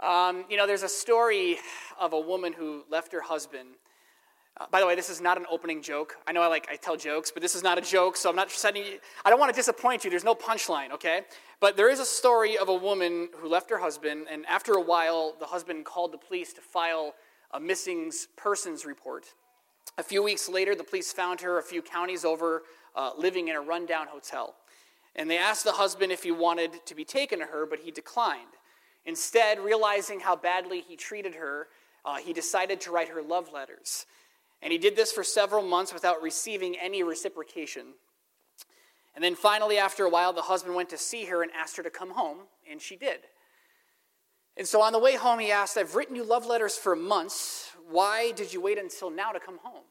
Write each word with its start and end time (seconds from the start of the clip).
Um, 0.00 0.44
you 0.48 0.56
know, 0.56 0.66
there's 0.66 0.84
a 0.84 0.88
story 0.88 1.58
of 1.98 2.12
a 2.12 2.20
woman 2.20 2.52
who 2.52 2.84
left 2.88 3.12
her 3.12 3.20
husband. 3.20 3.70
Uh, 4.56 4.66
by 4.70 4.80
the 4.80 4.86
way, 4.86 4.94
this 4.94 5.10
is 5.10 5.20
not 5.20 5.36
an 5.36 5.46
opening 5.50 5.82
joke. 5.82 6.16
I 6.26 6.32
know 6.32 6.42
I 6.42 6.46
like 6.46 6.68
I 6.70 6.76
tell 6.76 6.96
jokes, 6.96 7.30
but 7.30 7.42
this 7.42 7.54
is 7.54 7.62
not 7.62 7.78
a 7.78 7.80
joke, 7.80 8.16
so 8.16 8.30
I'm 8.30 8.36
not 8.36 8.50
setting 8.50 8.84
you. 8.84 8.98
I 9.24 9.30
don't 9.30 9.40
want 9.40 9.52
to 9.52 9.56
disappoint 9.56 10.04
you. 10.04 10.10
There's 10.10 10.24
no 10.24 10.34
punchline, 10.34 10.92
okay? 10.92 11.22
But 11.60 11.76
there 11.76 11.90
is 11.90 11.98
a 11.98 12.04
story 12.04 12.56
of 12.56 12.68
a 12.68 12.74
woman 12.74 13.28
who 13.36 13.48
left 13.48 13.70
her 13.70 13.78
husband, 13.78 14.26
and 14.30 14.46
after 14.46 14.74
a 14.74 14.80
while, 14.80 15.34
the 15.38 15.46
husband 15.46 15.84
called 15.84 16.12
the 16.12 16.18
police 16.18 16.52
to 16.54 16.60
file 16.60 17.14
a 17.52 17.60
missing 17.60 18.12
persons 18.36 18.84
report. 18.84 19.26
A 19.96 20.02
few 20.02 20.22
weeks 20.22 20.48
later, 20.48 20.76
the 20.76 20.84
police 20.84 21.12
found 21.12 21.40
her 21.40 21.58
a 21.58 21.62
few 21.62 21.82
counties 21.82 22.24
over, 22.24 22.62
uh, 22.94 23.10
living 23.16 23.48
in 23.48 23.56
a 23.56 23.60
rundown 23.60 24.06
hotel. 24.06 24.54
And 25.16 25.28
they 25.28 25.38
asked 25.38 25.64
the 25.64 25.72
husband 25.72 26.12
if 26.12 26.22
he 26.22 26.30
wanted 26.30 26.86
to 26.86 26.94
be 26.94 27.04
taken 27.04 27.40
to 27.40 27.46
her, 27.46 27.66
but 27.66 27.80
he 27.80 27.90
declined. 27.90 28.57
Instead, 29.04 29.58
realizing 29.60 30.20
how 30.20 30.36
badly 30.36 30.80
he 30.80 30.96
treated 30.96 31.34
her, 31.34 31.68
uh, 32.04 32.16
he 32.16 32.32
decided 32.32 32.80
to 32.80 32.90
write 32.90 33.08
her 33.08 33.22
love 33.22 33.52
letters. 33.52 34.06
And 34.62 34.72
he 34.72 34.78
did 34.78 34.96
this 34.96 35.12
for 35.12 35.22
several 35.22 35.62
months 35.62 35.92
without 35.92 36.22
receiving 36.22 36.76
any 36.76 37.02
reciprocation. 37.02 37.94
And 39.14 39.24
then 39.24 39.34
finally, 39.34 39.78
after 39.78 40.04
a 40.04 40.10
while, 40.10 40.32
the 40.32 40.42
husband 40.42 40.74
went 40.74 40.90
to 40.90 40.98
see 40.98 41.24
her 41.26 41.42
and 41.42 41.50
asked 41.52 41.76
her 41.76 41.82
to 41.82 41.90
come 41.90 42.10
home, 42.10 42.38
and 42.70 42.80
she 42.80 42.96
did. 42.96 43.20
And 44.56 44.66
so 44.66 44.82
on 44.82 44.92
the 44.92 44.98
way 44.98 45.16
home, 45.16 45.38
he 45.38 45.52
asked, 45.52 45.76
I've 45.76 45.94
written 45.94 46.16
you 46.16 46.24
love 46.24 46.46
letters 46.46 46.76
for 46.76 46.96
months. 46.96 47.70
Why 47.88 48.32
did 48.32 48.52
you 48.52 48.60
wait 48.60 48.78
until 48.78 49.10
now 49.10 49.30
to 49.30 49.40
come 49.40 49.58
home? 49.62 49.84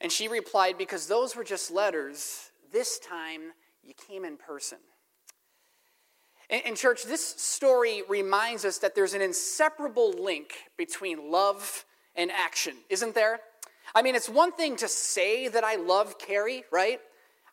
And 0.00 0.10
she 0.10 0.28
replied, 0.28 0.78
Because 0.78 1.06
those 1.06 1.36
were 1.36 1.44
just 1.44 1.70
letters. 1.70 2.50
This 2.72 2.98
time, 2.98 3.52
you 3.82 3.94
came 3.94 4.24
in 4.24 4.36
person. 4.36 4.78
In 6.50 6.74
church, 6.74 7.04
this 7.04 7.24
story 7.24 8.02
reminds 8.08 8.64
us 8.64 8.78
that 8.78 8.94
there's 8.94 9.14
an 9.14 9.22
inseparable 9.22 10.12
link 10.12 10.54
between 10.76 11.30
love 11.30 11.84
and 12.14 12.30
action, 12.30 12.74
isn't 12.90 13.14
there? 13.14 13.40
I 13.94 14.02
mean, 14.02 14.14
it's 14.14 14.28
one 14.28 14.52
thing 14.52 14.76
to 14.76 14.88
say 14.88 15.48
that 15.48 15.64
I 15.64 15.76
love 15.76 16.18
Carrie, 16.18 16.64
right? 16.70 17.00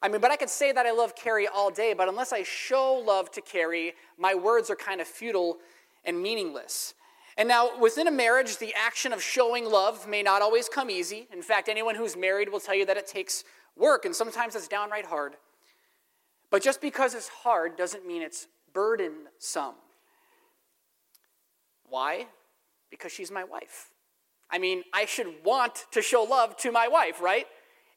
I 0.01 0.09
mean, 0.09 0.19
but 0.19 0.31
I 0.31 0.35
could 0.35 0.49
say 0.49 0.71
that 0.71 0.85
I 0.85 0.91
love 0.91 1.15
Carrie 1.15 1.47
all 1.47 1.69
day, 1.69 1.93
but 1.93 2.09
unless 2.09 2.33
I 2.33 2.43
show 2.43 2.93
love 2.93 3.31
to 3.31 3.41
Carrie, 3.41 3.93
my 4.17 4.33
words 4.33 4.69
are 4.69 4.75
kind 4.75 4.99
of 4.99 5.07
futile 5.07 5.57
and 6.03 6.21
meaningless. 6.21 6.95
And 7.37 7.47
now, 7.47 7.77
within 7.79 8.07
a 8.07 8.11
marriage, 8.11 8.57
the 8.57 8.73
action 8.75 9.13
of 9.13 9.21
showing 9.21 9.69
love 9.69 10.07
may 10.07 10.21
not 10.21 10.41
always 10.41 10.67
come 10.67 10.89
easy. 10.89 11.27
In 11.31 11.41
fact, 11.41 11.69
anyone 11.69 11.95
who's 11.95 12.17
married 12.17 12.49
will 12.49 12.59
tell 12.59 12.75
you 12.75 12.85
that 12.87 12.97
it 12.97 13.07
takes 13.07 13.43
work, 13.77 14.03
and 14.05 14.15
sometimes 14.15 14.55
it's 14.55 14.67
downright 14.67 15.05
hard. 15.05 15.35
But 16.49 16.61
just 16.61 16.81
because 16.81 17.13
it's 17.13 17.29
hard 17.29 17.77
doesn't 17.77 18.05
mean 18.05 18.21
it's 18.21 18.47
burdensome. 18.73 19.75
Why? 21.85 22.27
Because 22.89 23.11
she's 23.11 23.31
my 23.31 23.43
wife. 23.43 23.89
I 24.49 24.57
mean, 24.57 24.83
I 24.93 25.05
should 25.05 25.27
want 25.43 25.85
to 25.91 26.01
show 26.01 26.23
love 26.23 26.57
to 26.57 26.71
my 26.71 26.87
wife, 26.87 27.21
right? 27.21 27.47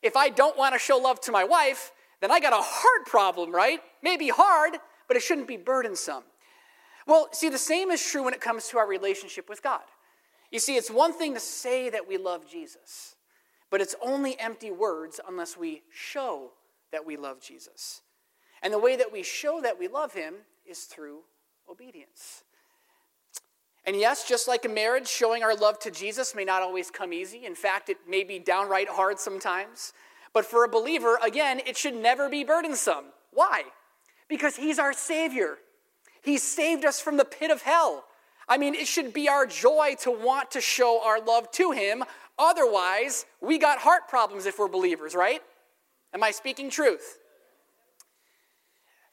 If 0.02 0.16
I 0.16 0.28
don't 0.28 0.56
want 0.56 0.74
to 0.74 0.78
show 0.78 0.98
love 0.98 1.20
to 1.22 1.32
my 1.32 1.44
wife, 1.44 1.92
then 2.20 2.30
I 2.30 2.40
got 2.40 2.52
a 2.52 2.62
heart 2.62 3.06
problem, 3.06 3.52
right? 3.52 3.80
Maybe 4.02 4.28
hard, 4.28 4.74
but 5.08 5.16
it 5.16 5.22
shouldn't 5.22 5.48
be 5.48 5.56
burdensome. 5.56 6.24
Well, 7.06 7.28
see, 7.32 7.48
the 7.48 7.58
same 7.58 7.90
is 7.90 8.02
true 8.04 8.24
when 8.24 8.34
it 8.34 8.40
comes 8.40 8.68
to 8.68 8.78
our 8.78 8.86
relationship 8.86 9.48
with 9.48 9.62
God. 9.62 9.82
You 10.50 10.58
see, 10.58 10.76
it's 10.76 10.90
one 10.90 11.12
thing 11.12 11.34
to 11.34 11.40
say 11.40 11.90
that 11.90 12.06
we 12.08 12.16
love 12.16 12.48
Jesus, 12.48 13.16
but 13.70 13.80
it's 13.80 13.94
only 14.00 14.38
empty 14.38 14.70
words 14.70 15.20
unless 15.26 15.56
we 15.56 15.82
show 15.90 16.52
that 16.92 17.04
we 17.04 17.16
love 17.16 17.40
Jesus. 17.42 18.02
And 18.62 18.72
the 18.72 18.78
way 18.78 18.96
that 18.96 19.12
we 19.12 19.22
show 19.22 19.60
that 19.60 19.78
we 19.78 19.88
love 19.88 20.14
him 20.14 20.34
is 20.66 20.84
through 20.84 21.20
obedience. 21.70 22.44
And 23.86 23.96
yes, 23.96 24.26
just 24.26 24.48
like 24.48 24.64
a 24.64 24.68
marriage, 24.68 25.08
showing 25.08 25.42
our 25.42 25.54
love 25.54 25.78
to 25.80 25.90
Jesus 25.90 26.34
may 26.34 26.44
not 26.44 26.62
always 26.62 26.90
come 26.90 27.12
easy. 27.12 27.44
In 27.44 27.54
fact, 27.54 27.90
it 27.90 27.98
may 28.08 28.24
be 28.24 28.38
downright 28.38 28.88
hard 28.88 29.18
sometimes. 29.18 29.92
But 30.32 30.46
for 30.46 30.64
a 30.64 30.68
believer, 30.68 31.18
again, 31.22 31.60
it 31.66 31.76
should 31.76 31.94
never 31.94 32.28
be 32.28 32.44
burdensome. 32.44 33.04
Why? 33.32 33.64
Because 34.28 34.56
he's 34.56 34.78
our 34.78 34.92
Savior. 34.92 35.58
He 36.22 36.38
saved 36.38 36.84
us 36.84 37.00
from 37.00 37.18
the 37.18 37.24
pit 37.24 37.50
of 37.50 37.62
hell. 37.62 38.04
I 38.48 38.56
mean, 38.56 38.74
it 38.74 38.86
should 38.86 39.12
be 39.12 39.28
our 39.28 39.46
joy 39.46 39.96
to 40.00 40.10
want 40.10 40.50
to 40.52 40.60
show 40.60 41.02
our 41.04 41.20
love 41.20 41.50
to 41.52 41.72
him. 41.72 42.04
Otherwise, 42.38 43.26
we 43.40 43.58
got 43.58 43.78
heart 43.78 44.08
problems 44.08 44.46
if 44.46 44.58
we're 44.58 44.68
believers, 44.68 45.14
right? 45.14 45.42
Am 46.14 46.22
I 46.22 46.30
speaking 46.30 46.70
truth? 46.70 47.18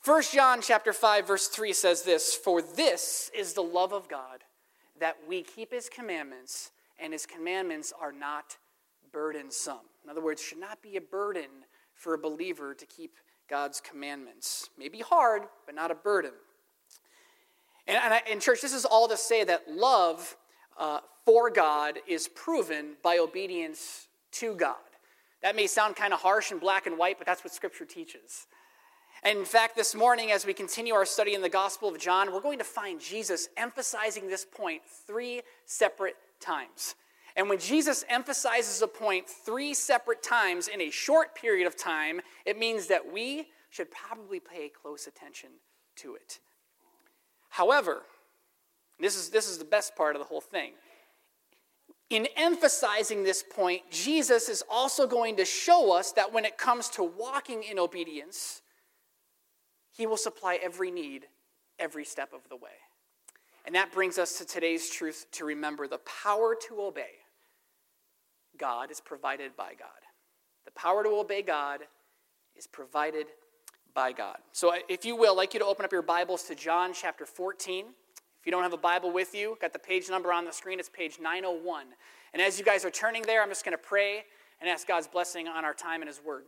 1 0.03 0.23
John 0.33 0.61
chapter 0.61 0.93
5 0.93 1.27
verse 1.27 1.47
3 1.47 1.73
says 1.73 2.01
this, 2.01 2.33
"For 2.33 2.61
this 2.61 3.29
is 3.35 3.53
the 3.53 3.63
love 3.63 3.93
of 3.93 4.07
God, 4.07 4.43
that 4.95 5.27
we 5.27 5.43
keep 5.43 5.71
his 5.71 5.89
commandments, 5.89 6.71
and 6.97 7.13
his 7.13 7.27
commandments 7.27 7.91
are 7.91 8.11
not 8.11 8.57
burdensome." 9.11 9.89
In 10.03 10.09
other 10.09 10.21
words, 10.21 10.41
should 10.41 10.57
not 10.57 10.81
be 10.81 10.97
a 10.97 11.01
burden 11.01 11.65
for 11.93 12.15
a 12.15 12.17
believer 12.17 12.73
to 12.73 12.85
keep 12.87 13.19
God's 13.47 13.79
commandments. 13.79 14.71
May 14.75 14.89
be 14.89 15.01
hard, 15.01 15.47
but 15.67 15.75
not 15.75 15.91
a 15.91 15.95
burden. 15.95 16.33
And, 17.85 17.97
and 17.97 18.13
I, 18.13 18.19
in 18.21 18.39
church, 18.39 18.61
this 18.61 18.73
is 18.73 18.85
all 18.85 19.07
to 19.07 19.17
say 19.17 19.43
that 19.43 19.69
love 19.69 20.35
uh, 20.77 21.01
for 21.25 21.51
God 21.51 21.99
is 22.07 22.27
proven 22.27 22.97
by 23.03 23.19
obedience 23.19 24.07
to 24.31 24.55
God. 24.55 24.77
That 25.41 25.55
may 25.55 25.67
sound 25.67 25.95
kind 25.95 26.13
of 26.13 26.21
harsh 26.21 26.49
and 26.49 26.59
black 26.59 26.87
and 26.87 26.97
white, 26.97 27.17
but 27.19 27.27
that's 27.27 27.43
what 27.43 27.53
Scripture 27.53 27.85
teaches. 27.85 28.47
And 29.23 29.37
in 29.37 29.45
fact, 29.45 29.75
this 29.75 29.93
morning, 29.93 30.31
as 30.31 30.47
we 30.47 30.53
continue 30.53 30.95
our 30.95 31.05
study 31.05 31.35
in 31.35 31.41
the 31.41 31.49
Gospel 31.49 31.89
of 31.89 31.99
John, 31.99 32.33
we're 32.33 32.41
going 32.41 32.57
to 32.57 32.63
find 32.63 32.99
Jesus 32.99 33.49
emphasizing 33.55 34.27
this 34.27 34.45
point 34.45 34.81
three 35.05 35.41
separate 35.65 36.15
times. 36.39 36.95
And 37.35 37.47
when 37.47 37.59
Jesus 37.59 38.03
emphasizes 38.09 38.81
a 38.81 38.87
point 38.87 39.29
three 39.29 39.73
separate 39.75 40.23
times 40.23 40.67
in 40.67 40.81
a 40.81 40.89
short 40.89 41.35
period 41.35 41.67
of 41.67 41.77
time, 41.77 42.21
it 42.45 42.57
means 42.57 42.87
that 42.87 43.13
we 43.13 43.47
should 43.69 43.91
probably 43.91 44.39
pay 44.39 44.69
close 44.69 45.05
attention 45.05 45.49
to 45.97 46.15
it. 46.15 46.39
However, 47.49 48.01
this 48.99 49.15
is, 49.15 49.29
this 49.29 49.47
is 49.47 49.59
the 49.59 49.65
best 49.65 49.95
part 49.95 50.15
of 50.15 50.19
the 50.19 50.27
whole 50.27 50.41
thing. 50.41 50.71
In 52.09 52.27
emphasizing 52.35 53.23
this 53.23 53.43
point, 53.43 53.83
Jesus 53.91 54.49
is 54.49 54.63
also 54.69 55.07
going 55.07 55.37
to 55.37 55.45
show 55.45 55.95
us 55.95 56.11
that 56.13 56.33
when 56.33 56.43
it 56.43 56.57
comes 56.57 56.89
to 56.89 57.03
walking 57.03 57.63
in 57.63 57.79
obedience, 57.79 58.60
he 59.91 60.05
will 60.05 60.17
supply 60.17 60.59
every 60.61 60.91
need 60.91 61.27
every 61.79 62.05
step 62.05 62.31
of 62.33 62.47
the 62.49 62.55
way. 62.55 62.71
And 63.65 63.75
that 63.75 63.91
brings 63.91 64.17
us 64.17 64.37
to 64.37 64.45
today's 64.45 64.89
truth 64.89 65.25
to 65.33 65.45
remember 65.45 65.87
the 65.87 65.99
power 65.99 66.55
to 66.67 66.81
obey 66.81 67.21
God 68.57 68.91
is 68.91 69.01
provided 69.01 69.55
by 69.55 69.73
God. 69.77 69.89
The 70.65 70.71
power 70.71 71.03
to 71.03 71.09
obey 71.09 71.41
God 71.41 71.79
is 72.55 72.67
provided 72.67 73.27
by 73.93 74.11
God. 74.11 74.37
So, 74.51 74.73
uh, 74.73 74.77
if 74.87 75.03
you 75.03 75.15
will, 75.15 75.33
I'd 75.33 75.37
like 75.37 75.53
you 75.53 75.59
to 75.59 75.65
open 75.65 75.83
up 75.83 75.91
your 75.91 76.01
Bibles 76.01 76.43
to 76.43 76.55
John 76.55 76.93
chapter 76.93 77.25
14. 77.25 77.85
If 77.87 78.45
you 78.45 78.51
don't 78.51 78.63
have 78.63 78.73
a 78.73 78.77
Bible 78.77 79.11
with 79.11 79.33
you, 79.33 79.57
got 79.61 79.73
the 79.73 79.79
page 79.79 80.09
number 80.09 80.31
on 80.31 80.45
the 80.45 80.51
screen, 80.51 80.79
it's 80.79 80.89
page 80.89 81.17
901. 81.19 81.87
And 82.33 82.41
as 82.41 82.57
you 82.57 82.65
guys 82.65 82.85
are 82.85 82.91
turning 82.91 83.23
there, 83.23 83.41
I'm 83.41 83.49
just 83.49 83.65
going 83.65 83.77
to 83.77 83.83
pray 83.83 84.25
and 84.59 84.69
ask 84.69 84.87
God's 84.87 85.07
blessing 85.07 85.47
on 85.47 85.65
our 85.65 85.73
time 85.73 86.01
and 86.01 86.07
His 86.07 86.21
Word. 86.23 86.43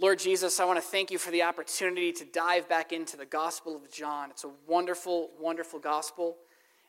Lord 0.00 0.18
Jesus, 0.18 0.58
I 0.60 0.64
want 0.64 0.78
to 0.78 0.82
thank 0.82 1.10
you 1.10 1.18
for 1.18 1.30
the 1.30 1.42
opportunity 1.42 2.10
to 2.10 2.24
dive 2.24 2.66
back 2.70 2.90
into 2.90 3.18
the 3.18 3.26
Gospel 3.26 3.76
of 3.76 3.92
John. 3.92 4.30
It's 4.30 4.44
a 4.44 4.50
wonderful, 4.66 5.28
wonderful 5.38 5.78
gospel. 5.78 6.38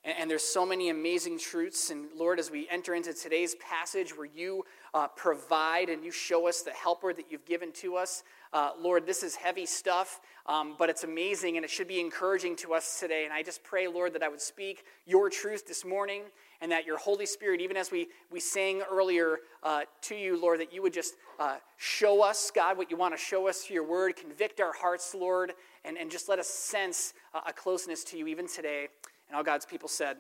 And, 0.06 0.32
there's 0.32 0.44
so 0.44 0.66
many 0.66 0.90
amazing 0.90 1.38
truths. 1.38 1.90
And 1.90 2.06
Lord, 2.16 2.40
as 2.40 2.50
we 2.50 2.70
enter 2.72 2.96
into 2.96 3.14
today's 3.14 3.56
passage 3.56 4.18
where 4.18 4.30
you 4.34 4.64
uh, 4.94 5.10
provide 5.10 5.90
and 5.90 6.06
you 6.06 6.12
show 6.12 6.48
us 6.48 6.62
the 6.62 6.72
helper 6.72 7.12
that 7.12 7.26
you've 7.30 7.44
given 7.44 7.74
to 7.74 7.98
us, 7.98 8.24
uh, 8.54 8.72
Lord, 8.80 9.06
this 9.06 9.24
is 9.24 9.36
heavy 9.36 9.66
stuff, 9.66 10.22
um, 10.46 10.76
but 10.80 10.90
it's 10.90 11.04
amazing 11.04 11.58
and 11.58 11.66
it 11.66 11.70
should 11.70 11.90
be 11.90 12.00
encouraging 12.00 12.56
to 12.58 12.74
us 12.74 12.98
today. 12.98 13.26
And 13.26 13.34
I 13.34 13.44
just 13.44 13.62
pray, 13.62 13.90
Lord, 13.90 14.14
that 14.14 14.24
I 14.24 14.30
would 14.30 14.42
speak 14.42 14.86
your 15.06 15.30
truth 15.30 15.68
this 15.68 15.84
morning 15.84 16.22
and 16.62 16.72
that 16.72 16.86
your 16.86 16.98
Holy 16.98 17.26
Spirit, 17.26 17.60
even 17.60 17.76
as 17.76 17.92
we, 17.92 18.08
we 18.32 18.40
sang 18.40 18.84
earlier 18.90 19.40
uh, 19.64 19.82
to 20.04 20.16
you, 20.16 20.40
Lord, 20.40 20.60
that 20.60 20.72
you 20.72 20.82
would 20.82 20.94
just 20.94 21.16
uh, 21.40 21.56
show 21.78 22.24
us, 22.24 22.52
God, 22.54 22.78
what 22.78 22.92
you 22.92 22.98
want 22.98 23.16
to 23.16 23.18
show 23.18 23.48
us 23.48 23.64
through 23.64 23.74
your 23.74 23.88
word, 23.88 24.16
convict 24.16 24.62
our 24.62 24.74
hearts, 24.74 25.16
Lord, 25.16 25.54
and, 25.84 25.98
and 25.98 26.12
just 26.12 26.30
let 26.30 26.38
us 26.38 26.48
sense 26.48 27.14
a 27.48 27.52
closeness 27.52 28.04
to 28.06 28.18
you 28.18 28.28
even 28.28 28.48
today. 28.48 28.88
And 29.28 29.36
all 29.36 29.44
God's 29.44 29.66
people 29.66 29.90
said, 29.90 30.18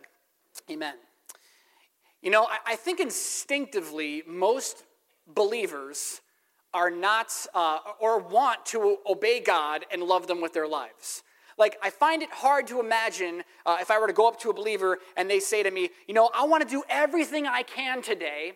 Amen. 0.70 0.96
You 2.22 2.32
know, 2.32 2.46
I, 2.46 2.74
I 2.74 2.76
think 2.76 3.00
instinctively, 3.00 4.24
most 4.28 4.84
believers 5.28 6.22
are 6.74 6.90
not 6.90 7.28
uh, 7.54 7.80
or 8.00 8.20
want 8.20 8.66
to 8.68 8.98
obey 9.08 9.42
God 9.42 9.86
and 9.92 10.04
love 10.04 10.28
them 10.28 10.42
with 10.42 10.54
their 10.54 10.68
lives. 10.68 11.24
Like, 11.57 11.77
I 11.81 11.89
find 11.89 12.21
it 12.21 12.31
hard 12.31 12.68
to 12.68 12.80
imagine 12.80 13.44
uh, 13.65 13.77
if 13.81 13.92
I 13.92 14.00
were 14.00 14.07
to 14.07 14.13
go 14.13 14.27
up 14.27 14.39
to 14.42 14.50
a 14.50 14.53
believer 14.53 15.00
and 15.18 15.30
they 15.30 15.39
say 15.39 15.63
to 15.63 15.71
me, 15.71 15.89
You 16.07 16.13
know, 16.13 16.30
I 16.33 16.45
want 16.45 16.63
to 16.63 16.69
do 16.69 16.83
everything 16.89 17.48
I 17.48 17.63
can 17.63 18.01
today 18.01 18.53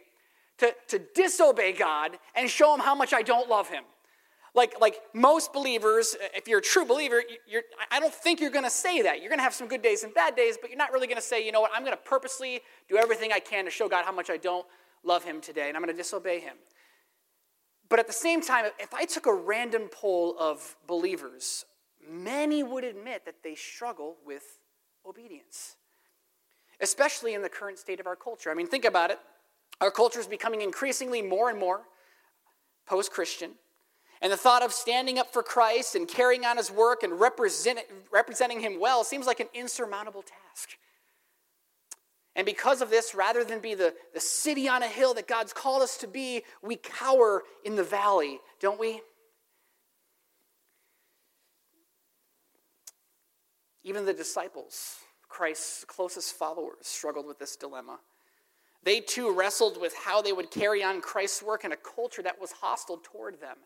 to, 0.57 0.74
to 0.88 1.00
disobey 1.13 1.74
God 1.74 2.18
and 2.36 2.50
show 2.50 2.74
him 2.74 2.80
how 2.80 2.95
much 2.95 3.13
I 3.13 3.21
don't 3.21 3.50
love 3.50 3.69
him. 3.69 3.83
Like, 4.53 4.80
like 4.80 5.01
most 5.13 5.51
believers, 5.51 6.15
if 6.33 6.47
you're 6.47 6.59
a 6.59 6.63
true 6.63 6.86
believer, 6.86 7.21
you're, 7.45 7.63
I 7.92 8.00
don't 8.00 8.13
think 8.13 8.39
you're 8.39 8.50
going 8.50 8.63
to 8.63 8.69
say 8.69 9.01
that. 9.01 9.19
You're 9.19 9.27
going 9.27 9.39
to 9.39 9.44
have 9.44 9.53
some 9.53 9.68
good 9.68 9.81
days 9.81 10.03
and 10.06 10.13
bad 10.13 10.38
days, 10.38 10.57
but 10.59 10.69
you're 10.69 10.77
not 10.77 10.94
really 10.94 11.07
going 11.07 11.18
to 11.18 11.21
say, 11.21 11.45
you 11.45 11.51
know 11.51 11.59
what, 11.59 11.71
I'm 11.75 11.83
going 11.83 11.91
to 11.91 12.01
purposely 12.01 12.62
do 12.88 12.95
everything 12.95 13.33
I 13.33 13.39
can 13.39 13.65
to 13.65 13.71
show 13.71 13.89
God 13.89 14.06
how 14.06 14.13
much 14.13 14.30
I 14.30 14.38
don't 14.38 14.65
love 15.03 15.25
Him 15.25 15.41
today, 15.41 15.68
and 15.68 15.75
I'm 15.75 15.83
going 15.83 15.94
to 15.94 15.98
disobey 15.98 16.39
Him. 16.39 16.56
But 17.89 18.00
at 18.00 18.07
the 18.07 18.13
same 18.13 18.41
time, 18.41 18.65
if 18.80 18.94
I 18.94 19.03
took 19.03 19.25
a 19.25 19.33
random 19.33 19.89
poll 19.91 20.38
of 20.39 20.77
believers, 20.88 21.65
many 22.10 22.63
would 22.63 22.84
admit 22.84 23.25
that 23.25 23.44
they 23.44 23.56
struggle 23.56 24.18
with 24.25 24.60
obedience, 25.06 25.75
especially 26.81 27.34
in 27.34 27.42
the 27.42 27.50
current 27.50 27.80
state 27.80 28.00
of 28.00 28.07
our 28.07 28.16
culture. 28.16 28.52
I 28.52 28.54
mean, 28.54 28.68
think 28.68 28.86
about 28.86 29.12
it. 29.12 29.19
Our 29.81 29.92
culture 29.92 30.19
is 30.19 30.28
becoming 30.28 30.62
increasingly 30.62 31.22
more 31.22 31.50
and 31.50 31.60
more 31.60 31.81
post 32.86 33.12
Christian. 33.12 33.52
And 34.22 34.31
the 34.31 34.38
thought 34.38 34.63
of 34.63 34.72
standing 34.72 35.19
up 35.19 35.34
for 35.34 35.44
Christ 35.44 35.96
and 35.96 36.07
carrying 36.07 36.46
on 36.46 36.57
his 36.57 36.72
work 36.72 37.04
and 37.04 37.19
represent, 37.19 37.80
representing 38.12 38.62
him 38.62 38.80
well 38.80 39.04
seems 39.04 39.28
like 39.28 39.40
an 39.40 39.50
insurmountable 39.54 40.24
task. 40.24 40.69
And 42.36 42.46
because 42.46 42.81
of 42.81 42.90
this, 42.90 43.16
rather 43.16 43.44
than 43.44 43.60
be 43.60 43.75
the, 43.75 43.94
the 44.13 44.19
city 44.19 44.68
on 44.68 44.84
a 44.84 44.88
hill 44.88 45.13
that 45.13 45.28
God's 45.28 45.54
called 45.54 45.81
us 45.81 45.98
to 45.98 46.08
be, 46.08 46.44
we 46.62 46.75
cower 46.75 47.44
in 47.63 47.75
the 47.75 47.84
valley, 47.84 48.40
don't 48.60 48.80
we? 48.80 49.01
Even 53.86 54.04
the 54.04 54.14
disciples, 54.14 54.98
Christ's 55.30 55.86
closest 55.86 56.34
followers, 56.34 56.80
struggled 56.82 57.28
with 57.28 57.38
this 57.38 57.56
dilemma. 57.56 58.00
They 58.84 59.00
too 59.00 59.32
wrestled 59.32 59.80
with 59.80 59.94
how 59.96 60.24
they 60.24 60.34
would 60.34 60.50
carry 60.50 60.84
on 60.84 61.02
Christ's 61.02 61.44
work 61.44 61.64
in 61.64 61.72
a 61.72 61.78
culture 61.78 62.24
that 62.24 62.42
was 62.42 62.52
hostile 62.52 63.00
toward 63.04 63.40
them. 63.40 63.58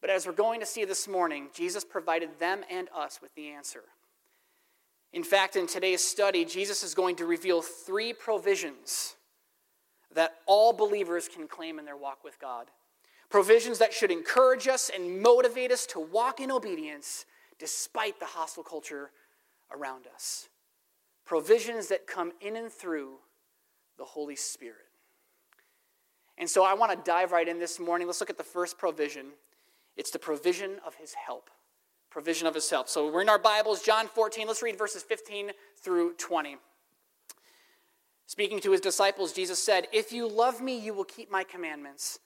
But 0.00 0.10
as 0.10 0.26
we're 0.26 0.32
going 0.32 0.58
to 0.60 0.66
see 0.66 0.84
this 0.84 1.06
morning, 1.06 1.48
Jesus 1.54 1.84
provided 1.84 2.40
them 2.40 2.64
and 2.68 2.88
us 2.94 3.20
with 3.22 3.32
the 3.36 3.50
answer. 3.50 3.84
In 5.12 5.22
fact, 5.22 5.54
in 5.54 5.68
today's 5.68 6.02
study, 6.02 6.44
Jesus 6.44 6.82
is 6.82 6.92
going 6.92 7.14
to 7.16 7.24
reveal 7.24 7.62
three 7.62 8.12
provisions 8.12 9.14
that 10.12 10.38
all 10.46 10.72
believers 10.72 11.28
can 11.28 11.46
claim 11.46 11.78
in 11.78 11.84
their 11.84 11.96
walk 11.96 12.24
with 12.24 12.40
God. 12.40 12.66
Provisions 13.30 13.78
that 13.78 13.92
should 13.92 14.10
encourage 14.10 14.66
us 14.66 14.90
and 14.92 15.22
motivate 15.22 15.70
us 15.70 15.86
to 15.86 16.00
walk 16.00 16.40
in 16.40 16.50
obedience 16.50 17.26
despite 17.62 18.18
the 18.18 18.26
hostile 18.26 18.64
culture 18.64 19.12
around 19.72 20.06
us. 20.12 20.48
Provisions 21.24 21.86
that 21.88 22.08
come 22.08 22.32
in 22.40 22.56
and 22.56 22.72
through 22.72 23.12
the 23.96 24.04
Holy 24.04 24.34
Spirit. 24.34 24.88
And 26.36 26.50
so 26.50 26.64
I 26.64 26.74
want 26.74 26.90
to 26.90 26.98
dive 27.08 27.30
right 27.30 27.46
in 27.46 27.60
this 27.60 27.78
morning. 27.78 28.08
Let's 28.08 28.20
look 28.20 28.30
at 28.30 28.36
the 28.36 28.44
first 28.44 28.76
provision 28.76 29.26
it's 29.94 30.10
the 30.10 30.18
provision 30.18 30.80
of 30.86 30.94
His 30.96 31.14
help 31.14 31.50
provision 32.12 32.46
of 32.46 32.54
his 32.54 32.68
help. 32.68 32.90
So 32.90 33.10
we're 33.10 33.22
in 33.22 33.30
our 33.30 33.38
Bibles, 33.38 33.82
John 33.82 34.06
14. 34.06 34.46
Let's 34.46 34.62
read 34.62 34.76
verses 34.76 35.02
15 35.02 35.50
through 35.78 36.12
20. 36.16 36.58
Speaking 38.26 38.60
to 38.60 38.72
his 38.72 38.82
disciples, 38.82 39.32
Jesus 39.32 39.62
said, 39.64 39.88
If 39.92 40.12
you 40.12 40.28
love 40.28 40.60
me, 40.60 40.78
you 40.78 40.92
will 40.92 41.04
keep 41.04 41.30
my 41.30 41.42
commandments. 41.42 42.18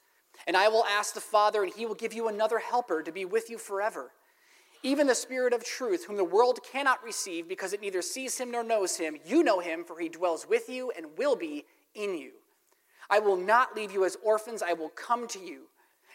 And 0.48 0.56
I 0.56 0.68
will 0.68 0.84
ask 0.84 1.14
the 1.14 1.20
Father, 1.20 1.62
and 1.62 1.72
he 1.72 1.86
will 1.86 1.94
give 1.94 2.12
you 2.12 2.26
another 2.26 2.58
helper 2.58 3.00
to 3.02 3.12
be 3.12 3.24
with 3.24 3.48
you 3.48 3.58
forever. 3.58 4.10
Even 4.82 5.06
the 5.06 5.14
Spirit 5.14 5.52
of 5.52 5.64
truth, 5.64 6.04
whom 6.04 6.16
the 6.16 6.24
world 6.24 6.60
cannot 6.62 7.02
receive 7.02 7.48
because 7.48 7.72
it 7.72 7.80
neither 7.80 8.02
sees 8.02 8.38
him 8.38 8.50
nor 8.50 8.62
knows 8.62 8.96
him. 8.96 9.16
You 9.24 9.42
know 9.42 9.60
him, 9.60 9.84
for 9.84 9.98
he 9.98 10.08
dwells 10.08 10.46
with 10.48 10.68
you 10.68 10.92
and 10.96 11.18
will 11.18 11.36
be 11.36 11.64
in 11.94 12.16
you. 12.16 12.32
I 13.08 13.18
will 13.18 13.36
not 13.36 13.74
leave 13.76 13.92
you 13.92 14.04
as 14.04 14.16
orphans, 14.22 14.62
I 14.62 14.72
will 14.72 14.90
come 14.90 15.26
to 15.28 15.38
you. 15.38 15.62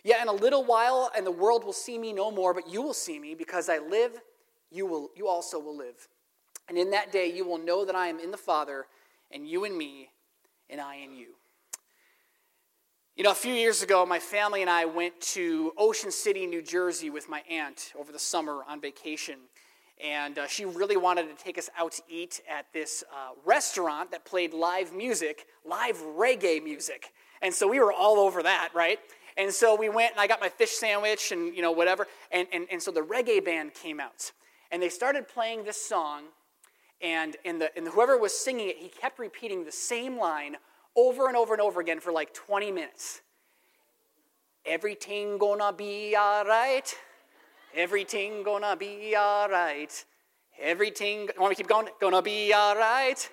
Yet 0.03 0.21
in 0.21 0.27
a 0.27 0.33
little 0.33 0.63
while, 0.63 1.11
and 1.15 1.25
the 1.25 1.31
world 1.31 1.63
will 1.63 1.73
see 1.73 1.97
me 1.97 2.11
no 2.11 2.31
more, 2.31 2.53
but 2.53 2.69
you 2.69 2.81
will 2.81 2.93
see 2.93 3.19
me, 3.19 3.35
because 3.35 3.69
I 3.69 3.77
live, 3.77 4.19
you, 4.71 4.85
will, 4.85 5.09
you 5.15 5.27
also 5.27 5.59
will 5.59 5.77
live. 5.77 6.07
And 6.67 6.77
in 6.77 6.89
that 6.91 7.11
day, 7.11 7.31
you 7.31 7.45
will 7.45 7.59
know 7.59 7.85
that 7.85 7.95
I 7.95 8.07
am 8.07 8.19
in 8.19 8.31
the 8.31 8.37
Father, 8.37 8.87
and 9.31 9.47
you 9.47 9.63
in 9.63 9.77
me, 9.77 10.09
and 10.69 10.81
I 10.81 10.95
in 10.95 11.13
you. 11.13 11.35
You 13.21 13.25
know, 13.25 13.33
a 13.33 13.35
few 13.35 13.53
years 13.53 13.83
ago, 13.83 14.03
my 14.03 14.17
family 14.17 14.61
and 14.61 14.69
I 14.71 14.85
went 14.85 15.21
to 15.21 15.73
Ocean 15.77 16.09
City, 16.09 16.47
New 16.47 16.63
Jersey 16.63 17.11
with 17.11 17.29
my 17.29 17.43
aunt 17.47 17.93
over 17.95 18.11
the 18.11 18.17
summer 18.17 18.63
on 18.67 18.81
vacation. 18.81 19.35
And 20.03 20.39
uh, 20.39 20.47
she 20.47 20.65
really 20.65 20.97
wanted 20.97 21.29
to 21.29 21.43
take 21.43 21.59
us 21.59 21.69
out 21.77 21.91
to 21.91 22.01
eat 22.09 22.41
at 22.49 22.65
this 22.73 23.03
uh, 23.13 23.33
restaurant 23.45 24.09
that 24.09 24.25
played 24.25 24.55
live 24.55 24.91
music, 24.91 25.45
live 25.63 25.97
reggae 25.97 26.63
music. 26.63 27.13
And 27.43 27.53
so 27.53 27.67
we 27.67 27.79
were 27.79 27.93
all 27.93 28.17
over 28.17 28.41
that, 28.41 28.69
right? 28.73 28.97
And 29.37 29.53
so 29.53 29.75
we 29.75 29.87
went 29.87 30.13
and 30.13 30.19
I 30.19 30.25
got 30.25 30.41
my 30.41 30.49
fish 30.49 30.71
sandwich 30.71 31.31
and, 31.31 31.55
you 31.55 31.61
know, 31.61 31.73
whatever. 31.73 32.07
And, 32.31 32.47
and, 32.51 32.65
and 32.71 32.81
so 32.81 32.89
the 32.89 33.01
reggae 33.01 33.45
band 33.45 33.75
came 33.75 33.99
out. 33.99 34.31
And 34.71 34.81
they 34.81 34.89
started 34.89 35.27
playing 35.27 35.63
this 35.63 35.79
song. 35.79 36.23
And, 37.03 37.37
and, 37.45 37.61
the, 37.61 37.77
and 37.77 37.87
whoever 37.87 38.17
was 38.17 38.35
singing 38.35 38.69
it, 38.69 38.77
he 38.77 38.87
kept 38.87 39.19
repeating 39.19 39.63
the 39.63 39.71
same 39.71 40.17
line 40.17 40.57
over 40.95 41.27
and 41.27 41.37
over 41.37 41.53
and 41.53 41.61
over 41.61 41.79
again 41.79 41.99
for 41.99 42.11
like 42.11 42.33
20 42.33 42.71
minutes. 42.71 43.21
Everything 44.65 45.37
gonna 45.37 45.73
be 45.73 46.15
all 46.15 46.45
right. 46.45 46.93
Everything 47.75 48.43
gonna 48.43 48.75
be 48.75 49.15
all 49.15 49.49
right. 49.49 50.05
Everything, 50.59 51.29
want 51.37 51.49
me 51.51 51.55
to 51.55 51.55
keep 51.55 51.67
going? 51.67 51.87
Gonna 51.99 52.21
be 52.21 52.53
all 52.53 52.75
right. 52.75 53.29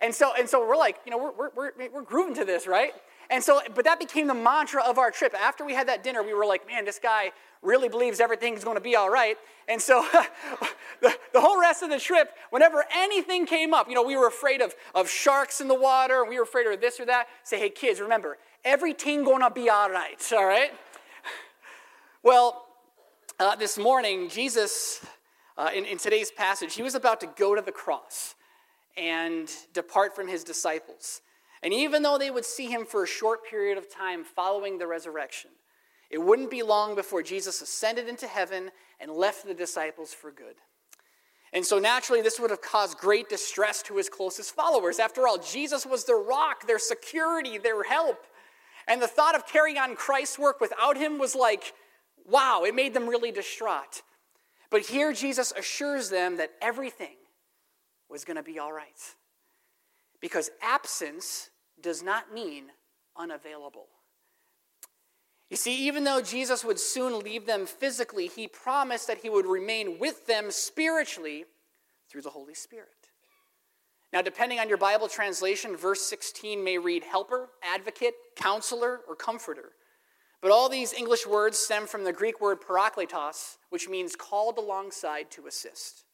And 0.00 0.14
so, 0.14 0.32
and 0.38 0.48
so 0.48 0.66
we're 0.66 0.76
like, 0.76 0.98
you 1.04 1.10
know, 1.10 1.18
we're, 1.18 1.32
we're, 1.32 1.72
we're, 1.76 1.90
we're 1.92 2.02
grooving 2.02 2.34
to 2.36 2.44
this, 2.44 2.66
right? 2.66 2.92
And 3.30 3.42
so, 3.42 3.60
but 3.74 3.84
that 3.84 3.98
became 3.98 4.26
the 4.26 4.34
mantra 4.34 4.82
of 4.82 4.98
our 4.98 5.10
trip. 5.10 5.34
After 5.34 5.64
we 5.64 5.74
had 5.74 5.88
that 5.88 6.04
dinner, 6.04 6.22
we 6.22 6.34
were 6.34 6.46
like, 6.46 6.66
man, 6.66 6.84
this 6.84 6.98
guy 6.98 7.32
really 7.62 7.88
believes 7.88 8.20
everything's 8.20 8.62
going 8.62 8.76
to 8.76 8.82
be 8.82 8.94
all 8.94 9.10
right. 9.10 9.36
And 9.68 9.80
so, 9.80 10.06
the, 11.00 11.14
the 11.32 11.40
whole 11.40 11.60
rest 11.60 11.82
of 11.82 11.90
the 11.90 11.98
trip, 11.98 12.30
whenever 12.50 12.84
anything 12.94 13.46
came 13.46 13.74
up, 13.74 13.88
you 13.88 13.94
know, 13.94 14.02
we 14.02 14.16
were 14.16 14.28
afraid 14.28 14.60
of, 14.60 14.74
of 14.94 15.10
sharks 15.10 15.60
in 15.60 15.68
the 15.68 15.74
water, 15.74 16.24
we 16.24 16.36
were 16.36 16.44
afraid 16.44 16.66
of 16.66 16.80
this 16.80 17.00
or 17.00 17.06
that. 17.06 17.26
Say, 17.42 17.58
hey, 17.58 17.70
kids, 17.70 18.00
remember, 18.00 18.38
everything 18.64 19.24
going 19.24 19.42
to 19.42 19.50
be 19.50 19.68
all 19.68 19.90
right, 19.90 20.20
all 20.32 20.46
right? 20.46 20.70
Well, 22.22 22.66
uh, 23.38 23.56
this 23.56 23.76
morning, 23.76 24.28
Jesus, 24.28 25.04
uh, 25.58 25.70
in, 25.74 25.84
in 25.84 25.98
today's 25.98 26.30
passage, 26.30 26.74
he 26.74 26.82
was 26.82 26.94
about 26.94 27.20
to 27.20 27.28
go 27.36 27.54
to 27.54 27.62
the 27.62 27.72
cross 27.72 28.34
and 28.96 29.50
depart 29.74 30.16
from 30.16 30.26
his 30.26 30.42
disciples. 30.42 31.20
And 31.62 31.72
even 31.72 32.02
though 32.02 32.18
they 32.18 32.30
would 32.30 32.44
see 32.44 32.66
him 32.66 32.84
for 32.84 33.04
a 33.04 33.08
short 33.08 33.46
period 33.48 33.78
of 33.78 33.90
time 33.90 34.24
following 34.24 34.78
the 34.78 34.86
resurrection, 34.86 35.50
it 36.10 36.18
wouldn't 36.18 36.50
be 36.50 36.62
long 36.62 36.94
before 36.94 37.22
Jesus 37.22 37.60
ascended 37.60 38.08
into 38.08 38.26
heaven 38.26 38.70
and 39.00 39.10
left 39.10 39.46
the 39.46 39.54
disciples 39.54 40.12
for 40.12 40.30
good. 40.30 40.56
And 41.52 41.64
so 41.64 41.78
naturally, 41.78 42.22
this 42.22 42.38
would 42.38 42.50
have 42.50 42.60
caused 42.60 42.98
great 42.98 43.28
distress 43.28 43.82
to 43.84 43.96
his 43.96 44.08
closest 44.08 44.54
followers. 44.54 44.98
After 44.98 45.26
all, 45.26 45.38
Jesus 45.38 45.86
was 45.86 46.04
their 46.04 46.18
rock, 46.18 46.66
their 46.66 46.78
security, 46.78 47.58
their 47.58 47.82
help. 47.82 48.24
And 48.86 49.00
the 49.00 49.08
thought 49.08 49.34
of 49.34 49.46
carrying 49.46 49.78
on 49.78 49.96
Christ's 49.96 50.38
work 50.38 50.60
without 50.60 50.96
him 50.96 51.18
was 51.18 51.34
like, 51.34 51.72
wow, 52.24 52.64
it 52.64 52.74
made 52.74 52.94
them 52.94 53.08
really 53.08 53.32
distraught. 53.32 54.02
But 54.70 54.82
here, 54.82 55.12
Jesus 55.12 55.52
assures 55.56 56.10
them 56.10 56.36
that 56.36 56.50
everything 56.60 57.16
was 58.08 58.24
going 58.24 58.36
to 58.36 58.42
be 58.42 58.58
all 58.58 58.72
right. 58.72 59.14
Because 60.20 60.50
absence 60.62 61.50
does 61.80 62.02
not 62.02 62.32
mean 62.32 62.66
unavailable. 63.16 63.86
You 65.50 65.56
see, 65.56 65.86
even 65.86 66.04
though 66.04 66.20
Jesus 66.20 66.64
would 66.64 66.80
soon 66.80 67.20
leave 67.20 67.46
them 67.46 67.66
physically, 67.66 68.26
he 68.26 68.48
promised 68.48 69.06
that 69.06 69.18
he 69.18 69.30
would 69.30 69.46
remain 69.46 69.98
with 69.98 70.26
them 70.26 70.50
spiritually 70.50 71.44
through 72.10 72.22
the 72.22 72.30
Holy 72.30 72.54
Spirit. 72.54 72.88
Now, 74.12 74.22
depending 74.22 74.58
on 74.58 74.68
your 74.68 74.78
Bible 74.78 75.08
translation, 75.08 75.76
verse 75.76 76.02
16 76.02 76.62
may 76.64 76.78
read 76.78 77.04
helper, 77.04 77.50
advocate, 77.62 78.14
counselor, 78.34 79.00
or 79.08 79.14
comforter. 79.14 79.72
But 80.40 80.50
all 80.50 80.68
these 80.68 80.92
English 80.92 81.26
words 81.26 81.58
stem 81.58 81.86
from 81.86 82.04
the 82.04 82.12
Greek 82.12 82.40
word 82.40 82.60
parakletos, 82.60 83.58
which 83.70 83.88
means 83.88 84.16
called 84.16 84.58
alongside 84.58 85.30
to 85.32 85.46
assist. 85.46 86.05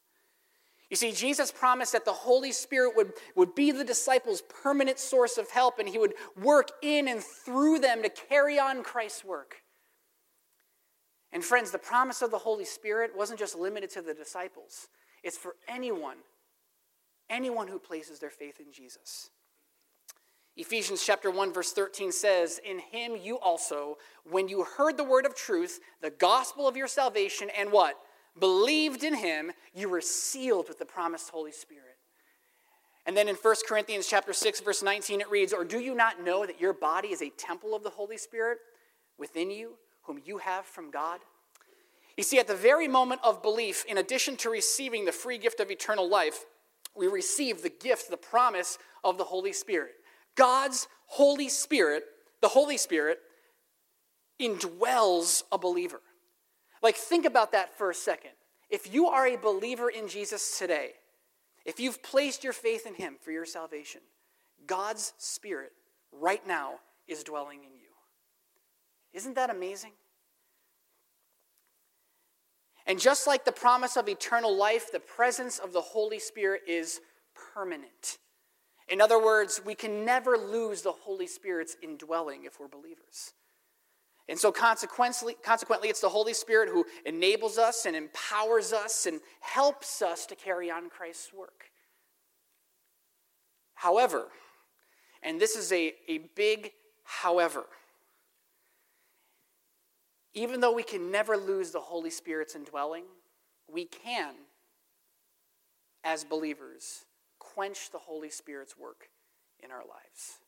You 0.93 0.97
see, 0.97 1.13
Jesus 1.13 1.51
promised 1.51 1.93
that 1.93 2.05
the 2.05 2.13
Holy 2.13 2.53
Spirit 2.53 2.95
would, 2.97 3.15
would 3.35 3.55
be 3.55 3.71
the 3.71 3.83
disciples' 3.83 4.43
permanent 4.63 4.99
source 4.99 5.39
of 5.39 5.49
help, 5.49 5.79
and 5.79 5.89
he 5.89 5.97
would 5.97 6.13
work 6.37 6.69
in 6.83 7.09
and 7.09 7.23
through 7.23 7.79
them 7.79 8.03
to 8.03 8.11
carry 8.11 8.59
on 8.59 8.83
Christ's 8.83 9.25
work. 9.25 9.63
And 11.33 11.43
friends, 11.43 11.71
the 11.71 11.79
promise 11.79 12.21
of 12.21 12.31
the 12.31 12.37
Holy 12.37 12.67
Spirit 12.67 13.13
wasn't 13.17 13.39
just 13.39 13.57
limited 13.57 13.89
to 13.93 14.03
the 14.03 14.13
disciples, 14.13 14.89
it's 15.23 15.39
for 15.39 15.57
anyone, 15.67 16.19
anyone 17.31 17.69
who 17.69 17.79
places 17.79 18.19
their 18.19 18.29
faith 18.29 18.61
in 18.61 18.71
Jesus. 18.71 19.31
Ephesians 20.59 21.03
chapter 21.03 21.31
1 21.31 21.55
verse 21.55 21.73
13 21.73 22.13
says, 22.13 22.59
"In 22.59 22.79
him 22.79 23.17
you 23.17 23.39
also, 23.39 23.97
when 24.25 24.47
you 24.47 24.63
heard 24.63 24.99
the 24.99 25.05
word 25.05 25.25
of 25.25 25.35
truth, 25.35 25.81
the 26.03 26.11
gospel 26.11 26.69
of 26.69 26.77
your 26.77 26.87
salvation 26.87 27.49
and 27.49 27.73
what? 27.73 27.99
Believed 28.39 29.05
in 29.05 29.15
him, 29.15 29.53
you 29.75 29.89
were 29.89 30.01
sealed 30.01 30.69
with 30.69 30.79
the 30.79 30.87
promised 30.87 31.31
Holy 31.31 31.53
Spirit. 31.53 31.99
And 33.05 33.17
then 33.17 33.29
in 33.29 33.35
1 33.35 33.57
Corinthians 33.67 34.07
chapter 34.07 34.33
6 34.33 34.61
verse 34.61 34.83
19 34.83 35.21
it 35.21 35.31
reads, 35.31 35.53
"Or 35.53 35.65
do 35.65 35.81
you 35.81 35.95
not 35.95 36.21
know 36.21 36.47
that 36.47 36.61
your 36.61 36.73
body 36.73 37.13
is 37.13 37.21
a 37.21 37.31
temple 37.31 37.75
of 37.75 37.83
the 37.83 37.91
Holy 37.91 38.17
Spirit 38.17 38.59
within 39.19 39.51
you, 39.51 39.79
whom 40.03 40.21
you 40.25 40.39
have 40.39 40.67
from 40.67 40.91
God? 40.91 41.21
You 42.17 42.23
see, 42.23 42.39
at 42.39 42.47
the 42.47 42.55
very 42.55 42.89
moment 42.89 43.23
of 43.25 43.43
belief, 43.43 43.85
in 43.87 43.99
addition 43.99 44.37
to 44.39 44.51
receiving 44.51 45.05
the 45.05 45.13
free 45.13 45.39
gift 45.39 45.61
of 45.61 45.71
eternal 45.71 46.09
life, 46.09 46.45
we 46.95 47.07
receive 47.07 47.63
the 47.63 47.71
gift, 47.71 48.11
the 48.11 48.17
promise 48.17 48.79
of 49.03 49.17
the 49.17 49.25
Holy 49.25 49.53
Spirit. 49.53 49.95
God's 50.35 50.89
Holy 51.07 51.49
Spirit, 51.49 52.05
the 52.41 52.49
Holy 52.49 52.77
Spirit, 52.77 53.21
indwells 54.39 55.43
a 55.51 55.59
believer. 55.59 56.03
Like, 56.83 56.97
think 56.97 57.25
about 57.25 57.53
that 57.53 57.77
for 57.77 57.91
a 57.91 57.95
second. 57.95 58.33
If 58.69 58.93
you 58.93 59.07
are 59.07 59.27
a 59.27 59.37
believer 59.37 59.89
in 59.89 60.09
Jesus 60.09 60.59
today, 60.59 60.91
if 61.65 61.79
you've 61.79 62.03
placed 62.03 62.43
your 62.43 62.53
faith 62.53 62.87
in 62.87 62.95
Him 62.95 63.17
for 63.21 63.31
your 63.31 63.45
salvation, 63.45 64.01
God's 64.67 65.13
Spirit 65.19 65.73
right 66.11 66.45
now 66.47 66.75
is 67.07 67.23
dwelling 67.23 67.59
in 67.59 67.75
you. 67.75 67.89
Isn't 69.13 69.35
that 69.35 69.51
amazing? 69.51 69.93
And 72.87 72.99
just 72.99 73.27
like 73.27 73.45
the 73.45 73.53
promise 73.53 73.97
of 73.97 74.09
eternal 74.09 74.57
life, 74.57 74.91
the 74.91 75.01
presence 75.01 75.59
of 75.59 75.73
the 75.73 75.81
Holy 75.81 76.19
Spirit 76.19 76.63
is 76.67 77.01
permanent. 77.55 78.19
In 78.89 79.01
other 79.01 79.23
words, 79.23 79.61
we 79.65 79.75
can 79.75 80.05
never 80.05 80.37
lose 80.37 80.83
the 80.83 80.93
Holy 80.93 81.27
Spirit's 81.29 81.77
indwelling 81.83 82.45
if 82.45 82.59
we're 82.59 82.69
believers. 82.69 83.35
And 84.29 84.39
so, 84.39 84.53
consequently, 84.53 85.35
consequently, 85.43 85.89
it's 85.89 86.01
the 86.01 86.09
Holy 86.09 86.33
Spirit 86.33 86.69
who 86.69 86.85
enables 87.05 87.59
us 87.59 87.87
and 87.87 87.97
empowers 87.97 88.73
us 88.73 89.07
and 89.07 89.21
helps 89.41 90.01
us 90.01 90.27
to 90.27 90.37
carry 90.37 90.71
on 90.71 90.89
Christ's 90.89 91.33
work. 91.33 91.71
However, 93.75 94.29
and 95.23 95.41
this 95.41 95.57
is 95.57 95.73
a, 95.73 95.93
a 96.09 96.19
big 96.37 96.71
however, 97.03 97.65
even 100.35 100.61
though 100.61 100.73
we 100.73 100.85
can 100.85 101.11
never 101.11 101.37
lose 101.37 101.73
the 101.73 101.81
Holy 101.81 102.11
Spirit's 102.11 102.55
indwelling, 102.55 103.05
we 103.71 103.85
can, 103.85 104.35
as 106.05 106.25
believers, 106.25 107.05
quench 107.39 107.91
the 107.91 107.99
Holy 107.99 108.31
Spirit's 108.31 108.79
work 108.79 109.09
in 109.63 109.71
our 109.71 109.81
lives. 109.81 110.39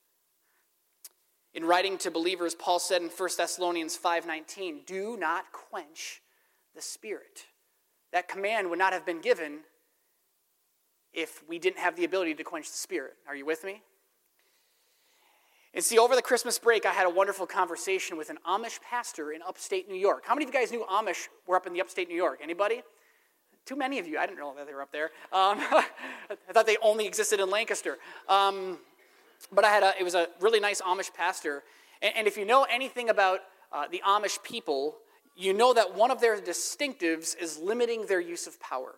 In 1.55 1.65
writing 1.65 1.99
to 1.99 2.11
believers, 2.11 2.55
Paul 2.55 2.81
said 2.81 3.01
in 3.01 3.09
1 3.09 3.37
Thessalonians 3.37 3.97
5:19, 3.97 4.85
"Do 4.85 5.17
not 5.17 5.53
quench 5.53 6.21
the 6.75 6.83
spirit." 6.83 7.47
That 8.11 8.29
command 8.29 8.71
would 8.71 8.79
not 8.79 8.93
have 8.93 9.07
been 9.07 9.21
given 9.21 9.65
if 11.13 11.47
we 11.49 11.61
didn't 11.61 11.79
have 11.79 11.95
the 11.95 12.05
ability 12.05 12.35
to 12.35 12.45
quench 12.45 12.71
the 12.71 12.77
spirit. 12.77 13.17
Are 13.27 13.37
you 13.37 13.45
with 13.45 13.63
me? 13.63 13.83
And 15.73 15.85
see, 15.85 15.99
over 15.99 16.15
the 16.15 16.23
Christmas 16.23 16.59
break, 16.59 16.87
I 16.87 16.93
had 16.93 17.07
a 17.07 17.11
wonderful 17.11 17.47
conversation 17.47 18.17
with 18.17 18.31
an 18.31 18.39
Amish 18.47 18.81
pastor 18.81 19.33
in 19.33 19.43
upstate 19.43 19.89
New 19.89 19.97
York. 19.97 20.25
How 20.25 20.35
many 20.35 20.45
of 20.45 20.55
you 20.55 20.61
guys 20.61 20.71
knew 20.71 20.85
Amish 20.85 21.29
were 21.47 21.57
up 21.57 21.67
in 21.67 21.73
the 21.73 21.81
upstate 21.81 22.09
New 22.09 22.17
York? 22.17 22.41
Anybody? 22.43 22.83
Too 23.65 23.77
many 23.77 23.99
of 23.99 24.07
you. 24.07 24.19
I 24.19 24.27
didn't 24.27 24.39
know 24.39 24.55
that 24.57 24.67
they 24.67 24.75
were 24.75 24.83
up 24.83 24.93
there. 24.93 25.11
Um, 25.33 25.59
I 25.71 25.87
thought 26.53 26.67
they 26.67 26.77
only 26.83 27.07
existed 27.07 27.41
in 27.41 27.51
Lancaster. 27.51 27.99
Um, 28.29 28.79
but 29.53 29.65
I 29.65 29.69
had 29.69 29.83
a, 29.83 29.93
it 29.99 30.05
was 30.05 30.15
a 30.15 30.29
really 30.41 30.61
nice 30.61 30.81
Amish 30.81 31.13
pastor. 31.13 31.63
And, 32.03 32.13
and 32.17 32.27
if 32.27 32.37
you 32.37 32.45
know 32.45 32.65
anything 32.65 33.11
about 33.11 33.41
uh, 33.73 33.87
the 33.91 34.03
Amish 34.07 34.43
people, 34.43 34.97
you 35.37 35.53
know 35.53 35.75
that 35.75 35.95
one 35.95 36.11
of 36.11 36.21
their 36.21 36.41
distinctives 36.41 37.37
is 37.41 37.59
limiting 37.59 38.07
their 38.07 38.21
use 38.21 38.47
of 38.47 38.61
power. 38.61 38.95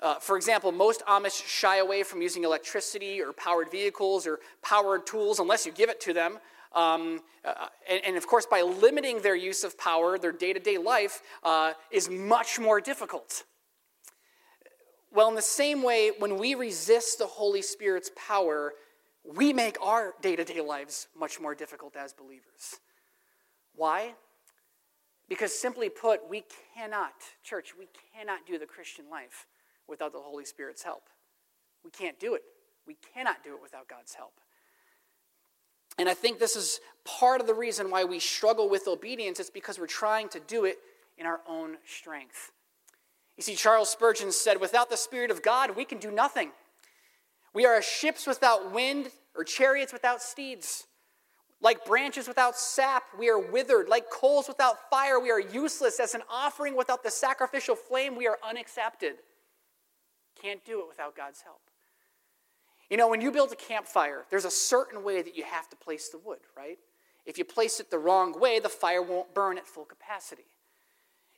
Uh, 0.00 0.16
for 0.16 0.36
example, 0.36 0.72
most 0.72 1.02
Amish 1.06 1.46
shy 1.46 1.78
away 1.78 2.02
from 2.02 2.20
using 2.20 2.42
electricity 2.42 3.22
or 3.22 3.32
powered 3.32 3.70
vehicles 3.70 4.26
or 4.26 4.40
powered 4.60 5.06
tools 5.06 5.38
unless 5.38 5.64
you 5.64 5.72
give 5.72 5.88
it 5.88 6.00
to 6.00 6.12
them. 6.12 6.38
Um, 6.74 7.20
uh, 7.44 7.66
and, 7.88 8.00
and, 8.04 8.16
of 8.16 8.26
course, 8.26 8.46
by 8.46 8.62
limiting 8.62 9.20
their 9.20 9.36
use 9.36 9.62
of 9.62 9.78
power, 9.78 10.18
their 10.18 10.32
day 10.32 10.52
to 10.52 10.58
day 10.58 10.78
life 10.78 11.22
uh, 11.44 11.72
is 11.90 12.08
much 12.08 12.58
more 12.58 12.80
difficult. 12.80 13.44
Well, 15.12 15.28
in 15.28 15.34
the 15.34 15.42
same 15.42 15.82
way, 15.82 16.12
when 16.18 16.38
we 16.38 16.54
resist 16.54 17.18
the 17.18 17.26
Holy 17.26 17.60
Spirit's 17.62 18.10
power, 18.16 18.72
we 19.24 19.52
make 19.52 19.76
our 19.80 20.14
day 20.20 20.36
to 20.36 20.44
day 20.44 20.60
lives 20.60 21.08
much 21.18 21.40
more 21.40 21.54
difficult 21.54 21.96
as 21.96 22.12
believers. 22.12 22.80
Why? 23.74 24.14
Because 25.28 25.58
simply 25.58 25.88
put, 25.88 26.28
we 26.28 26.44
cannot, 26.74 27.14
church, 27.42 27.72
we 27.78 27.88
cannot 28.14 28.46
do 28.46 28.58
the 28.58 28.66
Christian 28.66 29.08
life 29.10 29.46
without 29.88 30.12
the 30.12 30.18
Holy 30.18 30.44
Spirit's 30.44 30.82
help. 30.82 31.04
We 31.84 31.90
can't 31.90 32.18
do 32.18 32.34
it. 32.34 32.42
We 32.86 32.96
cannot 33.14 33.42
do 33.44 33.54
it 33.54 33.62
without 33.62 33.88
God's 33.88 34.14
help. 34.14 34.34
And 35.98 36.08
I 36.08 36.14
think 36.14 36.38
this 36.38 36.56
is 36.56 36.80
part 37.04 37.40
of 37.40 37.46
the 37.46 37.54
reason 37.54 37.90
why 37.90 38.04
we 38.04 38.18
struggle 38.18 38.68
with 38.68 38.88
obedience. 38.88 39.38
It's 39.40 39.50
because 39.50 39.78
we're 39.78 39.86
trying 39.86 40.28
to 40.30 40.40
do 40.40 40.64
it 40.64 40.78
in 41.18 41.26
our 41.26 41.40
own 41.46 41.76
strength. 41.86 42.52
You 43.36 43.42
see, 43.42 43.54
Charles 43.54 43.90
Spurgeon 43.90 44.32
said, 44.32 44.60
Without 44.60 44.90
the 44.90 44.96
Spirit 44.96 45.30
of 45.30 45.42
God, 45.42 45.76
we 45.76 45.84
can 45.84 45.98
do 45.98 46.10
nothing. 46.10 46.50
We 47.54 47.66
are 47.66 47.76
as 47.76 47.84
ships 47.84 48.26
without 48.26 48.72
wind 48.72 49.10
or 49.36 49.44
chariots 49.44 49.92
without 49.92 50.22
steeds. 50.22 50.86
Like 51.60 51.84
branches 51.84 52.26
without 52.26 52.56
sap, 52.56 53.04
we 53.18 53.28
are 53.28 53.38
withered. 53.38 53.88
Like 53.88 54.10
coals 54.10 54.48
without 54.48 54.90
fire, 54.90 55.20
we 55.20 55.30
are 55.30 55.40
useless. 55.40 56.00
As 56.00 56.14
an 56.14 56.22
offering 56.28 56.76
without 56.76 57.04
the 57.04 57.10
sacrificial 57.10 57.76
flame, 57.76 58.16
we 58.16 58.26
are 58.26 58.38
unaccepted. 58.46 59.14
Can't 60.40 60.64
do 60.64 60.80
it 60.80 60.88
without 60.88 61.16
God's 61.16 61.42
help. 61.42 61.60
You 62.90 62.96
know, 62.96 63.08
when 63.08 63.20
you 63.20 63.30
build 63.30 63.52
a 63.52 63.56
campfire, 63.56 64.24
there's 64.28 64.44
a 64.44 64.50
certain 64.50 65.04
way 65.04 65.22
that 65.22 65.36
you 65.36 65.44
have 65.44 65.68
to 65.70 65.76
place 65.76 66.08
the 66.08 66.18
wood, 66.18 66.40
right? 66.56 66.78
If 67.24 67.38
you 67.38 67.44
place 67.44 67.78
it 67.78 67.90
the 67.90 67.98
wrong 67.98 68.38
way, 68.38 68.58
the 68.58 68.68
fire 68.68 69.02
won't 69.02 69.32
burn 69.32 69.56
at 69.56 69.66
full 69.66 69.84
capacity. 69.84 70.44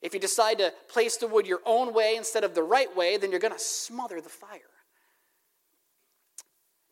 If 0.01 0.15
you 0.15 0.21
decide 0.21 0.59
to 0.59 0.73
place 0.89 1.17
the 1.17 1.29
wood 1.29 1.47
your 1.47 1.61
own 1.67 1.93
way 1.93 2.17
instead 2.17 2.45
of 2.45 2.55
the 2.55 2.63
right 2.63 2.95
way, 2.97 3.19
then 3.19 3.31
you're 3.31 3.41
going 3.41 3.53
to 3.53 3.59
smother 3.59 4.21
the 4.21 4.29
fire. 4.29 4.61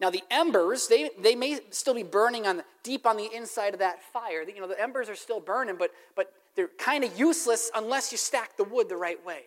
Now, 0.03 0.11
the 0.11 0.25
embers, 0.33 0.89
they, 0.89 1.11
they 1.21 1.37
may 1.37 1.61
still 1.71 1.95
be 1.95 2.03
burning 2.03 2.45
on 2.45 2.57
the, 2.57 2.65
deep 2.83 3.07
on 3.07 3.17
the 3.17 3.31
inside 3.33 3.73
of 3.73 3.79
that 3.79 4.03
fire. 4.03 4.43
You 4.43 4.61
know, 4.61 4.67
the 4.67 4.79
embers 4.81 5.09
are 5.09 5.15
still 5.15 5.39
burning, 5.39 5.77
but, 5.79 5.93
but 6.17 6.33
they're 6.57 6.71
kind 6.77 7.05
of 7.05 7.17
useless 7.17 7.71
unless 7.73 8.11
you 8.11 8.19
stack 8.19 8.57
the 8.57 8.65
wood 8.65 8.89
the 8.89 8.97
right 8.97 9.25
way. 9.25 9.43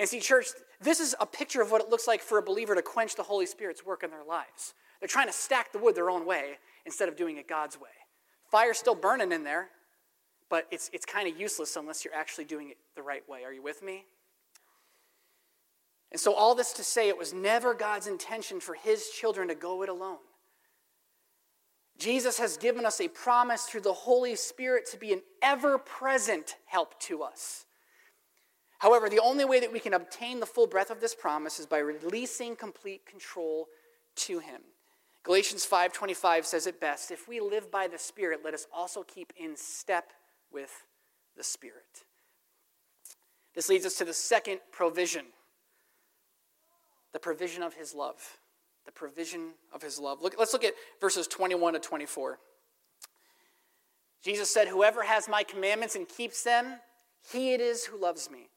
And 0.00 0.08
see, 0.08 0.18
church, 0.18 0.46
this 0.80 0.98
is 0.98 1.14
a 1.20 1.24
picture 1.24 1.62
of 1.62 1.70
what 1.70 1.80
it 1.80 1.88
looks 1.88 2.08
like 2.08 2.20
for 2.20 2.36
a 2.36 2.42
believer 2.42 2.74
to 2.74 2.82
quench 2.82 3.14
the 3.14 3.22
Holy 3.22 3.46
Spirit's 3.46 3.86
work 3.86 4.02
in 4.02 4.10
their 4.10 4.24
lives. 4.24 4.74
They're 4.98 5.06
trying 5.06 5.28
to 5.28 5.32
stack 5.32 5.72
the 5.72 5.78
wood 5.78 5.94
their 5.94 6.10
own 6.10 6.26
way 6.26 6.58
instead 6.84 7.08
of 7.08 7.16
doing 7.16 7.36
it 7.36 7.46
God's 7.46 7.80
way. 7.80 7.88
Fire's 8.50 8.78
still 8.78 8.96
burning 8.96 9.30
in 9.30 9.44
there, 9.44 9.68
but 10.50 10.66
it's, 10.72 10.90
it's 10.92 11.06
kind 11.06 11.28
of 11.28 11.38
useless 11.38 11.76
unless 11.76 12.04
you're 12.04 12.14
actually 12.14 12.44
doing 12.44 12.70
it 12.70 12.76
the 12.96 13.02
right 13.02 13.26
way. 13.28 13.44
Are 13.44 13.52
you 13.52 13.62
with 13.62 13.84
me? 13.84 14.04
And 16.12 16.20
so, 16.20 16.34
all 16.34 16.54
this 16.54 16.72
to 16.74 16.84
say, 16.84 17.08
it 17.08 17.18
was 17.18 17.32
never 17.32 17.74
God's 17.74 18.06
intention 18.06 18.60
for 18.60 18.74
his 18.74 19.08
children 19.10 19.48
to 19.48 19.54
go 19.54 19.82
it 19.82 19.88
alone. 19.88 20.18
Jesus 21.98 22.38
has 22.38 22.56
given 22.56 22.84
us 22.84 23.00
a 23.00 23.08
promise 23.08 23.62
through 23.64 23.80
the 23.80 23.92
Holy 23.92 24.36
Spirit 24.36 24.86
to 24.90 24.98
be 24.98 25.12
an 25.12 25.22
ever 25.42 25.78
present 25.78 26.56
help 26.66 26.98
to 27.00 27.22
us. 27.22 27.64
However, 28.78 29.08
the 29.08 29.20
only 29.20 29.44
way 29.44 29.60
that 29.60 29.72
we 29.72 29.80
can 29.80 29.94
obtain 29.94 30.38
the 30.38 30.46
full 30.46 30.66
breadth 30.66 30.90
of 30.90 31.00
this 31.00 31.14
promise 31.14 31.58
is 31.58 31.66
by 31.66 31.78
releasing 31.78 32.54
complete 32.54 33.06
control 33.06 33.68
to 34.16 34.38
him. 34.38 34.60
Galatians 35.22 35.64
5:25 35.64 36.46
says 36.46 36.66
it 36.66 36.78
best, 36.78 37.10
if 37.10 37.26
we 37.26 37.40
live 37.40 37.70
by 37.70 37.88
the 37.88 37.98
Spirit, 37.98 38.44
let 38.44 38.54
us 38.54 38.66
also 38.72 39.02
keep 39.02 39.32
in 39.36 39.56
step 39.56 40.12
with 40.52 40.84
the 41.36 41.42
Spirit. 41.42 42.04
This 43.54 43.68
leads 43.68 43.86
us 43.86 43.96
to 43.96 44.04
the 44.04 44.14
second 44.14 44.60
provision. 44.70 45.32
The 47.16 47.20
provision 47.20 47.62
of 47.62 47.72
his 47.72 47.94
love. 47.94 48.20
The 48.84 48.92
provision 48.92 49.52
of 49.72 49.80
his 49.80 49.98
love. 49.98 50.20
Look, 50.20 50.34
let's 50.38 50.52
look 50.52 50.64
at 50.64 50.74
verses 51.00 51.26
21 51.26 51.72
to 51.72 51.78
24. 51.78 52.38
Jesus 54.22 54.52
said, 54.52 54.68
Whoever 54.68 55.02
has 55.02 55.26
my 55.26 55.42
commandments 55.42 55.96
and 55.96 56.06
keeps 56.06 56.42
them, 56.42 56.78
he 57.32 57.54
it 57.54 57.62
is 57.62 57.86
who 57.86 57.98
loves 57.98 58.30
me. 58.30 58.50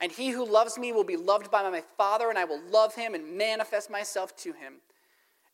And 0.00 0.10
he 0.10 0.30
who 0.30 0.50
loves 0.50 0.78
me 0.78 0.90
will 0.90 1.04
be 1.04 1.18
loved 1.18 1.50
by 1.50 1.68
my 1.68 1.82
Father, 1.98 2.30
and 2.30 2.38
I 2.38 2.46
will 2.46 2.62
love 2.70 2.94
him 2.94 3.14
and 3.14 3.36
manifest 3.36 3.90
myself 3.90 4.34
to 4.36 4.54
him. 4.54 4.76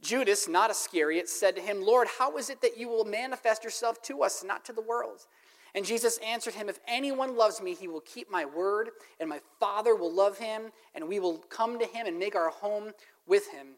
Judas, 0.00 0.46
not 0.46 0.70
Iscariot, 0.70 1.28
said 1.28 1.56
to 1.56 1.60
him, 1.60 1.84
Lord, 1.84 2.06
how 2.20 2.36
is 2.36 2.50
it 2.50 2.62
that 2.62 2.78
you 2.78 2.88
will 2.88 3.04
manifest 3.04 3.64
yourself 3.64 4.00
to 4.02 4.22
us, 4.22 4.44
not 4.44 4.64
to 4.66 4.72
the 4.72 4.80
world? 4.80 5.26
And 5.74 5.84
Jesus 5.84 6.18
answered 6.18 6.54
him, 6.54 6.68
If 6.68 6.78
anyone 6.86 7.36
loves 7.36 7.60
me, 7.60 7.74
he 7.74 7.88
will 7.88 8.00
keep 8.00 8.30
my 8.30 8.44
word, 8.44 8.90
and 9.18 9.28
my 9.28 9.40
Father 9.58 9.96
will 9.96 10.12
love 10.12 10.38
him, 10.38 10.70
and 10.94 11.08
we 11.08 11.18
will 11.18 11.38
come 11.38 11.78
to 11.78 11.86
him 11.86 12.06
and 12.06 12.18
make 12.18 12.36
our 12.36 12.50
home 12.50 12.92
with 13.26 13.50
him. 13.50 13.68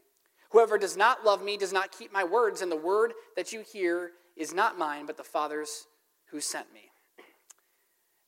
Whoever 0.50 0.76
does 0.76 0.96
not 0.96 1.24
love 1.24 1.42
me 1.42 1.56
does 1.56 1.72
not 1.72 1.96
keep 1.96 2.12
my 2.12 2.22
words, 2.22 2.60
and 2.60 2.70
the 2.70 2.76
word 2.76 3.14
that 3.34 3.52
you 3.52 3.62
hear 3.62 4.12
is 4.36 4.52
not 4.52 4.78
mine, 4.78 5.06
but 5.06 5.16
the 5.16 5.24
Father's 5.24 5.86
who 6.30 6.40
sent 6.40 6.72
me. 6.72 6.90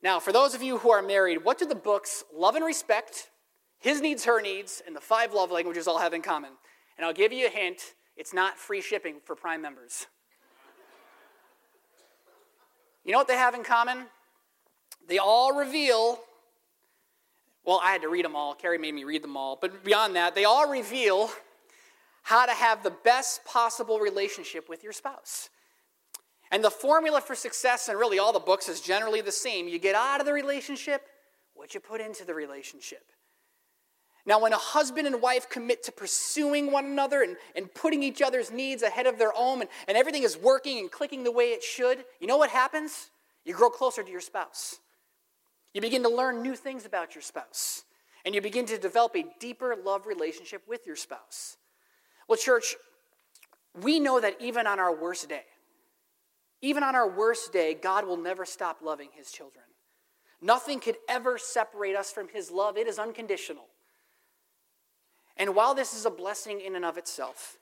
Now, 0.01 0.19
for 0.19 0.31
those 0.31 0.55
of 0.55 0.63
you 0.63 0.79
who 0.79 0.91
are 0.91 1.01
married, 1.01 1.43
what 1.43 1.59
do 1.59 1.65
the 1.65 1.75
books 1.75 2.23
Love 2.33 2.55
and 2.55 2.65
Respect, 2.65 3.29
His 3.79 4.01
Needs, 4.01 4.25
Her 4.25 4.41
Needs, 4.41 4.81
and 4.85 4.95
the 4.95 5.01
Five 5.01 5.33
Love 5.33 5.51
Languages 5.51 5.87
all 5.87 5.99
have 5.99 6.13
in 6.13 6.21
common? 6.21 6.51
And 6.97 7.05
I'll 7.05 7.13
give 7.13 7.31
you 7.31 7.47
a 7.47 7.49
hint 7.49 7.93
it's 8.19 8.33
not 8.33 8.57
free 8.57 8.81
shipping 8.81 9.21
for 9.23 9.33
Prime 9.33 9.61
members. 9.61 10.07
You 13.03 13.11
know 13.11 13.17
what 13.17 13.27
they 13.27 13.35
have 13.35 13.55
in 13.55 13.63
common? 13.63 14.05
they 15.09 15.17
all 15.17 15.53
reveal, 15.53 16.19
well, 17.65 17.81
I 17.83 17.91
had 17.91 18.03
to 18.03 18.09
read 18.09 18.23
them 18.23 18.35
all. 18.35 18.53
Carrie 18.53 18.77
made 18.77 18.93
me 18.93 19.03
read 19.03 19.23
them 19.23 19.35
all. 19.35 19.57
But 19.59 19.83
beyond 19.83 20.15
that, 20.15 20.35
they 20.35 20.45
all 20.45 20.69
reveal 20.69 21.31
how 22.21 22.45
to 22.45 22.53
have 22.53 22.83
the 22.83 22.91
best 22.91 23.43
possible 23.43 23.99
relationship 23.99 24.69
with 24.69 24.83
your 24.83 24.93
spouse. 24.93 25.49
And 26.51 26.63
the 26.63 26.69
formula 26.69 27.21
for 27.21 27.35
success 27.35 27.89
in 27.89 27.97
really 27.97 28.19
all 28.19 28.31
the 28.31 28.39
books 28.39 28.69
is 28.69 28.81
generally 28.81 29.21
the 29.21 29.31
same. 29.31 29.67
You 29.67 29.79
get 29.79 29.95
out 29.95 30.19
of 30.19 30.25
the 30.25 30.33
relationship 30.33 31.07
what 31.55 31.73
you 31.73 31.79
put 31.79 32.01
into 32.01 32.23
the 32.23 32.33
relationship. 32.33 33.03
Now, 34.29 34.39
when 34.39 34.53
a 34.53 34.57
husband 34.57 35.07
and 35.07 35.23
wife 35.23 35.49
commit 35.49 35.81
to 35.85 35.91
pursuing 35.91 36.71
one 36.71 36.85
another 36.85 37.23
and, 37.23 37.35
and 37.55 37.73
putting 37.73 38.03
each 38.03 38.21
other's 38.21 38.51
needs 38.51 38.83
ahead 38.83 39.07
of 39.07 39.17
their 39.17 39.35
own, 39.35 39.61
and, 39.61 39.69
and 39.87 39.97
everything 39.97 40.21
is 40.21 40.37
working 40.37 40.77
and 40.77 40.91
clicking 40.91 41.23
the 41.23 41.31
way 41.31 41.45
it 41.45 41.63
should, 41.63 42.05
you 42.19 42.27
know 42.27 42.37
what 42.37 42.51
happens? 42.51 43.09
You 43.43 43.55
grow 43.55 43.71
closer 43.71 44.03
to 44.03 44.11
your 44.11 44.21
spouse. 44.21 44.77
You 45.73 45.81
begin 45.81 46.03
to 46.03 46.09
learn 46.09 46.43
new 46.43 46.55
things 46.55 46.85
about 46.85 47.15
your 47.15 47.23
spouse, 47.23 47.85
and 48.23 48.35
you 48.35 48.41
begin 48.41 48.67
to 48.67 48.77
develop 48.77 49.15
a 49.15 49.25
deeper 49.39 49.75
love 49.75 50.05
relationship 50.05 50.61
with 50.67 50.85
your 50.85 50.95
spouse. 50.95 51.57
Well, 52.27 52.37
church, 52.37 52.75
we 53.81 53.99
know 53.99 54.19
that 54.19 54.35
even 54.39 54.67
on 54.67 54.79
our 54.79 54.95
worst 54.95 55.27
day, 55.27 55.45
even 56.61 56.83
on 56.83 56.93
our 56.93 57.09
worst 57.09 57.51
day, 57.51 57.73
God 57.73 58.05
will 58.05 58.17
never 58.17 58.45
stop 58.45 58.83
loving 58.83 59.09
his 59.11 59.31
children. 59.31 59.65
Nothing 60.39 60.79
could 60.79 60.97
ever 61.09 61.39
separate 61.39 61.95
us 61.95 62.11
from 62.11 62.27
his 62.27 62.51
love, 62.51 62.77
it 62.77 62.85
is 62.85 62.99
unconditional. 62.99 63.65
And 65.39 65.55
while 65.55 65.73
this 65.73 65.95
is 65.95 66.05
a 66.05 66.11
blessing 66.11 66.59
in 66.59 66.75
and 66.75 66.83
of 66.85 66.97
itself, 66.97 67.57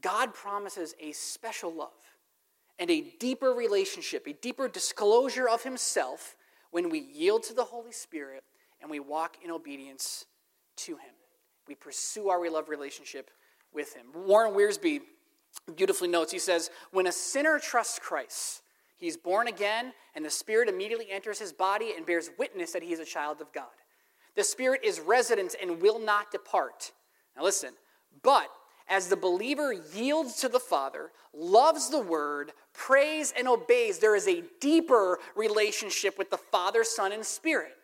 God 0.00 0.34
promises 0.34 0.94
a 0.98 1.12
special 1.12 1.72
love 1.72 1.90
and 2.78 2.90
a 2.90 3.12
deeper 3.20 3.50
relationship, 3.50 4.26
a 4.26 4.32
deeper 4.32 4.66
disclosure 4.66 5.48
of 5.48 5.62
Himself 5.62 6.34
when 6.70 6.88
we 6.88 6.98
yield 6.98 7.42
to 7.44 7.54
the 7.54 7.64
Holy 7.64 7.92
Spirit 7.92 8.42
and 8.80 8.90
we 8.90 9.00
walk 9.00 9.36
in 9.44 9.50
obedience 9.50 10.24
to 10.76 10.92
Him. 10.92 11.14
We 11.68 11.74
pursue 11.74 12.30
our 12.30 12.50
love 12.50 12.68
relationship 12.68 13.30
with 13.72 13.94
Him. 13.94 14.06
Warren 14.14 14.54
Wiersbe 14.54 15.02
beautifully 15.74 16.08
notes, 16.08 16.32
he 16.32 16.38
says, 16.38 16.70
When 16.90 17.06
a 17.06 17.12
sinner 17.12 17.58
trusts 17.58 17.98
Christ, 17.98 18.62
he's 18.96 19.16
born 19.16 19.48
again, 19.48 19.92
and 20.14 20.24
the 20.24 20.30
Spirit 20.30 20.68
immediately 20.68 21.10
enters 21.10 21.38
his 21.38 21.52
body 21.52 21.92
and 21.96 22.06
bears 22.06 22.30
witness 22.38 22.72
that 22.72 22.82
he 22.82 22.92
is 22.92 23.00
a 23.00 23.04
child 23.04 23.40
of 23.40 23.52
God. 23.52 23.66
The 24.36 24.44
Spirit 24.44 24.82
is 24.84 25.00
resident 25.00 25.56
and 25.60 25.80
will 25.80 25.98
not 25.98 26.30
depart. 26.30 26.92
Now 27.36 27.42
listen, 27.42 27.72
but 28.22 28.48
as 28.88 29.08
the 29.08 29.16
believer 29.16 29.72
yields 29.72 30.36
to 30.36 30.48
the 30.48 30.60
Father, 30.60 31.10
loves 31.34 31.90
the 31.90 32.00
Word, 32.00 32.52
prays, 32.72 33.32
and 33.36 33.48
obeys, 33.48 33.98
there 33.98 34.14
is 34.14 34.28
a 34.28 34.44
deeper 34.60 35.18
relationship 35.34 36.16
with 36.18 36.30
the 36.30 36.38
Father, 36.38 36.84
Son, 36.84 37.12
and 37.12 37.24
Spirit. 37.24 37.76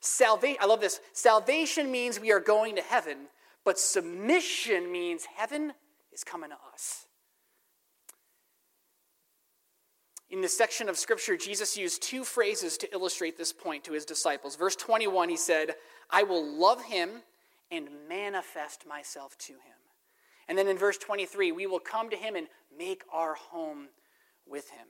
Salvation, 0.00 0.58
I 0.60 0.66
love 0.66 0.80
this. 0.80 1.00
Salvation 1.12 1.90
means 1.90 2.20
we 2.20 2.32
are 2.32 2.40
going 2.40 2.76
to 2.76 2.82
heaven, 2.82 3.28
but 3.64 3.78
submission 3.78 4.90
means 4.90 5.24
heaven 5.36 5.72
is 6.12 6.24
coming 6.24 6.50
to 6.50 6.56
us. 6.74 7.06
In 10.30 10.40
this 10.40 10.56
section 10.56 10.88
of 10.88 10.96
Scripture, 10.96 11.36
Jesus 11.36 11.76
used 11.76 12.02
two 12.02 12.22
phrases 12.22 12.78
to 12.78 12.92
illustrate 12.92 13.36
this 13.36 13.52
point 13.52 13.82
to 13.84 13.92
his 13.92 14.04
disciples. 14.04 14.54
Verse 14.54 14.76
21, 14.76 15.28
he 15.28 15.36
said, 15.36 15.74
I 16.08 16.22
will 16.22 16.46
love 16.46 16.84
him 16.84 17.22
and 17.72 17.88
manifest 18.08 18.86
myself 18.86 19.36
to 19.38 19.54
him. 19.54 19.80
And 20.48 20.56
then 20.56 20.68
in 20.68 20.78
verse 20.78 20.98
23, 20.98 21.50
we 21.50 21.66
will 21.66 21.80
come 21.80 22.10
to 22.10 22.16
him 22.16 22.36
and 22.36 22.46
make 22.76 23.02
our 23.12 23.34
home 23.34 23.88
with 24.46 24.70
him. 24.70 24.86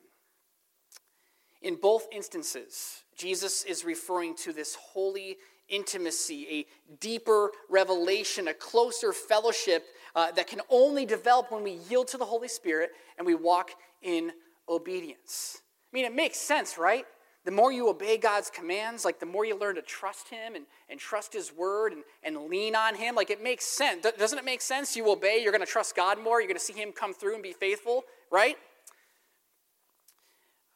In 1.63 1.77
both 1.77 2.07
instances, 2.13 3.03
Jesus 3.17 3.65
is 3.65 3.85
referring 3.85 4.35
to 4.37 4.53
this 4.53 4.75
holy 4.75 5.39
intimacy, 5.69 6.47
a 6.51 6.95
deeper 7.01 7.51
revelation, 7.71 8.49
a 8.49 8.55
closer 8.55 9.13
fellowship 9.13 9.87
uh, 10.15 10.33
that 10.33 10.49
can 10.49 10.61
only 10.69 11.07
develop 11.07 11.51
when 11.51 11.63
we 11.63 11.79
yield 11.89 12.09
to 12.09 12.19
the 12.19 12.25
Holy 12.25 12.49
Spirit 12.49 12.91
and 13.17 13.27
we 13.27 13.35
walk 13.35 13.71
in 14.03 14.33
obedience. 14.69 15.59
I 15.93 15.97
mean, 15.97 16.05
it 16.05 16.15
makes 16.15 16.39
sense, 16.39 16.79
right? 16.79 17.05
the 17.45 17.51
more 17.51 17.73
you 17.73 17.89
obey 17.89 18.19
God's 18.19 18.51
commands, 18.51 19.05
like 19.05 19.19
the 19.19 19.27
more 19.27 19.45
you 19.47 19.59
learn 19.59 19.77
to 19.77 19.83
trust 19.83 20.29
Him 20.29 20.55
and, 20.55 20.67
and 20.91 21.01
trust 21.01 21.33
His 21.33 21.53
word 21.53 21.93
and, 21.93 22.03
and 22.23 22.51
lean 22.51 22.77
on 22.77 22.95
Him, 22.95 23.15
like 23.15 23.31
it 23.31 23.43
makes 23.43 23.65
sense. 23.65 24.07
Doesn't 24.19 24.39
it 24.39 24.45
make 24.45 24.61
sense? 24.61 24.95
You 24.95 25.11
obey, 25.11 25.41
you're 25.43 25.53
going 25.53 25.65
to 25.65 25.71
trust 25.71 25.97
God 25.97 26.23
more, 26.23 26.41
you're 26.41 26.49
going 26.49 26.59
to 26.59 26.65
see 26.65 26.75
Him 26.75 26.93
come 26.93 27.15
through 27.15 27.35
and 27.35 27.43
be 27.43 27.53
faithful, 27.53 28.05
right? 28.31 28.57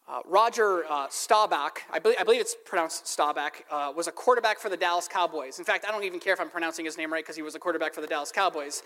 Uh, 0.07 0.21
Roger 0.27 0.85
uh, 0.89 1.07
Staubach, 1.09 1.83
I 1.91 1.99
believe, 1.99 2.19
I 2.21 2.25
believe, 2.25 2.41
it's 2.41 2.55
pronounced 2.67 3.09
Staubach, 3.09 3.65
uh, 3.71 3.93
was 3.95 4.07
a 4.07 4.13
quarterback 4.13 4.59
for 4.59 4.69
the 4.69 4.77
Dallas 4.77 5.09
Cowboys. 5.09 5.59
In 5.59 5.65
fact, 5.65 5.87
I 5.89 5.91
don't 5.91 6.05
even 6.05 6.21
care 6.21 6.35
if 6.35 6.41
I'm 6.41 6.51
pronouncing 6.51 6.85
his 6.85 6.99
name 6.99 7.11
right 7.11 7.25
because 7.25 7.37
he 7.37 7.43
was 7.43 7.55
a 7.55 7.59
quarterback 7.59 7.95
for 7.95 8.03
the 8.03 8.07
Dallas 8.07 8.31
Cowboys. 8.31 8.83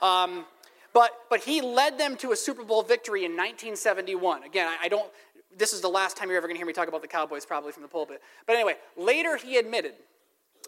Um, 0.00 0.46
but, 0.92 1.12
but 1.30 1.40
he 1.40 1.60
led 1.60 1.98
them 1.98 2.16
to 2.18 2.32
a 2.32 2.36
Super 2.36 2.64
Bowl 2.64 2.82
victory 2.82 3.24
in 3.24 3.32
1971. 3.32 4.44
Again, 4.44 4.68
I, 4.68 4.86
I 4.86 4.88
don't, 4.88 5.10
this 5.56 5.72
is 5.72 5.80
the 5.80 5.88
last 5.88 6.16
time 6.16 6.28
you're 6.28 6.36
ever 6.36 6.46
going 6.46 6.56
to 6.56 6.58
hear 6.58 6.66
me 6.66 6.72
talk 6.72 6.88
about 6.88 7.02
the 7.02 7.08
Cowboys, 7.08 7.46
probably 7.46 7.72
from 7.72 7.82
the 7.82 7.88
pulpit. 7.88 8.20
But 8.46 8.54
anyway, 8.54 8.76
later 8.96 9.36
he 9.36 9.56
admitted 9.56 9.94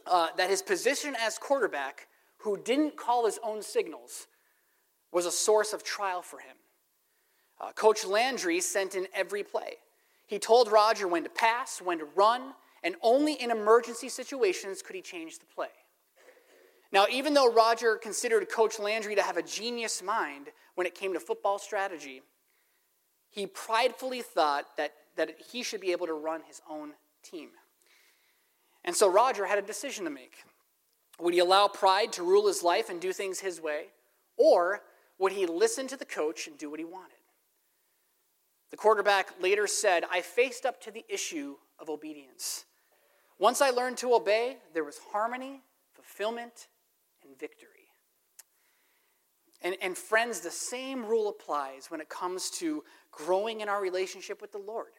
uh, 0.07 0.29
that 0.37 0.51
his 0.51 0.63
position 0.63 1.15
as 1.21 1.39
quarterback, 1.39 2.09
who 2.39 2.57
didn't 2.57 2.97
call 2.97 3.27
his 3.27 3.39
own 3.43 3.63
signals, 3.63 4.27
was 5.13 5.27
a 5.27 5.31
source 5.31 5.73
of 5.73 5.85
trial 5.85 6.23
for 6.23 6.41
him. 6.41 6.57
Uh, 7.61 7.73
Coach 7.73 8.05
Landry 8.05 8.61
sent 8.61 8.95
in 8.95 9.07
every 9.15 9.43
play. 9.43 9.75
He 10.27 10.39
told 10.39 10.71
Roger 10.71 11.07
when 11.07 11.23
to 11.23 11.31
pass, 11.31 11.81
when 11.81 11.99
to 11.99 12.07
run, 12.17 12.55
and 12.83 12.97
only 13.03 13.35
in 13.35 13.51
emergency 13.51 14.09
situations 14.09 14.83
could 14.83 14.97
he 14.97 15.03
change 15.03 15.39
the 15.39 15.47
play. 15.47 15.69
Now, 16.95 17.07
even 17.11 17.35
though 17.35 17.53
Roger 17.53 17.97
considered 17.97 18.49
Coach 18.49 18.79
Landry 18.79 19.17
to 19.17 19.23
have 19.23 19.37
a 19.37 19.43
genius 19.43 20.01
mind 20.01 20.51
when 20.77 20.87
it 20.87 20.95
came 20.95 21.13
to 21.15 21.19
football 21.19 21.59
strategy, 21.59 22.23
he 23.31 23.49
pridefully 23.49 24.23
thought 24.23 24.77
that, 24.77 24.93
that 25.17 25.35
he 25.51 25.65
should 25.65 25.81
be 25.81 25.91
able 25.91 26.07
to 26.07 26.13
run 26.13 26.43
his 26.47 26.63
own 26.71 26.93
team. 27.25 27.49
And 28.85 28.95
so 28.95 29.11
Roger 29.11 29.45
had 29.45 29.59
a 29.59 29.63
decision 29.63 30.05
to 30.05 30.11
make. 30.11 30.45
Would 31.19 31.35
he 31.35 31.41
allow 31.41 31.67
pride 31.67 32.13
to 32.13 32.23
rule 32.23 32.47
his 32.47 32.63
life 32.63 32.89
and 32.89 33.01
do 33.01 33.13
things 33.13 33.41
his 33.41 33.61
way? 33.61 33.87
Or 34.37 34.83
would 35.19 35.33
he 35.33 35.47
listen 35.47 35.89
to 35.89 35.97
the 35.97 36.05
coach 36.05 36.47
and 36.47 36.57
do 36.57 36.71
what 36.71 36.79
he 36.79 36.85
wanted? 36.85 37.19
The 38.71 38.77
quarterback 38.77 39.31
later 39.43 39.67
said, 39.67 40.05
I 40.13 40.21
faced 40.21 40.65
up 40.65 40.81
to 40.83 40.93
the 40.93 41.05
issue 41.09 41.57
of 41.81 41.91
obedience. 41.91 42.67
Once 43.37 43.61
I 43.61 43.71
learned 43.71 43.97
to 43.99 44.15
obey, 44.15 44.59
there 44.75 44.85
was 44.85 45.01
harmony, 45.11 45.63
fulfillment, 45.93 46.69
victory. 47.39 47.69
And, 49.63 49.77
and 49.81 49.97
friends, 49.97 50.41
the 50.41 50.51
same 50.51 51.05
rule 51.05 51.29
applies 51.29 51.91
when 51.91 52.01
it 52.01 52.09
comes 52.09 52.51
to 52.59 52.85
growing 53.11 53.61
in 53.61 53.69
our 53.69 53.81
relationship 53.81 54.43
with 54.43 54.53
the 54.53 54.59
Lord. 54.59 54.93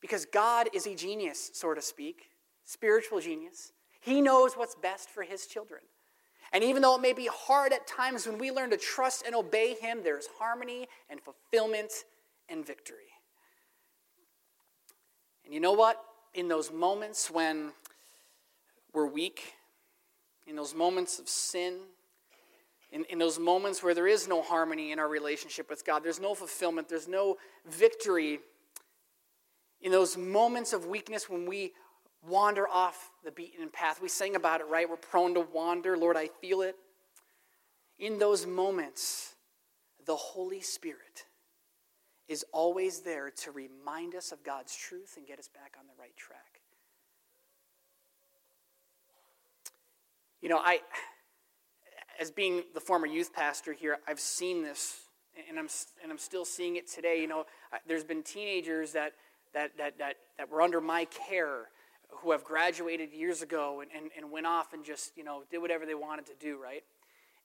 Because 0.00 0.26
God 0.26 0.68
is 0.74 0.86
a 0.86 0.94
genius, 0.94 1.50
so 1.54 1.72
to 1.72 1.80
speak, 1.80 2.28
spiritual 2.64 3.20
genius. 3.20 3.72
He 4.00 4.20
knows 4.20 4.54
what's 4.54 4.74
best 4.74 5.08
for 5.08 5.22
his 5.22 5.46
children. 5.46 5.80
And 6.52 6.62
even 6.62 6.82
though 6.82 6.96
it 6.96 7.00
may 7.00 7.14
be 7.14 7.28
hard 7.32 7.72
at 7.72 7.86
times 7.86 8.26
when 8.26 8.36
we 8.36 8.50
learn 8.50 8.70
to 8.70 8.76
trust 8.76 9.24
and 9.24 9.34
obey 9.34 9.74
him, 9.80 10.00
there's 10.04 10.26
harmony 10.38 10.88
and 11.08 11.20
fulfillment 11.20 11.92
and 12.48 12.66
victory. 12.66 12.96
And 15.44 15.54
you 15.54 15.60
know 15.60 15.72
what? 15.72 16.02
In 16.34 16.48
those 16.48 16.70
moments 16.70 17.30
when 17.30 17.72
we're 18.92 19.06
weak, 19.06 19.54
in 20.46 20.56
those 20.56 20.74
moments 20.74 21.18
of 21.18 21.28
sin, 21.28 21.78
in, 22.90 23.04
in 23.04 23.18
those 23.18 23.38
moments 23.38 23.82
where 23.82 23.94
there 23.94 24.06
is 24.06 24.28
no 24.28 24.42
harmony 24.42 24.92
in 24.92 24.98
our 24.98 25.08
relationship 25.08 25.70
with 25.70 25.84
God, 25.84 26.04
there's 26.04 26.20
no 26.20 26.34
fulfillment, 26.34 26.88
there's 26.88 27.08
no 27.08 27.36
victory, 27.66 28.40
in 29.82 29.90
those 29.90 30.16
moments 30.16 30.72
of 30.72 30.86
weakness 30.86 31.28
when 31.28 31.44
we 31.44 31.72
wander 32.26 32.68
off 32.68 33.10
the 33.24 33.32
beaten 33.32 33.68
path, 33.68 34.00
we 34.00 34.08
sing 34.08 34.36
about 34.36 34.60
it, 34.60 34.68
right? 34.68 34.88
We're 34.88 34.96
prone 34.96 35.34
to 35.34 35.40
wander. 35.40 35.96
Lord, 35.96 36.16
I 36.16 36.28
feel 36.28 36.62
it. 36.62 36.76
In 37.98 38.18
those 38.18 38.46
moments, 38.46 39.34
the 40.06 40.14
Holy 40.14 40.60
Spirit 40.60 41.26
is 42.28 42.44
always 42.52 43.00
there 43.00 43.30
to 43.30 43.50
remind 43.50 44.14
us 44.14 44.30
of 44.30 44.44
God's 44.44 44.74
truth 44.74 45.14
and 45.16 45.26
get 45.26 45.38
us 45.38 45.48
back 45.48 45.74
on 45.78 45.86
the 45.86 45.92
right 45.98 46.16
track. 46.16 46.51
You 50.42 50.48
know, 50.48 50.58
I 50.58 50.80
as 52.20 52.30
being 52.30 52.62
the 52.74 52.80
former 52.80 53.06
youth 53.06 53.32
pastor 53.32 53.72
here, 53.72 53.98
I've 54.06 54.20
seen 54.20 54.62
this, 54.62 54.96
and 55.48 55.58
I'm, 55.58 55.68
and 56.02 56.12
I'm 56.12 56.18
still 56.18 56.44
seeing 56.44 56.76
it 56.76 56.88
today. 56.88 57.20
You 57.20 57.26
know, 57.26 57.46
there's 57.86 58.04
been 58.04 58.22
teenagers 58.22 58.92
that, 58.92 59.12
that, 59.54 59.76
that, 59.78 59.98
that, 59.98 60.16
that 60.38 60.50
were 60.50 60.62
under 60.62 60.80
my 60.80 61.06
care 61.06 61.68
who 62.10 62.30
have 62.32 62.44
graduated 62.44 63.12
years 63.12 63.42
ago 63.42 63.80
and, 63.80 63.90
and, 63.96 64.10
and 64.16 64.30
went 64.30 64.46
off 64.46 64.72
and 64.72 64.84
just, 64.84 65.16
you 65.16 65.24
know, 65.24 65.42
did 65.50 65.58
whatever 65.58 65.86
they 65.86 65.94
wanted 65.94 66.26
to 66.26 66.34
do, 66.38 66.62
right? 66.62 66.84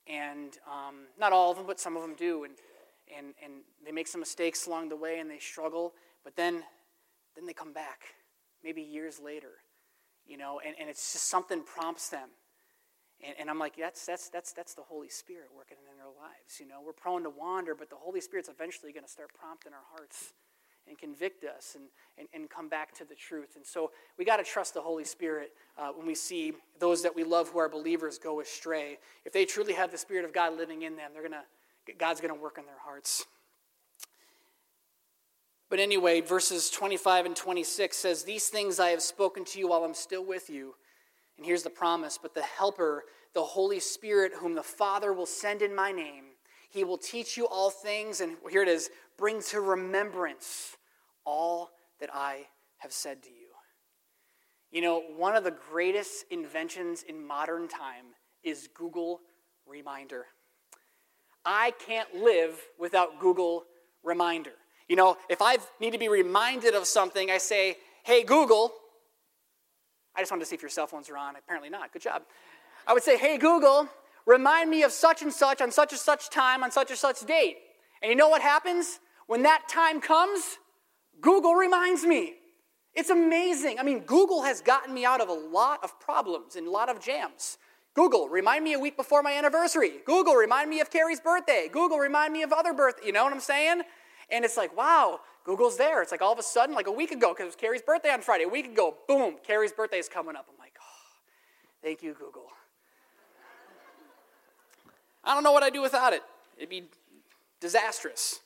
And 0.05 0.57
um, 0.67 1.05
not 1.19 1.33
all 1.33 1.51
of 1.51 1.57
them, 1.57 1.65
but 1.65 1.79
some 1.79 1.95
of 1.95 2.01
them 2.01 2.15
do. 2.15 2.43
And, 2.43 2.53
and, 3.17 3.33
and 3.43 3.53
they 3.85 3.91
make 3.91 4.07
some 4.07 4.19
mistakes 4.19 4.67
along 4.67 4.89
the 4.89 4.95
way 4.95 5.19
and 5.19 5.29
they 5.29 5.39
struggle, 5.39 5.93
but 6.23 6.35
then, 6.35 6.63
then 7.35 7.45
they 7.45 7.53
come 7.53 7.73
back 7.73 8.01
maybe 8.63 8.81
years 8.81 9.19
later, 9.23 9.51
you 10.27 10.37
know, 10.37 10.59
and, 10.65 10.75
and 10.79 10.89
it's 10.89 11.13
just 11.13 11.29
something 11.29 11.63
prompts 11.63 12.09
them. 12.09 12.29
And, 13.25 13.35
and 13.39 13.49
I'm 13.49 13.59
like, 13.59 13.75
that's, 13.77 14.05
that's, 14.05 14.29
that's, 14.29 14.53
that's 14.53 14.73
the 14.73 14.83
Holy 14.83 15.09
Spirit 15.09 15.49
working 15.55 15.77
in 15.89 15.97
their 15.97 16.05
lives. 16.05 16.59
You 16.59 16.67
know, 16.67 16.79
we're 16.85 16.93
prone 16.93 17.23
to 17.23 17.29
wander, 17.29 17.75
but 17.75 17.89
the 17.89 17.95
Holy 17.95 18.21
Spirit's 18.21 18.49
eventually 18.49 18.91
going 18.91 19.05
to 19.05 19.09
start 19.09 19.31
prompting 19.37 19.73
our 19.73 19.85
hearts 19.95 20.33
and 20.87 20.97
convict 20.97 21.43
us 21.43 21.75
and, 21.75 21.85
and, 22.17 22.27
and 22.33 22.49
come 22.49 22.69
back 22.69 22.93
to 22.95 23.05
the 23.05 23.15
truth. 23.15 23.55
And 23.55 23.65
so 23.65 23.91
we 24.17 24.25
got 24.25 24.37
to 24.37 24.43
trust 24.43 24.73
the 24.73 24.81
Holy 24.81 25.03
Spirit 25.03 25.51
uh, 25.77 25.89
when 25.89 26.07
we 26.07 26.15
see 26.15 26.53
those 26.79 27.03
that 27.03 27.15
we 27.15 27.23
love 27.23 27.49
who 27.49 27.59
are 27.59 27.69
believers 27.69 28.17
go 28.17 28.39
astray. 28.39 28.97
If 29.25 29.33
they 29.33 29.45
truly 29.45 29.73
have 29.73 29.91
the 29.91 29.97
Spirit 29.97 30.25
of 30.25 30.33
God 30.33 30.55
living 30.57 30.83
in 30.83 30.95
them, 30.95 31.11
they're 31.13 31.23
gonna, 31.23 31.43
God's 31.97 32.21
going 32.21 32.33
to 32.33 32.39
work 32.39 32.57
in 32.57 32.65
their 32.65 32.79
hearts. 32.83 33.25
But 35.69 35.79
anyway, 35.79 36.21
verses 36.21 36.69
25 36.69 37.25
and 37.25 37.35
26 37.35 37.97
says, 37.97 38.23
These 38.23 38.47
things 38.47 38.79
I 38.79 38.89
have 38.89 39.01
spoken 39.01 39.43
to 39.45 39.59
you 39.59 39.67
while 39.67 39.83
I'm 39.83 39.93
still 39.93 40.23
with 40.23 40.49
you. 40.49 40.75
And 41.37 41.45
here's 41.45 41.63
the 41.63 41.69
promise 41.69 42.17
But 42.21 42.33
the 42.33 42.43
Helper, 42.43 43.05
the 43.33 43.43
Holy 43.43 43.79
Spirit, 43.79 44.33
whom 44.39 44.55
the 44.55 44.63
Father 44.63 45.13
will 45.13 45.25
send 45.25 45.61
in 45.61 45.75
my 45.75 45.91
name, 45.91 46.25
he 46.69 46.83
will 46.83 46.97
teach 46.97 47.37
you 47.37 47.47
all 47.47 47.69
things, 47.69 48.21
and 48.21 48.37
here 48.49 48.61
it 48.61 48.67
is 48.67 48.89
bring 49.17 49.41
to 49.41 49.61
remembrance 49.61 50.75
all 51.25 51.71
that 51.99 52.09
I 52.13 52.47
have 52.77 52.91
said 52.91 53.23
to 53.23 53.29
you. 53.29 53.47
You 54.71 54.81
know, 54.81 55.01
one 55.15 55.35
of 55.35 55.43
the 55.43 55.55
greatest 55.71 56.25
inventions 56.29 57.03
in 57.03 57.25
modern 57.25 57.67
time 57.67 58.05
is 58.43 58.67
Google 58.73 59.21
Reminder. 59.65 60.25
I 61.45 61.71
can't 61.85 62.13
live 62.13 62.59
without 62.77 63.19
Google 63.19 63.63
Reminder. 64.03 64.51
You 64.89 64.97
know, 64.97 65.17
if 65.29 65.41
I 65.41 65.57
need 65.79 65.91
to 65.91 65.97
be 65.97 66.09
reminded 66.09 66.75
of 66.75 66.85
something, 66.85 67.31
I 67.31 67.37
say, 67.37 67.77
hey, 68.03 68.23
Google. 68.23 68.73
I 70.17 70.21
just 70.21 70.31
wanted 70.31 70.45
to 70.45 70.49
see 70.49 70.55
if 70.55 70.63
your 70.63 70.69
cell 70.69 70.87
phones 70.87 71.09
are 71.11 71.17
on. 71.17 71.35
Apparently 71.35 71.69
not. 71.69 71.93
Good 71.93 72.01
job. 72.01 72.23
I 72.87 72.93
would 72.93 73.03
say, 73.03 73.17
hey, 73.17 73.37
Google, 73.37 73.87
remind 74.25 74.69
me 74.69 74.81
of 74.81 74.91
such 74.91 75.21
and 75.21 75.31
such 75.31 75.61
on 75.61 75.71
such 75.71 75.91
and 75.91 76.01
such 76.01 76.31
time 76.31 76.63
on 76.63 76.71
such 76.71 76.89
and 76.89 76.97
such 76.97 77.25
date. 77.27 77.57
And 78.01 78.09
you 78.09 78.15
know 78.15 78.27
what 78.27 78.41
happens? 78.41 78.99
When 79.27 79.43
that 79.43 79.69
time 79.69 80.01
comes, 80.01 80.57
Google 81.21 81.53
reminds 81.53 82.03
me. 82.03 82.33
It's 82.95 83.11
amazing. 83.11 83.77
I 83.79 83.83
mean, 83.83 83.99
Google 83.99 84.41
has 84.41 84.59
gotten 84.61 84.91
me 84.91 85.05
out 85.05 85.21
of 85.21 85.29
a 85.29 85.33
lot 85.33 85.83
of 85.83 85.99
problems 85.99 86.55
and 86.55 86.65
a 86.65 86.71
lot 86.71 86.89
of 86.89 86.99
jams. 86.99 87.59
Google, 87.93 88.27
remind 88.27 88.63
me 88.63 88.73
a 88.73 88.79
week 88.79 88.97
before 88.97 89.21
my 89.21 89.33
anniversary. 89.33 89.91
Google, 90.05 90.33
remind 90.33 90.69
me 90.69 90.79
of 90.79 90.89
Carrie's 90.89 91.19
birthday. 91.19 91.69
Google, 91.71 91.99
remind 91.99 92.33
me 92.33 92.41
of 92.41 92.51
other 92.51 92.73
birth. 92.73 92.95
You 93.05 93.11
know 93.11 93.23
what 93.23 93.33
I'm 93.33 93.39
saying? 93.39 93.81
And 94.31 94.43
it's 94.43 94.57
like, 94.57 94.75
wow, 94.75 95.19
Google's 95.47 95.77
there. 95.77 96.01
It's 96.01 96.11
like 96.11 96.21
all 96.21 96.33
of 96.33 96.39
a 96.39 96.43
sudden, 96.43 96.75
like 96.75 96.87
a 96.87 96.91
week 96.91 97.11
ago, 97.11 97.29
because 97.29 97.43
it 97.43 97.45
was 97.45 97.55
Carrie's 97.55 97.81
birthday 97.81 98.09
on 98.09 98.19
Friday, 98.21 98.43
a 98.43 98.49
week 98.49 98.65
ago, 98.65 98.97
boom, 99.07 99.35
Carrie's 99.47 99.71
birthday 99.71 99.97
is 99.97 100.09
coming 100.09 100.35
up. 100.35 100.45
I'm 100.51 100.59
like, 100.59 100.73
oh, 100.77 101.15
thank 101.81 102.03
you, 102.03 102.13
Google. 102.13 102.47
I 105.23 105.33
don't 105.33 105.43
know 105.43 105.53
what 105.53 105.63
I'd 105.63 105.71
do 105.71 105.81
without 105.81 106.11
it. 106.11 106.21
It'd 106.57 106.69
be 106.69 106.83
disastrous. 107.61 108.41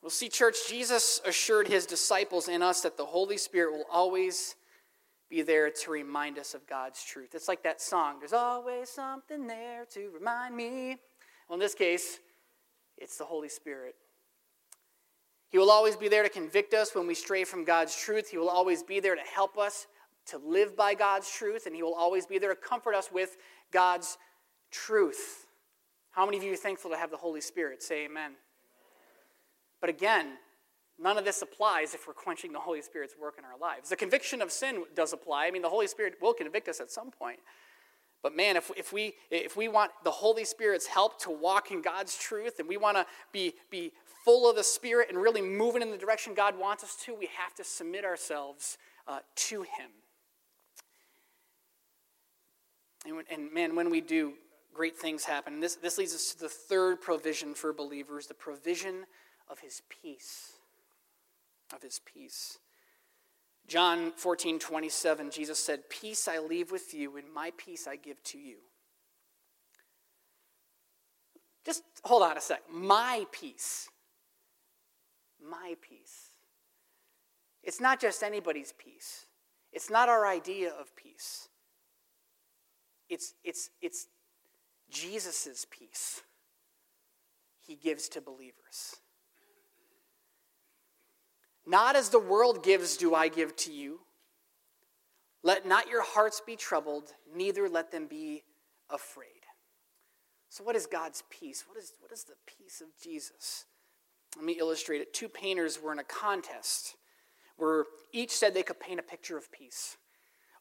We'll 0.00 0.08
see, 0.08 0.30
church, 0.30 0.56
Jesus 0.66 1.20
assured 1.26 1.68
his 1.68 1.84
disciples 1.84 2.48
and 2.48 2.62
us 2.62 2.80
that 2.80 2.96
the 2.96 3.04
Holy 3.04 3.36
Spirit 3.36 3.72
will 3.72 3.86
always 3.92 4.56
be 5.28 5.42
there 5.42 5.68
to 5.70 5.90
remind 5.90 6.38
us 6.38 6.54
of 6.54 6.66
God's 6.66 7.04
truth. 7.04 7.34
It's 7.34 7.46
like 7.46 7.62
that 7.64 7.82
song, 7.82 8.20
there's 8.20 8.32
always 8.32 8.88
something 8.88 9.46
there 9.46 9.84
to 9.90 10.10
remind 10.14 10.56
me. 10.56 10.96
Well, 11.46 11.56
in 11.56 11.60
this 11.60 11.74
case, 11.74 12.20
it's 12.96 13.18
the 13.18 13.24
Holy 13.24 13.50
Spirit. 13.50 13.96
He 15.52 15.58
will 15.58 15.70
always 15.70 15.96
be 15.96 16.08
there 16.08 16.22
to 16.22 16.30
convict 16.30 16.72
us 16.72 16.94
when 16.94 17.06
we 17.06 17.14
stray 17.14 17.44
from 17.44 17.64
God's 17.64 17.94
truth. 17.94 18.30
He 18.30 18.38
will 18.38 18.48
always 18.48 18.82
be 18.82 19.00
there 19.00 19.14
to 19.14 19.20
help 19.20 19.58
us 19.58 19.86
to 20.26 20.38
live 20.38 20.74
by 20.74 20.94
God's 20.94 21.30
truth, 21.30 21.66
and 21.66 21.76
He 21.76 21.82
will 21.82 21.94
always 21.94 22.24
be 22.24 22.38
there 22.38 22.48
to 22.48 22.56
comfort 22.56 22.94
us 22.94 23.10
with 23.12 23.36
God's 23.70 24.16
truth. 24.70 25.46
How 26.12 26.24
many 26.24 26.38
of 26.38 26.42
you 26.42 26.54
are 26.54 26.56
thankful 26.56 26.90
to 26.90 26.96
have 26.96 27.10
the 27.10 27.18
Holy 27.18 27.42
Spirit? 27.42 27.82
Say 27.82 28.06
amen. 28.06 28.32
But 29.80 29.90
again, 29.90 30.38
none 30.98 31.18
of 31.18 31.26
this 31.26 31.42
applies 31.42 31.92
if 31.92 32.06
we're 32.06 32.14
quenching 32.14 32.52
the 32.52 32.60
Holy 32.60 32.80
Spirit's 32.80 33.14
work 33.20 33.34
in 33.36 33.44
our 33.44 33.58
lives. 33.58 33.90
The 33.90 33.96
conviction 33.96 34.40
of 34.40 34.50
sin 34.50 34.84
does 34.96 35.12
apply. 35.12 35.46
I 35.46 35.50
mean, 35.50 35.62
the 35.62 35.68
Holy 35.68 35.86
Spirit 35.86 36.14
will 36.22 36.32
convict 36.32 36.68
us 36.68 36.80
at 36.80 36.90
some 36.90 37.10
point. 37.10 37.40
But 38.22 38.36
man, 38.36 38.56
if, 38.56 38.70
if, 38.76 38.92
we, 38.92 39.14
if 39.30 39.56
we 39.56 39.66
want 39.66 39.90
the 40.04 40.10
Holy 40.12 40.44
Spirit's 40.44 40.86
help 40.86 41.20
to 41.22 41.30
walk 41.30 41.72
in 41.72 41.82
God's 41.82 42.16
truth 42.16 42.60
and 42.60 42.68
we 42.68 42.76
want 42.76 42.96
to 42.96 43.04
be, 43.32 43.54
be 43.68 43.92
full 44.24 44.48
of 44.48 44.56
the 44.56 44.64
Spirit 44.64 45.08
and 45.08 45.18
really 45.18 45.42
moving 45.42 45.82
in 45.82 45.90
the 45.90 45.96
direction 45.96 46.34
God 46.34 46.58
wants 46.58 46.84
us 46.84 46.96
to, 47.04 47.14
we 47.14 47.28
have 47.38 47.54
to 47.56 47.64
submit 47.64 48.04
ourselves 48.04 48.78
uh, 49.06 49.18
to 49.34 49.62
Him. 49.62 49.90
And, 53.06 53.24
and 53.30 53.52
man, 53.52 53.74
when 53.74 53.90
we 53.90 54.00
do, 54.00 54.34
great 54.72 54.96
things 54.96 55.24
happen. 55.24 55.54
And 55.54 55.62
this, 55.62 55.74
this 55.76 55.98
leads 55.98 56.14
us 56.14 56.32
to 56.34 56.40
the 56.40 56.48
third 56.48 57.00
provision 57.00 57.54
for 57.54 57.72
believers 57.72 58.26
the 58.26 58.34
provision 58.34 59.06
of 59.48 59.58
His 59.58 59.82
peace. 59.88 60.52
Of 61.74 61.82
His 61.82 62.00
peace. 62.04 62.58
John 63.66 64.12
14, 64.16 64.58
27, 64.58 65.30
Jesus 65.30 65.58
said, 65.58 65.88
Peace 65.88 66.28
I 66.28 66.38
leave 66.38 66.70
with 66.70 66.92
you, 66.94 67.16
and 67.16 67.32
my 67.32 67.52
peace 67.56 67.86
I 67.86 67.96
give 67.96 68.22
to 68.24 68.38
you. 68.38 68.56
Just 71.64 71.82
hold 72.02 72.22
on 72.22 72.36
a 72.36 72.40
sec. 72.40 72.62
My 72.70 73.24
peace. 73.30 73.88
My 75.48 75.74
peace. 75.80 76.32
It's 77.62 77.80
not 77.80 78.00
just 78.00 78.22
anybody's 78.22 78.72
peace. 78.72 79.26
It's 79.72 79.90
not 79.90 80.08
our 80.08 80.26
idea 80.26 80.70
of 80.70 80.94
peace. 80.96 81.48
It's, 83.08 83.34
it's, 83.44 83.70
it's 83.80 84.06
Jesus' 84.90 85.66
peace 85.70 86.22
he 87.66 87.76
gives 87.76 88.08
to 88.10 88.20
believers. 88.20 88.96
Not 91.66 91.94
as 91.94 92.08
the 92.08 92.18
world 92.18 92.64
gives, 92.64 92.96
do 92.96 93.14
I 93.14 93.28
give 93.28 93.54
to 93.56 93.72
you. 93.72 94.00
Let 95.42 95.66
not 95.66 95.88
your 95.88 96.02
hearts 96.02 96.40
be 96.44 96.56
troubled, 96.56 97.12
neither 97.34 97.68
let 97.68 97.90
them 97.90 98.06
be 98.06 98.42
afraid. 98.90 99.28
So, 100.48 100.62
what 100.64 100.76
is 100.76 100.86
God's 100.86 101.22
peace? 101.30 101.64
What 101.66 101.78
is, 101.78 101.92
what 102.00 102.12
is 102.12 102.24
the 102.24 102.34
peace 102.46 102.80
of 102.80 102.88
Jesus? 103.02 103.64
Let 104.36 104.44
me 104.44 104.54
illustrate 104.58 105.00
it. 105.00 105.12
Two 105.12 105.28
painters 105.28 105.80
were 105.80 105.92
in 105.92 105.98
a 105.98 106.04
contest 106.04 106.96
where 107.56 107.84
each 108.12 108.30
said 108.30 108.54
they 108.54 108.62
could 108.62 108.80
paint 108.80 108.98
a 108.98 109.02
picture 109.02 109.36
of 109.36 109.50
peace. 109.52 109.96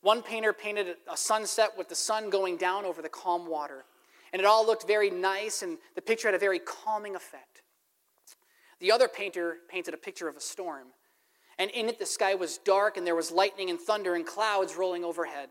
One 0.02 0.22
painter 0.22 0.52
painted 0.52 0.96
a 1.10 1.16
sunset 1.16 1.72
with 1.78 1.90
the 1.90 1.96
sun 1.96 2.30
going 2.30 2.58
down 2.58 2.86
over 2.86 3.02
the 3.02 3.10
calm 3.10 3.48
water, 3.48 3.86
and 4.34 4.40
it 4.40 4.46
all 4.46 4.66
looked 4.66 4.88
very 4.88 5.10
nice, 5.10 5.62
and 5.62 5.78
the 5.96 6.02
picture 6.02 6.28
had 6.28 6.36
a 6.36 6.40
very 6.40 6.60
calming 6.60 7.16
effect. 7.16 7.62
The 8.80 8.92
other 8.92 9.08
painter 9.08 9.58
painted 9.70 9.94
a 9.94 9.98
picture 9.98 10.28
of 10.28 10.36
a 10.36 10.42
storm. 10.42 10.88
And 11.60 11.70
in 11.72 11.88
it, 11.88 12.00
the 12.00 12.06
sky 12.06 12.34
was 12.34 12.58
dark, 12.58 12.98
and 12.98 13.06
there 13.06 13.16
was 13.16 13.32
lightning 13.32 13.70
and 13.70 13.80
thunder 13.80 14.16
and 14.16 14.26
clouds 14.26 14.76
rolling 14.76 15.04
overhead. 15.04 15.50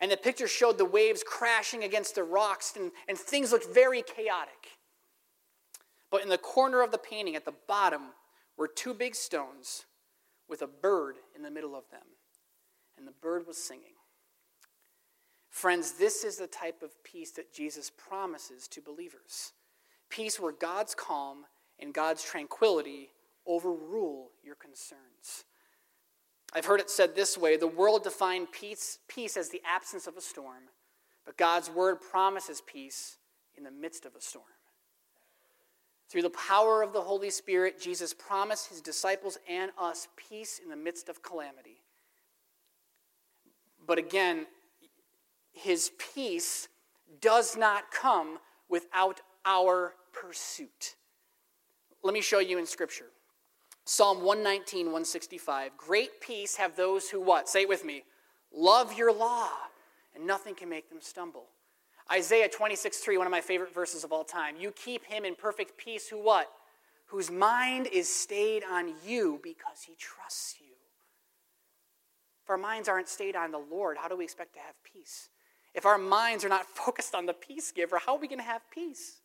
And 0.00 0.10
the 0.10 0.16
picture 0.18 0.46
showed 0.46 0.76
the 0.76 0.84
waves 0.84 1.24
crashing 1.26 1.84
against 1.84 2.14
the 2.14 2.24
rocks, 2.24 2.74
and, 2.76 2.92
and 3.08 3.16
things 3.16 3.52
looked 3.52 3.72
very 3.72 4.02
chaotic. 4.02 4.75
But 6.16 6.22
in 6.22 6.30
the 6.30 6.38
corner 6.38 6.80
of 6.80 6.92
the 6.92 6.96
painting, 6.96 7.36
at 7.36 7.44
the 7.44 7.52
bottom, 7.68 8.00
were 8.56 8.68
two 8.68 8.94
big 8.94 9.14
stones 9.14 9.84
with 10.48 10.62
a 10.62 10.66
bird 10.66 11.16
in 11.36 11.42
the 11.42 11.50
middle 11.50 11.76
of 11.76 11.90
them. 11.90 12.06
And 12.96 13.06
the 13.06 13.12
bird 13.12 13.46
was 13.46 13.58
singing. 13.58 13.92
Friends, 15.50 15.98
this 15.98 16.24
is 16.24 16.38
the 16.38 16.46
type 16.46 16.82
of 16.82 17.04
peace 17.04 17.32
that 17.32 17.52
Jesus 17.52 17.90
promises 17.90 18.66
to 18.68 18.80
believers 18.80 19.52
peace 20.08 20.40
where 20.40 20.52
God's 20.52 20.94
calm 20.94 21.44
and 21.78 21.92
God's 21.92 22.24
tranquility 22.24 23.10
overrule 23.46 24.30
your 24.42 24.54
concerns. 24.54 25.44
I've 26.54 26.64
heard 26.64 26.80
it 26.80 26.88
said 26.88 27.14
this 27.14 27.36
way 27.36 27.58
the 27.58 27.66
world 27.66 28.04
defined 28.04 28.52
peace, 28.52 29.00
peace 29.06 29.36
as 29.36 29.50
the 29.50 29.60
absence 29.66 30.06
of 30.06 30.16
a 30.16 30.22
storm, 30.22 30.62
but 31.26 31.36
God's 31.36 31.68
word 31.68 31.96
promises 32.00 32.62
peace 32.66 33.18
in 33.54 33.64
the 33.64 33.70
midst 33.70 34.06
of 34.06 34.14
a 34.14 34.20
storm. 34.22 34.55
Through 36.08 36.22
the 36.22 36.30
power 36.30 36.82
of 36.82 36.92
the 36.92 37.00
Holy 37.00 37.30
Spirit, 37.30 37.80
Jesus 37.80 38.14
promised 38.14 38.68
his 38.68 38.80
disciples 38.80 39.38
and 39.48 39.72
us 39.76 40.08
peace 40.16 40.60
in 40.62 40.70
the 40.70 40.76
midst 40.76 41.08
of 41.08 41.22
calamity. 41.22 41.82
But 43.86 43.98
again, 43.98 44.46
his 45.52 45.90
peace 46.14 46.68
does 47.20 47.56
not 47.56 47.90
come 47.90 48.38
without 48.68 49.20
our 49.44 49.94
pursuit. 50.12 50.96
Let 52.02 52.14
me 52.14 52.20
show 52.20 52.38
you 52.38 52.58
in 52.58 52.66
Scripture. 52.66 53.06
Psalm 53.84 54.18
119, 54.18 54.86
165. 54.86 55.76
Great 55.76 56.20
peace 56.20 56.56
have 56.56 56.76
those 56.76 57.08
who 57.08 57.20
what? 57.20 57.48
Say 57.48 57.62
it 57.62 57.68
with 57.68 57.84
me. 57.84 58.02
Love 58.52 58.96
your 58.96 59.12
law, 59.12 59.48
and 60.14 60.26
nothing 60.26 60.54
can 60.54 60.68
make 60.68 60.88
them 60.88 61.00
stumble. 61.00 61.46
Isaiah 62.10 62.48
26, 62.48 62.98
3, 62.98 63.18
one 63.18 63.26
of 63.26 63.30
my 63.30 63.40
favorite 63.40 63.74
verses 63.74 64.04
of 64.04 64.12
all 64.12 64.24
time. 64.24 64.56
You 64.58 64.70
keep 64.70 65.04
him 65.04 65.24
in 65.24 65.34
perfect 65.34 65.76
peace 65.76 66.08
who 66.08 66.22
what? 66.22 66.50
Whose 67.06 67.30
mind 67.30 67.88
is 67.92 68.08
stayed 68.08 68.62
on 68.64 68.92
you 69.04 69.40
because 69.42 69.82
he 69.86 69.94
trusts 69.98 70.56
you. 70.60 70.74
If 72.44 72.50
our 72.50 72.56
minds 72.56 72.88
aren't 72.88 73.08
stayed 73.08 73.34
on 73.34 73.50
the 73.50 73.58
Lord, 73.58 73.96
how 74.00 74.06
do 74.06 74.16
we 74.16 74.24
expect 74.24 74.54
to 74.54 74.60
have 74.60 74.74
peace? 74.84 75.30
If 75.74 75.84
our 75.84 75.98
minds 75.98 76.44
are 76.44 76.48
not 76.48 76.66
focused 76.74 77.14
on 77.14 77.26
the 77.26 77.34
peace 77.34 77.72
giver, 77.72 77.98
how 77.98 78.14
are 78.14 78.20
we 78.20 78.28
going 78.28 78.38
to 78.38 78.44
have 78.44 78.62
peace? 78.70 79.20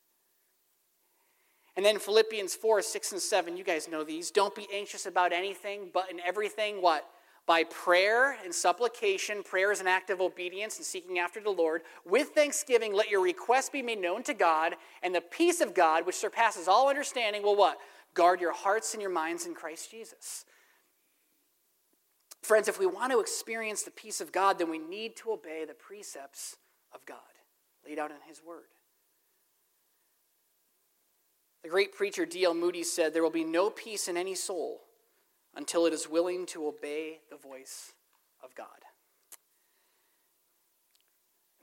And 1.76 1.86
then 1.86 2.00
Philippians 2.00 2.56
4, 2.56 2.82
6, 2.82 3.12
and 3.14 3.22
7, 3.22 3.58
you 3.58 3.64
guys 3.64 3.88
know 3.88 4.04
these. 4.04 4.32
Don't 4.32 4.54
be 4.54 4.68
anxious 4.74 5.06
about 5.06 5.32
anything, 5.32 5.90
but 5.94 6.12
in 6.12 6.20
everything, 6.20 6.82
what? 6.82 7.08
By 7.48 7.64
prayer 7.64 8.38
and 8.44 8.54
supplication, 8.54 9.44
prayer 9.44 9.72
is 9.72 9.82
an 9.82 9.88
act 9.88 10.10
of 10.10 10.22
obedience 10.22 10.78
and 10.78 10.86
seeking 10.86 11.20
after 11.20 11.42
the 11.42 11.50
Lord. 11.50 11.82
With 12.06 12.30
thanksgiving, 12.30 12.94
let 12.94 13.10
your 13.10 13.22
requests 13.22 13.70
be 13.70 13.82
made 13.82 14.00
known 14.00 14.24
to 14.24 14.34
God, 14.34 14.76
and 15.02 15.14
the 15.14 15.22
peace 15.22 15.60
of 15.60 15.74
God, 15.74 16.06
which 16.06 16.16
surpasses 16.16 16.68
all 16.68 16.88
understanding, 16.88 17.42
will 17.42 17.56
what? 17.56 17.78
Guard 18.14 18.42
your 18.42 18.54
hearts 18.54 18.94
and 18.94 19.02
your 19.02 19.12
minds 19.12 19.46
in 19.46 19.56
Christ 19.56 19.90
Jesus. 19.90 20.46
Friends, 22.42 22.68
if 22.68 22.80
we 22.80 22.86
want 22.86 23.12
to 23.12 23.20
experience 23.20 23.84
the 23.84 23.92
peace 23.92 24.22
of 24.22 24.32
God, 24.32 24.60
then 24.60 24.70
we 24.70 24.80
need 24.80 25.16
to 25.18 25.32
obey 25.32 25.66
the 25.66 25.74
precepts 25.74 26.58
of 26.94 27.06
God 27.06 27.18
laid 27.86 28.00
out 28.00 28.12
in 28.12 28.18
His 28.28 28.42
Word. 28.46 28.66
The 31.64 31.70
great 31.70 31.94
preacher 31.94 32.26
D.L. 32.26 32.54
Moody 32.54 32.84
said, 32.84 33.14
There 33.14 33.24
will 33.24 33.30
be 33.30 33.44
no 33.44 33.70
peace 33.70 34.08
in 34.08 34.18
any 34.18 34.36
soul 34.36 34.82
until 35.56 35.86
it 35.86 35.94
is 35.94 36.10
willing 36.10 36.46
to 36.48 36.68
obey 36.68 37.20
the 37.30 37.38
voice 37.38 37.94
of 38.44 38.56
God. 38.56 38.68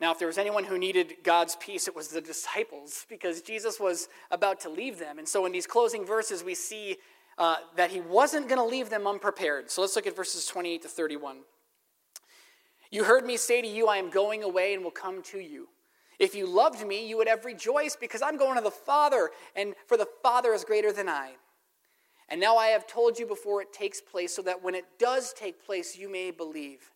Now, 0.01 0.13
if 0.13 0.19
there 0.19 0.29
was 0.29 0.39
anyone 0.39 0.65
who 0.65 0.79
needed 0.79 1.17
God's 1.25 1.57
peace, 1.57 1.89
it 1.89 1.97
was 1.97 2.09
the 2.09 2.21
disciples 2.21 3.05
because 3.09 3.43
Jesus 3.43 3.81
was 3.81 4.09
about 4.31 4.61
to 4.61 4.69
leave 4.69 4.99
them. 4.99 5.19
And 5.19 5.27
so, 5.27 5.45
in 5.45 5.53
these 5.53 5.67
closing 5.67 6.07
verses, 6.07 6.45
we 6.45 6.55
see 6.55 6.99
uh, 7.37 7.57
that 7.77 7.91
he 7.91 8.01
wasn't 8.01 8.49
going 8.49 8.61
to 8.61 8.65
leave 8.65 8.91
them 8.91 9.07
unprepared. 9.07 9.71
So, 9.71 9.81
let's 9.81 9.97
look 9.97 10.07
at 10.07 10.15
verses 10.15 10.47
28 10.47 10.83
to 10.83 10.89
31. 10.89 11.39
You 12.91 13.05
heard 13.05 13.27
me 13.27 13.37
say 13.37 13.61
to 13.61 13.69
you, 13.69 13.89
I 13.89 13.97
am 13.97 14.09
going 14.09 14.45
away 14.45 14.73
and 14.73 14.85
will 14.85 14.91
come 14.93 15.23
to 15.25 15.41
you. 15.41 15.69
If 16.19 16.35
you 16.35 16.47
loved 16.47 16.87
me, 16.87 17.07
you 17.07 17.17
would 17.17 17.29
have 17.29 17.45
rejoiced 17.45 18.01
because 18.01 18.23
I'm 18.23 18.37
going 18.37 18.57
to 18.57 18.63
the 18.63 18.71
Father, 18.71 19.31
and 19.55 19.75
for 19.87 19.97
the 19.97 20.09
Father 20.23 20.53
is 20.53 20.65
greater 20.65 20.93
than 20.93 21.09
I. 21.09 21.33
And 22.29 22.41
now 22.41 22.57
I 22.57 22.69
have 22.69 22.87
told 22.87 23.19
you 23.19 23.27
before 23.27 23.63
it 23.63 23.73
takes 23.73 24.01
place, 24.01 24.35
so 24.35 24.43
that 24.43 24.63
when 24.63 24.75
it 24.75 24.85
does 24.99 25.33
take 25.33 25.65
place, 25.65 25.97
you 25.97 26.11
may 26.11 26.31
believe. 26.31 26.91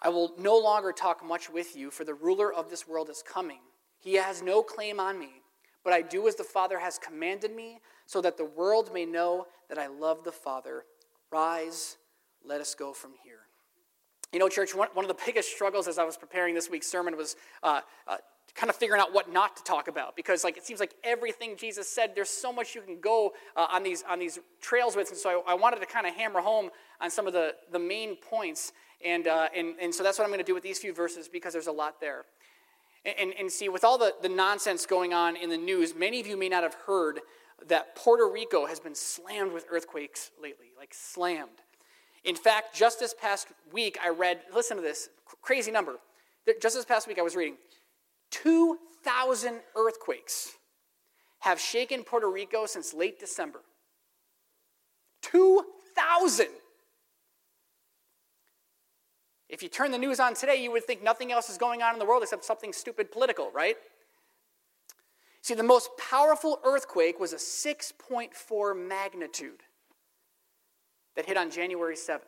I 0.00 0.08
will 0.08 0.34
no 0.38 0.56
longer 0.56 0.92
talk 0.92 1.24
much 1.24 1.50
with 1.50 1.76
you, 1.76 1.90
for 1.90 2.04
the 2.04 2.14
ruler 2.14 2.52
of 2.52 2.70
this 2.70 2.86
world 2.86 3.10
is 3.10 3.22
coming. 3.22 3.60
He 3.98 4.14
has 4.14 4.42
no 4.42 4.62
claim 4.62 5.00
on 5.00 5.18
me, 5.18 5.42
but 5.82 5.92
I 5.92 6.02
do 6.02 6.28
as 6.28 6.36
the 6.36 6.44
Father 6.44 6.78
has 6.78 6.98
commanded 6.98 7.54
me, 7.54 7.80
so 8.06 8.20
that 8.20 8.36
the 8.36 8.44
world 8.44 8.92
may 8.92 9.04
know 9.04 9.46
that 9.68 9.78
I 9.78 9.88
love 9.88 10.22
the 10.22 10.32
Father. 10.32 10.84
Rise, 11.32 11.96
let 12.44 12.60
us 12.60 12.74
go 12.74 12.92
from 12.92 13.12
here. 13.24 13.40
You 14.32 14.38
know, 14.38 14.48
church, 14.48 14.74
one, 14.74 14.88
of 14.94 15.08
the 15.08 15.16
biggest 15.26 15.50
struggles 15.50 15.88
as 15.88 15.98
I 15.98 16.04
was 16.04 16.16
preparing 16.16 16.54
this 16.54 16.68
week's 16.68 16.86
sermon 16.86 17.16
was 17.16 17.36
uh, 17.62 17.80
uh, 18.06 18.18
kind 18.56 18.70
of 18.70 18.76
figuring 18.76 19.00
out 19.00 19.12
what 19.12 19.32
not 19.32 19.56
to 19.56 19.62
talk 19.62 19.86
about 19.88 20.16
because 20.16 20.42
like 20.42 20.56
it 20.56 20.64
seems 20.64 20.80
like 20.80 20.94
everything 21.04 21.56
jesus 21.56 21.88
said 21.88 22.12
there's 22.14 22.30
so 22.30 22.52
much 22.52 22.74
you 22.74 22.80
can 22.80 22.98
go 23.00 23.32
uh, 23.54 23.66
on 23.70 23.82
these 23.82 24.02
on 24.08 24.18
these 24.18 24.38
trails 24.60 24.96
with. 24.96 25.10
And 25.10 25.18
so 25.18 25.42
i, 25.46 25.52
I 25.52 25.54
wanted 25.54 25.80
to 25.80 25.86
kind 25.86 26.06
of 26.06 26.14
hammer 26.14 26.40
home 26.40 26.70
on 27.00 27.10
some 27.10 27.26
of 27.26 27.32
the 27.32 27.54
the 27.70 27.78
main 27.78 28.16
points 28.16 28.72
and 29.04 29.26
uh, 29.26 29.48
and, 29.54 29.74
and 29.80 29.94
so 29.94 30.02
that's 30.02 30.18
what 30.18 30.24
i'm 30.24 30.30
going 30.30 30.38
to 30.38 30.44
do 30.44 30.54
with 30.54 30.62
these 30.62 30.78
few 30.78 30.94
verses 30.94 31.28
because 31.28 31.52
there's 31.52 31.66
a 31.66 31.72
lot 31.72 32.00
there. 32.00 32.24
And, 33.04 33.14
and, 33.20 33.34
and 33.38 33.52
see 33.52 33.68
with 33.68 33.84
all 33.84 33.98
the, 33.98 34.14
the 34.20 34.28
nonsense 34.28 34.84
going 34.84 35.14
on 35.14 35.36
in 35.36 35.50
the 35.50 35.58
news 35.58 35.94
many 35.94 36.18
of 36.20 36.26
you 36.26 36.36
may 36.36 36.48
not 36.48 36.62
have 36.62 36.74
heard 36.86 37.20
that 37.68 37.94
puerto 37.94 38.28
rico 38.28 38.66
has 38.66 38.80
been 38.80 38.94
slammed 38.94 39.52
with 39.52 39.66
earthquakes 39.70 40.30
lately 40.42 40.66
like 40.78 40.94
slammed. 40.94 41.62
In 42.24 42.34
fact, 42.34 42.74
just 42.74 42.98
this 42.98 43.14
past 43.14 43.48
week, 43.72 43.98
I 44.02 44.08
read, 44.08 44.40
listen 44.52 44.76
to 44.76 44.82
this 44.82 45.08
crazy 45.42 45.70
number. 45.70 45.96
Just 46.60 46.74
this 46.74 46.84
past 46.84 47.06
week, 47.06 47.18
I 47.18 47.22
was 47.22 47.36
reading 47.36 47.56
2,000 48.30 49.60
earthquakes 49.76 50.52
have 51.40 51.60
shaken 51.60 52.02
Puerto 52.02 52.30
Rico 52.30 52.66
since 52.66 52.92
late 52.92 53.18
December. 53.18 53.60
2,000! 55.22 56.46
If 59.48 59.62
you 59.62 59.68
turn 59.68 59.92
the 59.92 59.98
news 59.98 60.18
on 60.18 60.34
today, 60.34 60.56
you 60.56 60.72
would 60.72 60.84
think 60.84 61.02
nothing 61.02 61.30
else 61.30 61.48
is 61.48 61.56
going 61.56 61.82
on 61.82 61.92
in 61.92 61.98
the 61.98 62.04
world 62.04 62.22
except 62.22 62.44
something 62.44 62.72
stupid 62.72 63.12
political, 63.12 63.50
right? 63.52 63.76
See, 65.40 65.54
the 65.54 65.62
most 65.62 65.90
powerful 65.96 66.58
earthquake 66.64 67.20
was 67.20 67.32
a 67.32 67.36
6.4 67.36 68.88
magnitude 68.88 69.62
that 71.14 71.26
hit 71.26 71.36
on 71.36 71.50
January 71.50 71.94
7th. 71.94 72.20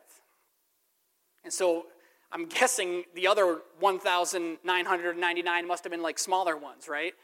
And 1.43 1.53
so 1.53 1.87
I'm 2.31 2.47
guessing 2.47 3.05
the 3.15 3.27
other 3.27 3.61
1,999 3.81 5.67
must 5.67 5.85
have 5.85 5.91
been 5.91 6.03
like 6.03 6.19
smaller 6.19 6.57
ones, 6.57 6.89
right? 6.89 7.15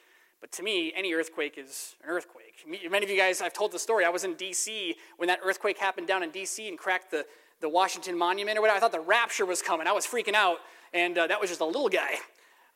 But 0.41 0.53
to 0.53 0.63
me, 0.63 0.93
any 0.97 1.13
earthquake 1.15 1.55
is 1.59 1.97
an 2.03 2.11
earthquake. 2.11 2.67
Many 2.91 3.05
of 3.05 3.11
you 3.11 3.17
guys, 3.17 3.41
I've 3.41 3.53
told 3.53 3.73
the 3.73 3.79
story. 3.79 4.05
I 4.05 4.11
was 4.11 4.25
in 4.25 4.35
D.C. 4.35 4.95
when 5.17 5.27
that 5.29 5.41
earthquake 5.43 5.79
happened 5.79 6.07
down 6.07 6.23
in 6.23 6.31
D.C. 6.31 6.69
and 6.69 6.79
cracked 6.79 7.11
the, 7.11 7.27
the 7.61 7.69
Washington 7.69 8.17
Monument 8.17 8.59
or 8.59 8.61
whatever. 8.61 8.77
I 8.77 8.81
thought 8.81 8.93
the 8.93 9.01
rapture 9.01 9.47
was 9.47 9.63
coming. 9.63 9.87
I 9.87 9.93
was 9.93 10.07
freaking 10.07 10.35
out, 10.35 10.59
and 10.93 11.17
uh, 11.17 11.27
that 11.27 11.41
was 11.41 11.51
just 11.51 11.61
a 11.61 11.67
little 11.67 11.89
guy. 11.89 12.17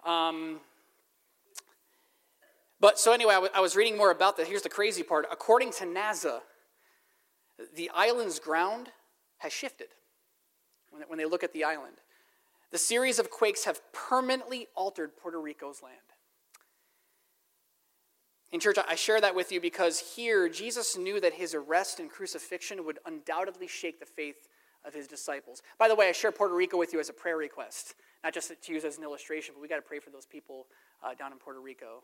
Um, 0.04 0.60
but 2.80 2.98
so 2.98 3.12
anyway, 3.12 3.32
I, 3.32 3.36
w- 3.36 3.52
I 3.54 3.60
was 3.60 3.76
reading 3.76 3.96
more 3.96 4.10
about 4.10 4.36
that. 4.36 4.46
Here's 4.46 4.62
the 4.62 4.68
crazy 4.68 5.02
part. 5.02 5.26
According 5.30 5.72
to 5.72 5.84
NASA, 5.84 6.40
the 7.74 7.90
island's 7.94 8.38
ground 8.38 8.88
has 9.38 9.52
shifted 9.52 9.88
when 11.06 11.18
they 11.18 11.24
look 11.24 11.42
at 11.42 11.52
the 11.52 11.64
island. 11.64 11.96
The 12.70 12.78
series 12.78 13.18
of 13.18 13.30
quakes 13.30 13.64
have 13.64 13.80
permanently 13.92 14.66
altered 14.74 15.16
Puerto 15.16 15.40
Rico's 15.40 15.82
land. 15.82 15.96
In 18.50 18.60
church, 18.60 18.76
I 18.86 18.94
share 18.94 19.20
that 19.20 19.34
with 19.34 19.52
you 19.52 19.60
because 19.60 19.98
here 19.98 20.48
Jesus 20.48 20.96
knew 20.96 21.20
that 21.20 21.34
his 21.34 21.54
arrest 21.54 22.00
and 22.00 22.10
crucifixion 22.10 22.84
would 22.84 22.98
undoubtedly 23.04 23.66
shake 23.66 24.00
the 24.00 24.06
faith 24.06 24.48
of 24.84 24.94
his 24.94 25.06
disciples. 25.06 25.62
By 25.78 25.88
the 25.88 25.94
way, 25.94 26.08
I 26.08 26.12
share 26.12 26.32
Puerto 26.32 26.54
Rico 26.54 26.78
with 26.78 26.92
you 26.92 27.00
as 27.00 27.08
a 27.08 27.12
prayer 27.12 27.36
request, 27.36 27.94
not 28.24 28.32
just 28.32 28.50
to 28.62 28.72
use 28.72 28.84
as 28.84 28.96
an 28.96 29.04
illustration, 29.04 29.54
but 29.54 29.60
we 29.60 29.68
got 29.68 29.76
to 29.76 29.82
pray 29.82 29.98
for 29.98 30.10
those 30.10 30.24
people 30.24 30.66
uh, 31.02 31.14
down 31.14 31.32
in 31.32 31.38
Puerto 31.38 31.60
Rico. 31.60 32.02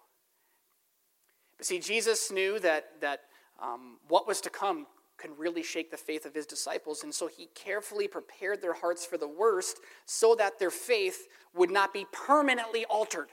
But 1.57 1.66
see, 1.66 1.79
Jesus 1.79 2.31
knew 2.31 2.59
that, 2.61 3.00
that 3.00 3.22
um, 3.62 3.98
what 4.09 4.27
was 4.27 4.40
to 4.42 4.50
come 4.50 4.87
can 5.25 5.37
really 5.39 5.63
shake 5.63 5.91
the 5.91 5.97
faith 5.97 6.27
of 6.27 6.35
his 6.35 6.45
disciples. 6.45 7.03
And 7.03 7.15
so 7.15 7.29
he 7.29 7.49
carefully 7.55 8.09
prepared 8.09 8.61
their 8.61 8.75
hearts 8.75 9.07
for 9.07 9.17
the 9.17 9.29
worst 9.29 9.79
so 10.05 10.35
that 10.35 10.59
their 10.59 10.71
faith 10.71 11.29
would 11.55 11.71
not 11.71 11.95
be 11.95 12.05
permanently 12.13 12.85
altered. 12.85 13.29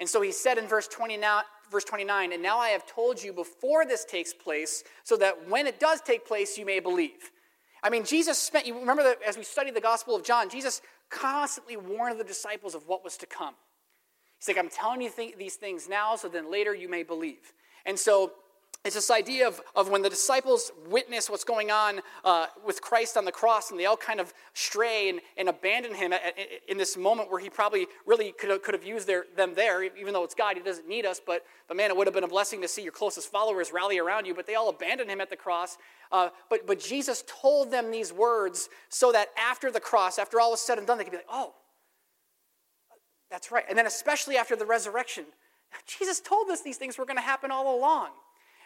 And 0.00 0.08
so 0.08 0.20
he 0.20 0.32
said 0.32 0.58
in 0.58 0.66
verse 0.66 0.88
29, 0.88 1.42
verse 1.70 1.84
29, 1.84 2.32
and 2.32 2.42
now 2.42 2.58
I 2.58 2.70
have 2.70 2.84
told 2.84 3.22
you 3.22 3.32
before 3.32 3.86
this 3.86 4.04
takes 4.04 4.34
place, 4.34 4.82
so 5.04 5.16
that 5.18 5.48
when 5.48 5.68
it 5.68 5.78
does 5.78 6.00
take 6.00 6.26
place, 6.26 6.58
you 6.58 6.66
may 6.66 6.80
believe. 6.80 7.30
I 7.82 7.88
mean, 7.88 8.04
Jesus 8.04 8.36
spent, 8.36 8.66
you 8.66 8.78
remember 8.78 9.04
that 9.04 9.22
as 9.22 9.38
we 9.38 9.44
studied 9.44 9.74
the 9.74 9.80
Gospel 9.80 10.16
of 10.16 10.24
John, 10.24 10.50
Jesus 10.50 10.82
constantly 11.10 11.76
warned 11.76 12.18
the 12.18 12.24
disciples 12.24 12.74
of 12.74 12.88
what 12.88 13.04
was 13.04 13.16
to 13.18 13.26
come. 13.26 13.54
He's 14.38 14.48
like, 14.48 14.58
I'm 14.58 14.68
telling 14.68 15.00
you 15.00 15.10
th- 15.10 15.36
these 15.38 15.54
things 15.54 15.88
now, 15.88 16.16
so 16.16 16.28
then 16.28 16.50
later 16.50 16.74
you 16.74 16.88
may 16.88 17.04
believe. 17.04 17.52
And 17.86 17.96
so 17.96 18.32
it's 18.86 18.94
this 18.94 19.10
idea 19.10 19.48
of, 19.48 19.60
of 19.74 19.90
when 19.90 20.02
the 20.02 20.08
disciples 20.08 20.70
witness 20.88 21.28
what's 21.28 21.42
going 21.42 21.72
on 21.72 22.00
uh, 22.24 22.46
with 22.64 22.80
Christ 22.80 23.16
on 23.16 23.24
the 23.24 23.32
cross 23.32 23.72
and 23.72 23.80
they 23.80 23.86
all 23.86 23.96
kind 23.96 24.20
of 24.20 24.32
stray 24.54 25.08
and, 25.08 25.20
and 25.36 25.48
abandon 25.48 25.92
him 25.92 26.12
at, 26.12 26.24
at, 26.24 26.36
in 26.68 26.78
this 26.78 26.96
moment 26.96 27.28
where 27.28 27.40
he 27.40 27.50
probably 27.50 27.88
really 28.06 28.32
could 28.38 28.48
have, 28.48 28.62
could 28.62 28.74
have 28.74 28.84
used 28.84 29.08
their, 29.08 29.24
them 29.36 29.54
there, 29.54 29.82
even 29.82 30.12
though 30.12 30.22
it's 30.22 30.36
God, 30.36 30.56
he 30.56 30.62
doesn't 30.62 30.88
need 30.88 31.04
us. 31.04 31.20
But, 31.24 31.44
but 31.66 31.76
man, 31.76 31.90
it 31.90 31.96
would 31.96 32.06
have 32.06 32.14
been 32.14 32.22
a 32.22 32.28
blessing 32.28 32.62
to 32.62 32.68
see 32.68 32.82
your 32.82 32.92
closest 32.92 33.28
followers 33.28 33.72
rally 33.72 33.98
around 33.98 34.24
you. 34.24 34.34
But 34.34 34.46
they 34.46 34.54
all 34.54 34.68
abandoned 34.68 35.10
him 35.10 35.20
at 35.20 35.30
the 35.30 35.36
cross. 35.36 35.78
Uh, 36.12 36.28
but, 36.48 36.64
but 36.64 36.78
Jesus 36.78 37.24
told 37.26 37.72
them 37.72 37.90
these 37.90 38.12
words 38.12 38.68
so 38.88 39.10
that 39.10 39.30
after 39.36 39.72
the 39.72 39.80
cross, 39.80 40.16
after 40.16 40.40
all 40.40 40.52
was 40.52 40.60
said 40.60 40.78
and 40.78 40.86
done, 40.86 40.96
they 40.98 41.04
could 41.04 41.10
be 41.10 41.16
like, 41.16 41.26
oh, 41.28 41.54
that's 43.32 43.50
right. 43.50 43.64
And 43.68 43.76
then, 43.76 43.86
especially 43.86 44.36
after 44.36 44.54
the 44.54 44.66
resurrection, 44.66 45.24
Jesus 45.98 46.20
told 46.20 46.50
us 46.50 46.62
these 46.62 46.76
things 46.76 46.96
were 46.98 47.04
going 47.04 47.18
to 47.18 47.22
happen 47.22 47.50
all 47.50 47.76
along. 47.76 48.10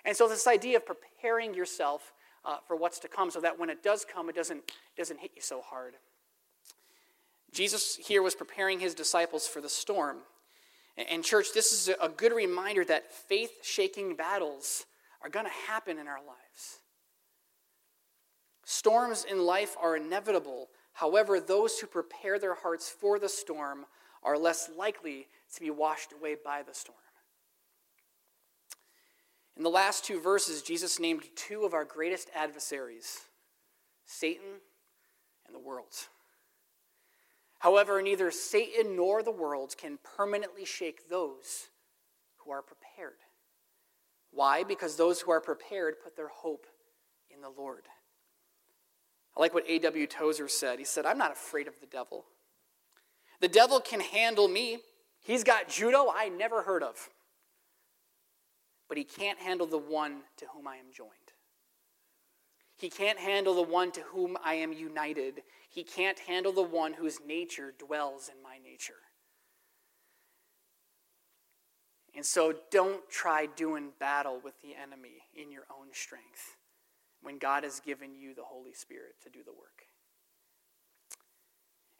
And 0.04 0.16
so, 0.16 0.28
this 0.28 0.46
idea 0.46 0.78
of 0.78 0.86
preparing 0.86 1.54
yourself 1.54 2.12
uh, 2.44 2.56
for 2.66 2.76
what's 2.76 2.98
to 3.00 3.08
come 3.08 3.30
so 3.30 3.40
that 3.40 3.58
when 3.58 3.70
it 3.70 3.82
does 3.82 4.04
come, 4.04 4.28
it 4.28 4.34
doesn't, 4.34 4.72
doesn't 4.96 5.20
hit 5.20 5.32
you 5.34 5.42
so 5.42 5.60
hard. 5.60 5.94
Jesus 7.52 7.96
here 7.96 8.22
was 8.22 8.34
preparing 8.34 8.80
his 8.80 8.94
disciples 8.94 9.46
for 9.46 9.60
the 9.60 9.68
storm. 9.68 10.18
And, 10.96 11.24
church, 11.24 11.48
this 11.54 11.72
is 11.72 11.94
a 12.00 12.08
good 12.08 12.32
reminder 12.32 12.84
that 12.84 13.12
faith 13.12 13.58
shaking 13.62 14.16
battles 14.16 14.86
are 15.22 15.30
going 15.30 15.46
to 15.46 15.52
happen 15.68 15.98
in 15.98 16.06
our 16.06 16.18
lives. 16.18 16.80
Storms 18.64 19.24
in 19.28 19.44
life 19.44 19.76
are 19.80 19.96
inevitable. 19.96 20.68
However, 20.92 21.40
those 21.40 21.78
who 21.78 21.86
prepare 21.86 22.38
their 22.38 22.54
hearts 22.54 22.88
for 22.88 23.18
the 23.18 23.28
storm 23.28 23.86
are 24.22 24.36
less 24.36 24.68
likely 24.76 25.26
to 25.54 25.60
be 25.60 25.70
washed 25.70 26.12
away 26.12 26.36
by 26.42 26.62
the 26.62 26.74
storm. 26.74 26.98
In 29.60 29.64
the 29.64 29.68
last 29.68 30.06
two 30.06 30.18
verses, 30.18 30.62
Jesus 30.62 30.98
named 30.98 31.24
two 31.36 31.64
of 31.64 31.74
our 31.74 31.84
greatest 31.84 32.30
adversaries 32.34 33.18
Satan 34.06 34.54
and 35.44 35.54
the 35.54 35.58
world. 35.58 35.92
However, 37.58 38.00
neither 38.00 38.30
Satan 38.30 38.96
nor 38.96 39.22
the 39.22 39.30
world 39.30 39.76
can 39.76 39.98
permanently 40.16 40.64
shake 40.64 41.10
those 41.10 41.68
who 42.38 42.50
are 42.50 42.62
prepared. 42.62 43.18
Why? 44.30 44.64
Because 44.64 44.96
those 44.96 45.20
who 45.20 45.30
are 45.30 45.42
prepared 45.42 46.00
put 46.02 46.16
their 46.16 46.28
hope 46.28 46.66
in 47.28 47.42
the 47.42 47.50
Lord. 47.50 47.82
I 49.36 49.40
like 49.40 49.52
what 49.52 49.68
A.W. 49.68 50.06
Tozer 50.06 50.48
said. 50.48 50.78
He 50.78 50.86
said, 50.86 51.04
I'm 51.04 51.18
not 51.18 51.32
afraid 51.32 51.68
of 51.68 51.78
the 51.80 51.86
devil. 51.86 52.24
The 53.42 53.48
devil 53.48 53.78
can 53.78 54.00
handle 54.00 54.48
me. 54.48 54.78
He's 55.20 55.44
got 55.44 55.68
judo 55.68 56.06
I 56.10 56.30
never 56.30 56.62
heard 56.62 56.82
of. 56.82 57.10
But 58.90 58.98
he 58.98 59.04
can't 59.04 59.38
handle 59.38 59.68
the 59.68 59.78
one 59.78 60.22
to 60.38 60.46
whom 60.52 60.66
I 60.66 60.74
am 60.74 60.86
joined. 60.92 61.12
He 62.76 62.90
can't 62.90 63.20
handle 63.20 63.54
the 63.54 63.62
one 63.62 63.92
to 63.92 64.00
whom 64.00 64.36
I 64.44 64.54
am 64.54 64.72
united. 64.72 65.42
He 65.68 65.84
can't 65.84 66.18
handle 66.18 66.50
the 66.52 66.64
one 66.64 66.94
whose 66.94 67.20
nature 67.24 67.72
dwells 67.78 68.28
in 68.28 68.42
my 68.42 68.58
nature. 68.58 68.94
And 72.16 72.26
so 72.26 72.52
don't 72.72 73.08
try 73.08 73.46
doing 73.46 73.90
battle 74.00 74.40
with 74.42 74.60
the 74.60 74.74
enemy 74.74 75.22
in 75.40 75.52
your 75.52 75.66
own 75.70 75.92
strength 75.92 76.56
when 77.22 77.38
God 77.38 77.62
has 77.62 77.78
given 77.78 78.16
you 78.16 78.34
the 78.34 78.42
Holy 78.42 78.72
Spirit 78.72 79.14
to 79.22 79.30
do 79.30 79.44
the 79.44 79.52
work. 79.52 79.84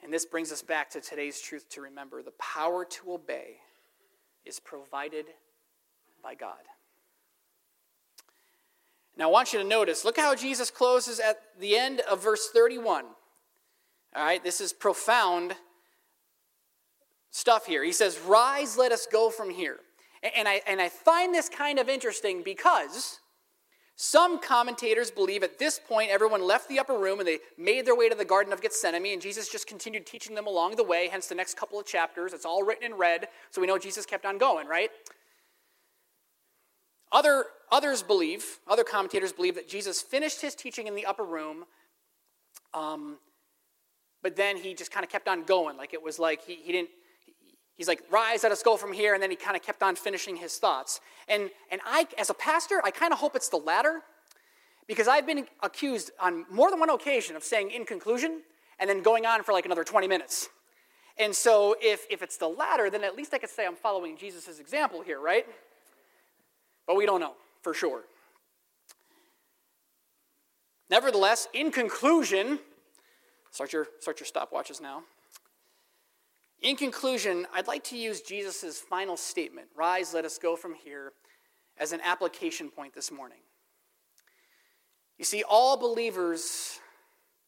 And 0.02 0.12
this 0.12 0.24
brings 0.24 0.50
us 0.50 0.62
back 0.62 0.90
to 0.90 1.00
today's 1.00 1.40
truth 1.40 1.68
to 1.68 1.82
remember 1.82 2.24
the 2.24 2.32
power 2.32 2.84
to 2.84 3.12
obey 3.12 3.58
is 4.44 4.58
provided 4.58 5.26
by 6.20 6.34
God. 6.34 6.58
Now, 9.20 9.28
I 9.28 9.32
want 9.32 9.52
you 9.52 9.58
to 9.58 9.66
notice 9.66 10.02
look 10.02 10.16
how 10.16 10.34
Jesus 10.34 10.70
closes 10.70 11.20
at 11.20 11.42
the 11.60 11.76
end 11.76 12.00
of 12.10 12.22
verse 12.22 12.48
31. 12.54 13.04
All 14.16 14.24
right, 14.24 14.42
this 14.42 14.62
is 14.62 14.72
profound 14.72 15.54
stuff 17.30 17.66
here. 17.66 17.84
He 17.84 17.92
says, 17.92 18.18
Rise, 18.18 18.78
let 18.78 18.92
us 18.92 19.06
go 19.12 19.28
from 19.28 19.50
here. 19.50 19.76
And 20.34 20.48
I, 20.48 20.62
and 20.66 20.80
I 20.80 20.88
find 20.88 21.34
this 21.34 21.50
kind 21.50 21.78
of 21.78 21.90
interesting 21.90 22.42
because 22.42 23.20
some 23.94 24.40
commentators 24.40 25.10
believe 25.10 25.42
at 25.42 25.58
this 25.58 25.78
point 25.78 26.10
everyone 26.10 26.42
left 26.42 26.70
the 26.70 26.78
upper 26.78 26.96
room 26.96 27.18
and 27.18 27.28
they 27.28 27.40
made 27.58 27.84
their 27.84 27.94
way 27.94 28.08
to 28.08 28.14
the 28.14 28.24
Garden 28.24 28.54
of 28.54 28.62
Gethsemane, 28.62 29.12
and 29.12 29.20
Jesus 29.20 29.50
just 29.50 29.66
continued 29.66 30.06
teaching 30.06 30.34
them 30.34 30.46
along 30.46 30.76
the 30.76 30.84
way, 30.84 31.08
hence 31.12 31.26
the 31.26 31.34
next 31.34 31.58
couple 31.58 31.78
of 31.78 31.84
chapters. 31.84 32.32
It's 32.32 32.46
all 32.46 32.62
written 32.62 32.84
in 32.84 32.94
red, 32.94 33.28
so 33.50 33.60
we 33.60 33.66
know 33.66 33.76
Jesus 33.76 34.06
kept 34.06 34.24
on 34.24 34.38
going, 34.38 34.66
right? 34.66 34.90
Other, 37.12 37.46
others 37.70 38.02
believe, 38.02 38.58
other 38.68 38.84
commentators 38.84 39.32
believe 39.32 39.56
that 39.56 39.68
Jesus 39.68 40.00
finished 40.00 40.40
his 40.40 40.54
teaching 40.54 40.86
in 40.86 40.94
the 40.94 41.06
upper 41.06 41.24
room, 41.24 41.64
um, 42.72 43.18
but 44.22 44.36
then 44.36 44.56
he 44.56 44.74
just 44.74 44.90
kind 44.90 45.04
of 45.04 45.10
kept 45.10 45.28
on 45.28 45.44
going. 45.44 45.76
Like 45.76 45.94
it 45.94 46.02
was 46.02 46.18
like 46.18 46.44
he, 46.44 46.56
he 46.56 46.72
didn't, 46.72 46.90
he's 47.76 47.88
like, 47.88 48.02
rise, 48.10 48.42
let 48.42 48.52
us 48.52 48.62
go 48.62 48.76
from 48.76 48.92
here. 48.92 49.14
And 49.14 49.22
then 49.22 49.30
he 49.30 49.36
kind 49.36 49.56
of 49.56 49.62
kept 49.62 49.82
on 49.82 49.96
finishing 49.96 50.36
his 50.36 50.56
thoughts. 50.58 51.00
And, 51.26 51.50
and 51.70 51.80
I, 51.84 52.06
as 52.18 52.30
a 52.30 52.34
pastor, 52.34 52.80
I 52.84 52.90
kind 52.90 53.12
of 53.12 53.18
hope 53.18 53.34
it's 53.34 53.48
the 53.48 53.56
latter 53.56 54.02
because 54.86 55.08
I've 55.08 55.26
been 55.26 55.46
accused 55.62 56.10
on 56.20 56.44
more 56.50 56.70
than 56.70 56.78
one 56.78 56.90
occasion 56.90 57.34
of 57.34 57.42
saying 57.42 57.70
in 57.70 57.84
conclusion 57.84 58.42
and 58.78 58.88
then 58.88 59.02
going 59.02 59.26
on 59.26 59.42
for 59.42 59.52
like 59.52 59.64
another 59.64 59.84
20 59.84 60.06
minutes. 60.06 60.48
And 61.18 61.34
so 61.34 61.76
if, 61.80 62.06
if 62.10 62.22
it's 62.22 62.36
the 62.36 62.48
latter, 62.48 62.88
then 62.88 63.04
at 63.04 63.16
least 63.16 63.34
I 63.34 63.38
could 63.38 63.50
say 63.50 63.66
I'm 63.66 63.76
following 63.76 64.16
Jesus' 64.16 64.58
example 64.58 65.02
here, 65.02 65.20
right? 65.20 65.46
But 66.90 66.96
we 66.96 67.06
don't 67.06 67.20
know 67.20 67.34
for 67.62 67.72
sure. 67.72 68.02
Nevertheless, 70.90 71.46
in 71.54 71.70
conclusion, 71.70 72.58
start 73.52 73.72
your, 73.72 73.86
start 74.00 74.18
your 74.18 74.26
stopwatches 74.26 74.80
now. 74.80 75.04
In 76.62 76.74
conclusion, 76.74 77.46
I'd 77.54 77.68
like 77.68 77.84
to 77.84 77.96
use 77.96 78.22
Jesus' 78.22 78.80
final 78.80 79.16
statement 79.16 79.68
Rise, 79.76 80.12
let 80.12 80.24
us 80.24 80.36
go 80.36 80.56
from 80.56 80.74
here, 80.74 81.12
as 81.78 81.92
an 81.92 82.00
application 82.02 82.68
point 82.68 82.92
this 82.92 83.12
morning. 83.12 83.38
You 85.16 85.24
see, 85.24 85.44
all 85.48 85.76
believers, 85.76 86.80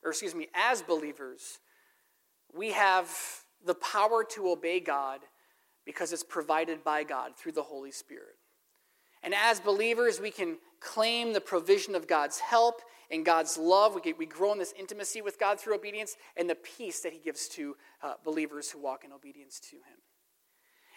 or 0.05 0.11
excuse 0.11 0.37
me, 0.37 0.50
as 0.55 0.83
believers, 0.83 1.59
we 2.55 2.70
have 2.70 3.11
the 3.66 3.74
power 3.74 4.22
to 4.22 4.50
obey 4.50 4.78
God 4.78 5.18
because 5.85 6.12
it's 6.12 6.22
provided 6.22 6.85
by 6.85 7.02
God 7.02 7.37
through 7.37 7.52
the 7.52 7.64
Holy 7.64 7.90
Spirit. 7.90 8.37
And 9.23 9.35
as 9.35 9.61
believers, 9.61 10.21
we 10.21 10.31
can 10.31 10.59
claim 10.81 11.33
the 11.33 11.41
provision 11.41 11.95
of 11.95 12.09
God's 12.09 12.39
help 12.39 12.83
and 13.11 13.25
God's 13.25 13.57
love. 13.57 13.95
We, 13.95 14.01
get, 14.01 14.19
we 14.19 14.27
grow 14.27 14.53
in 14.53 14.59
this 14.59 14.75
intimacy 14.79 15.23
with 15.23 15.39
God 15.39 15.61
through 15.61 15.75
obedience 15.75 16.17
and 16.37 16.51
the 16.51 16.57
peace 16.57 17.01
that 17.01 17.13
He 17.13 17.19
gives 17.19 17.49
to 17.51 17.77
uh, 18.03 18.15
believers 18.25 18.71
who 18.71 18.81
walk 18.81 19.05
in 19.05 19.13
obedience 19.13 19.61
to 19.71 19.77
Him. 19.77 19.99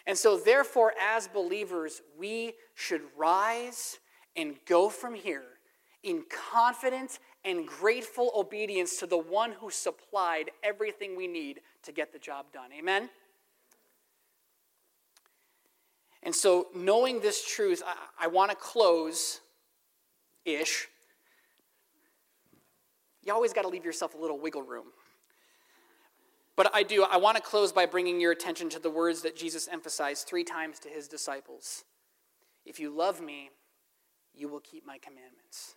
And 0.06 0.16
so, 0.16 0.38
therefore, 0.38 0.92
as 1.00 1.28
believers, 1.28 2.00
we 2.18 2.54
should 2.74 3.02
rise 3.16 3.98
and 4.36 4.56
go 4.66 4.88
from 4.88 5.14
here 5.14 5.44
in 6.02 6.24
confident 6.52 7.18
and 7.44 7.66
grateful 7.66 8.30
obedience 8.36 8.96
to 8.98 9.06
the 9.06 9.18
one 9.18 9.52
who 9.52 9.70
supplied 9.70 10.50
everything 10.62 11.16
we 11.16 11.26
need 11.26 11.60
to 11.82 11.92
get 11.92 12.12
the 12.12 12.18
job 12.18 12.46
done. 12.52 12.70
Amen? 12.76 13.08
And 16.26 16.34
so, 16.34 16.66
knowing 16.74 17.20
this 17.20 17.46
truth, 17.46 17.84
I, 17.86 18.24
I 18.24 18.26
want 18.26 18.50
to 18.50 18.56
close 18.56 19.40
ish. 20.44 20.88
You 23.22 23.32
always 23.32 23.52
got 23.52 23.62
to 23.62 23.68
leave 23.68 23.84
yourself 23.84 24.12
a 24.16 24.18
little 24.18 24.40
wiggle 24.40 24.64
room. 24.64 24.86
But 26.56 26.74
I 26.74 26.82
do, 26.82 27.04
I 27.04 27.18
want 27.18 27.36
to 27.36 27.42
close 27.42 27.70
by 27.70 27.86
bringing 27.86 28.20
your 28.20 28.32
attention 28.32 28.68
to 28.70 28.80
the 28.80 28.90
words 28.90 29.22
that 29.22 29.36
Jesus 29.36 29.68
emphasized 29.70 30.26
three 30.26 30.42
times 30.42 30.80
to 30.80 30.88
his 30.88 31.06
disciples 31.06 31.84
If 32.64 32.80
you 32.80 32.90
love 32.90 33.20
me, 33.20 33.50
you 34.34 34.48
will 34.48 34.60
keep 34.60 34.84
my 34.84 34.98
commandments. 34.98 35.76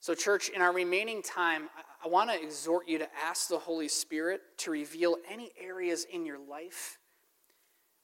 So, 0.00 0.12
church, 0.12 0.48
in 0.48 0.60
our 0.60 0.72
remaining 0.72 1.22
time, 1.22 1.68
I, 1.76 2.06
I 2.06 2.08
want 2.08 2.30
to 2.30 2.42
exhort 2.42 2.88
you 2.88 2.98
to 2.98 3.08
ask 3.24 3.46
the 3.46 3.60
Holy 3.60 3.86
Spirit 3.86 4.40
to 4.58 4.72
reveal 4.72 5.18
any 5.30 5.52
areas 5.56 6.04
in 6.12 6.26
your 6.26 6.40
life 6.40 6.98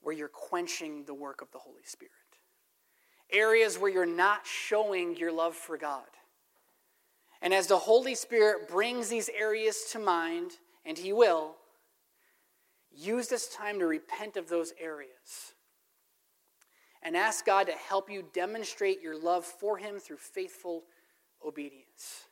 where 0.02 0.14
you're 0.14 0.28
quenching 0.28 1.04
the 1.04 1.14
work 1.14 1.42
of 1.42 1.50
the 1.52 1.58
Holy 1.58 1.84
Spirit, 1.84 2.12
areas 3.30 3.78
where 3.78 3.90
you're 3.90 4.06
not 4.06 4.46
showing 4.46 5.16
your 5.16 5.32
love 5.32 5.54
for 5.54 5.76
God. 5.76 6.06
And 7.42 7.54
as 7.54 7.66
the 7.66 7.78
Holy 7.78 8.14
Spirit 8.14 8.68
brings 8.68 9.08
these 9.08 9.30
areas 9.30 9.88
to 9.92 9.98
mind, 9.98 10.52
and 10.84 10.98
He 10.98 11.12
will, 11.12 11.56
use 12.90 13.28
this 13.28 13.48
time 13.54 13.78
to 13.78 13.86
repent 13.86 14.36
of 14.36 14.48
those 14.48 14.72
areas 14.80 15.54
and 17.02 17.16
ask 17.16 17.46
God 17.46 17.66
to 17.66 17.72
help 17.72 18.10
you 18.10 18.24
demonstrate 18.34 19.00
your 19.00 19.18
love 19.18 19.44
for 19.44 19.78
Him 19.78 19.98
through 19.98 20.18
faithful 20.18 20.82
obedience. 21.44 22.26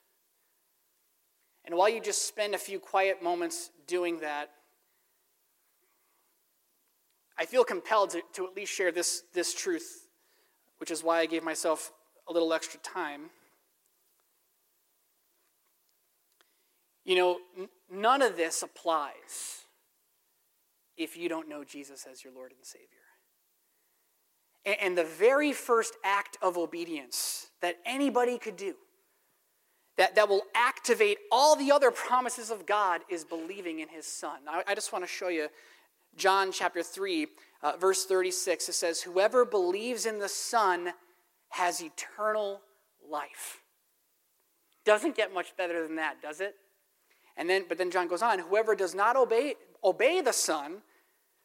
And 1.65 1.75
while 1.77 1.89
you 1.89 2.01
just 2.01 2.27
spend 2.27 2.55
a 2.55 2.59
few 2.59 2.79
quiet 2.79 3.23
moments 3.23 3.71
doing 3.87 4.21
that, 4.21 4.51
I 7.39 7.45
feel 7.45 7.65
compelled 7.65 8.11
to, 8.11 8.23
to 8.35 8.47
at 8.47 8.57
least 8.57 8.73
share 8.73 8.91
this, 8.91 9.23
this 9.33 9.55
truth, 9.55 10.09
which 10.79 10.91
is 10.91 11.05
why 11.05 11.21
I 11.21 11.27
gave 11.27 11.45
myself 11.45 11.93
a 12.29 12.33
little 12.33 12.53
extra 12.53 12.81
time. 12.81 13.31
You 17.05 17.17
know, 17.17 17.39
n- 17.57 17.69
none 17.91 18.23
of 18.23 18.37
this 18.37 18.63
applies 18.63 19.63
if 20.97 21.17
you 21.17 21.29
don't 21.29 21.49
know 21.49 21.63
Jesus 21.63 22.07
as 22.11 22.25
your 22.25 22.33
Lord 22.33 22.53
and 22.53 22.67
Savior. 22.67 22.87
And, 24.67 24.77
and 24.83 24.99
the 24.99 25.05
very 25.05 25.53
first 25.53 25.95
act 26.05 26.37
of 26.43 26.59
obedience 26.59 27.47
that 27.63 27.77
anybody 27.87 28.37
could 28.37 28.57
do, 28.57 28.75
that, 29.97 30.17
that 30.17 30.29
will 30.29 30.43
activate 30.55 31.19
all 31.31 31.55
the 31.57 31.71
other 31.71 31.93
promises 31.93 32.51
of 32.51 32.67
God, 32.67 33.03
is 33.09 33.25
believing 33.25 33.79
in 33.79 33.89
His 33.89 34.07
Son. 34.07 34.41
I, 34.49 34.65
I 34.67 34.75
just 34.75 34.93
want 34.93 35.05
to 35.05 35.11
show 35.11 35.29
you 35.29 35.49
John 36.19 36.53
chapter 36.53 36.83
3, 36.83 37.27
uh, 37.63 37.73
verse 37.81 38.05
36, 38.05 38.69
it 38.69 38.73
says, 38.73 39.01
Whoever 39.03 39.45
believes 39.45 40.05
in 40.05 40.19
the 40.19 40.29
Son 40.29 40.93
has 41.51 41.83
eternal 41.83 42.61
life. 43.09 43.63
Doesn't 44.85 45.17
get 45.17 45.33
much 45.33 45.57
better 45.57 45.87
than 45.87 45.97
that, 45.97 46.21
does 46.21 46.41
it? 46.41 46.55
And 47.37 47.49
then, 47.49 47.65
but 47.69 47.79
then 47.79 47.91
John 47.91 48.09
goes 48.09 48.23
on, 48.23 48.39
whoever 48.41 48.75
does 48.75 48.95
not 48.95 49.17
obey, 49.17 49.55
obey 49.85 50.21
the 50.21 50.33
Son 50.33 50.83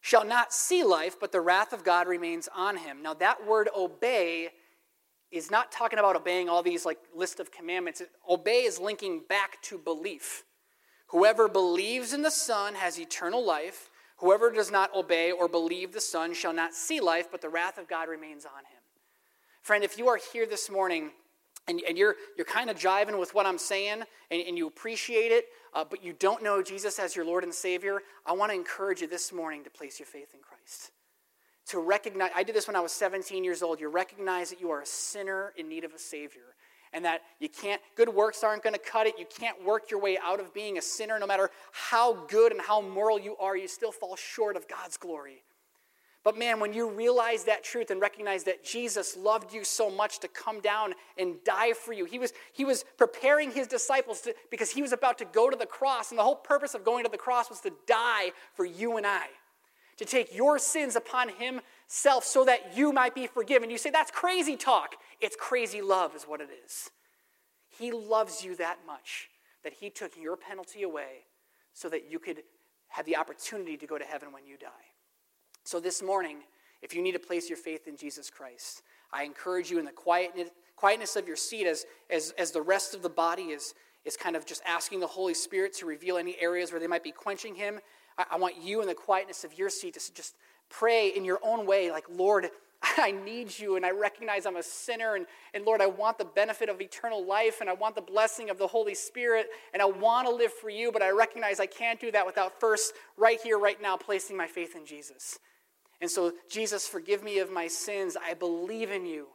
shall 0.02 0.26
not 0.26 0.52
see 0.52 0.84
life, 0.84 1.18
but 1.20 1.32
the 1.32 1.40
wrath 1.40 1.72
of 1.72 1.84
God 1.84 2.08
remains 2.08 2.50
on 2.54 2.78
him. 2.78 3.02
Now, 3.02 3.14
that 3.16 3.46
word 3.48 3.70
obey 3.76 4.50
is 5.32 5.50
not 5.50 5.72
talking 5.72 5.98
about 5.98 6.16
obeying 6.16 6.50
all 6.50 6.62
these 6.62 6.86
like 6.86 7.00
list 7.16 7.40
of 7.40 7.52
commandments. 7.52 8.02
Obey 8.30 8.64
is 8.64 8.80
linking 8.80 9.22
back 9.30 9.62
to 9.64 9.78
belief. 9.78 10.44
Whoever 11.08 11.48
believes 11.48 12.12
in 12.12 12.22
the 12.22 12.32
Son 12.32 12.76
has 12.76 13.00
eternal 13.00 13.46
life. 13.46 13.90
Whoever 14.24 14.52
does 14.52 14.72
not 14.72 14.96
obey 14.96 15.34
or 15.34 15.50
believe 15.50 15.92
the 15.92 16.00
Son 16.00 16.34
shall 16.34 16.54
not 16.54 16.74
see 16.74 17.02
life, 17.02 17.28
but 17.30 17.42
the 17.42 17.50
wrath 17.50 17.78
of 17.78 17.90
God 17.90 18.08
remains 18.08 18.46
on 18.46 18.60
him. 18.60 18.80
Friend, 19.62 19.84
if 19.84 19.98
you 19.98 20.08
are 20.08 20.18
here 20.32 20.46
this 20.46 20.70
morning 20.70 21.12
and, 21.68 21.82
and 21.86 21.98
you're, 21.98 22.16
you're 22.38 22.46
kind 22.46 22.70
of 22.70 22.80
jiving 22.80 23.20
with 23.20 23.34
what 23.34 23.46
I'm 23.46 23.58
saying 23.58 24.02
and, 24.32 24.42
and 24.48 24.58
you 24.58 24.66
appreciate 24.66 25.34
it, 25.34 25.48
uh, 25.74 25.84
but 25.84 26.02
you 26.06 26.14
don't 26.14 26.42
know 26.42 26.64
Jesus 26.64 27.00
as 27.00 27.18
your 27.18 27.26
Lord 27.26 27.44
and 27.44 27.54
Savior, 27.54 28.00
I 28.26 28.32
want 28.32 28.50
to 28.54 28.56
encourage 28.56 29.02
you 29.02 29.08
this 29.08 29.34
morning 29.34 29.62
to 29.66 29.70
place 29.70 30.00
your 30.00 30.08
faith 30.08 30.30
in 30.34 30.40
Christ. 30.40 30.92
To 31.68 31.80
recognize, 31.80 32.32
I 32.34 32.44
did 32.44 32.56
this 32.56 32.66
when 32.66 32.78
I 32.78 32.80
was 32.80 32.94
17 32.94 33.44
years 33.44 33.62
old. 33.62 33.82
You 33.82 33.90
recognize 33.90 34.50
that 34.52 34.62
you 34.62 34.72
are 34.72 34.84
a 34.84 34.86
sinner 34.86 35.52
in 35.58 35.68
need 35.68 35.84
of 35.84 35.94
a 35.94 36.00
Savior 36.00 36.53
and 36.94 37.04
that 37.06 37.22
you 37.40 37.50
can't, 37.50 37.82
good 37.96 38.10
works 38.10 38.44
aren't 38.44 38.64
going 38.64 38.76
to 38.76 38.80
cut 38.80 39.08
it. 39.08 39.16
You 39.18 39.26
can't 39.26 39.64
work 39.66 39.90
your 39.90 40.00
way 40.00 40.18
out 40.24 40.40
of 40.40 40.54
being 40.54 40.78
a 40.78 40.82
sinner. 40.82 41.20
No 41.20 41.28
matter 41.28 41.50
how 41.72 42.26
good 42.28 42.52
and 42.52 42.62
how 42.62 42.82
moral 42.82 43.20
you 43.20 43.36
are, 43.38 43.58
you 43.58 43.68
still 43.68 43.92
fall 43.92 44.16
short 44.16 44.56
of 44.56 44.68
God's 44.68 44.98
glory. 44.98 45.44
But 46.24 46.38
man, 46.38 46.62
when 46.62 46.72
you 46.72 46.90
realize 46.90 47.44
that 47.46 47.66
truth 47.66 47.92
and 47.92 48.00
recognize 48.00 48.46
that 48.46 48.64
Jesus 48.64 49.18
loved 49.18 49.54
you 49.54 49.66
so 49.66 49.92
much 49.92 50.20
to 50.20 50.30
come 50.30 50.62
down 50.62 50.94
and 51.18 51.36
die 51.44 51.74
for 51.74 51.92
you, 51.92 52.06
he 52.06 52.18
was, 52.18 52.32
he 52.54 52.64
was 52.64 52.86
preparing 52.98 53.52
his 53.52 53.68
disciples 53.68 54.22
to, 54.22 54.34
because 54.50 54.72
he 54.72 54.82
was 54.82 54.94
about 54.94 55.18
to 55.18 55.26
go 55.26 55.50
to 55.50 55.58
the 55.58 55.66
cross. 55.66 56.12
And 56.12 56.18
the 56.18 56.24
whole 56.24 56.36
purpose 56.36 56.76
of 56.76 56.86
going 56.86 57.04
to 57.04 57.12
the 57.12 57.18
cross 57.18 57.50
was 57.50 57.60
to 57.62 57.74
die 57.88 58.32
for 58.54 58.64
you 58.64 58.96
and 58.96 59.06
I, 59.06 59.26
to 59.98 60.06
take 60.06 60.34
your 60.34 60.60
sins 60.60 60.96
upon 60.96 61.28
himself 61.94 62.24
so 62.24 62.44
that 62.44 62.76
you 62.76 62.92
might 62.92 63.14
be 63.14 63.28
forgiven. 63.28 63.70
You 63.70 63.78
say, 63.78 63.92
that's 63.92 64.10
crazy 64.10 64.56
talk. 64.56 64.96
It's 65.22 65.36
crazy 65.40 65.82
love, 65.82 66.16
is 66.16 66.24
what 66.24 66.42
it 66.42 66.50
is. 66.66 66.90
He 67.70 67.92
loves 67.92 68.44
you 68.44 68.56
that 68.56 68.80
much 68.88 69.30
that 69.64 69.74
he 69.74 69.92
took 69.92 70.18
your 70.20 70.36
penalty 70.36 70.82
away 70.82 71.26
so 71.74 71.90
that 71.90 72.10
you 72.12 72.18
could 72.18 72.42
have 72.90 73.06
the 73.06 73.16
opportunity 73.16 73.78
to 73.78 73.86
go 73.86 74.00
to 74.00 74.04
heaven 74.04 74.32
when 74.32 74.46
you 74.46 74.58
die. 74.58 74.68
So 75.64 75.80
this 75.80 76.02
morning, 76.02 76.38
if 76.82 76.96
you 76.96 77.02
need 77.02 77.14
to 77.14 77.20
place 77.20 77.48
your 77.48 77.58
faith 77.58 77.88
in 77.88 77.96
Jesus 77.96 78.30
Christ, 78.30 78.82
I 79.12 79.24
encourage 79.24 79.70
you 79.70 79.78
in 79.78 79.86
the 79.86 79.92
quietness, 79.92 80.50
quietness 80.76 81.16
of 81.16 81.28
your 81.28 81.38
seat 81.38 81.68
as, 81.68 81.86
as, 82.10 82.34
as 82.40 82.52
the 82.52 82.62
rest 82.62 82.96
of 82.96 83.04
the 83.04 83.10
body 83.10 83.44
is, 83.44 83.76
is 84.04 84.18
kind 84.18 84.36
of 84.36 84.48
just 84.48 84.64
asking 84.66 85.00
the 85.00 85.08
Holy 85.08 85.36
Spirit 85.36 85.74
to 85.76 85.86
reveal 85.86 86.18
any 86.18 86.36
areas 86.42 86.72
where 86.72 86.80
they 86.80 86.88
might 86.88 87.04
be 87.04 87.12
quenching 87.12 87.56
Him. 87.56 87.80
I, 88.18 88.26
I 88.32 88.38
want 88.38 88.62
you 88.62 88.82
in 88.82 88.88
the 88.88 88.96
quietness 88.96 89.44
of 89.44 89.58
your 89.58 89.70
seat 89.70 89.94
to 89.94 90.14
just 90.14 90.36
pray 90.70 91.10
in 91.10 91.26
your 91.26 91.40
own 91.44 91.66
way, 91.66 91.92
like, 91.92 92.06
Lord, 92.10 92.50
I 92.98 93.12
need 93.12 93.58
you 93.58 93.76
and 93.76 93.86
I 93.86 93.92
recognize 93.92 94.46
I'm 94.46 94.58
a 94.58 94.64
sinner. 94.64 95.16
And, 95.16 95.26
and 95.54 95.66
Lord, 95.66 95.82
I 95.82 95.88
want 95.88 96.18
the 96.18 96.26
benefit 96.26 96.70
of 96.70 96.82
eternal 96.82 97.26
life 97.26 97.62
and 97.62 97.70
I 97.70 97.74
want 97.74 97.96
the 97.96 98.02
blessing 98.02 98.50
of 98.50 98.58
the 98.58 98.68
Holy 98.68 98.96
Spirit 98.96 99.48
and 99.74 99.82
I 99.82 99.86
want 99.86 100.28
to 100.28 100.34
live 100.34 100.52
for 100.52 100.70
you, 100.70 100.92
but 100.92 101.02
I 101.02 101.12
recognize 101.12 101.60
I 101.60 101.66
can't 101.66 102.00
do 102.00 102.12
that 102.12 102.26
without 102.26 102.60
first, 102.60 102.94
right 103.18 103.40
here, 103.42 103.58
right 103.58 103.82
now, 103.82 103.96
placing 103.98 104.36
my 104.36 104.48
faith 104.48 104.76
in 104.76 104.86
Jesus. 104.86 105.40
And 106.02 106.12
so, 106.12 106.34
Jesus, 106.50 106.88
forgive 106.88 107.24
me 107.24 107.40
of 107.40 107.50
my 107.50 107.68
sins. 107.68 108.18
I 108.22 108.34
believe 108.34 108.92
in 108.92 109.06
you. 109.06 109.28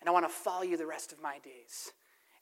And 0.00 0.08
I 0.08 0.12
want 0.12 0.26
to 0.26 0.32
follow 0.32 0.62
you 0.62 0.76
the 0.76 0.86
rest 0.86 1.12
of 1.12 1.22
my 1.22 1.38
days. 1.42 1.92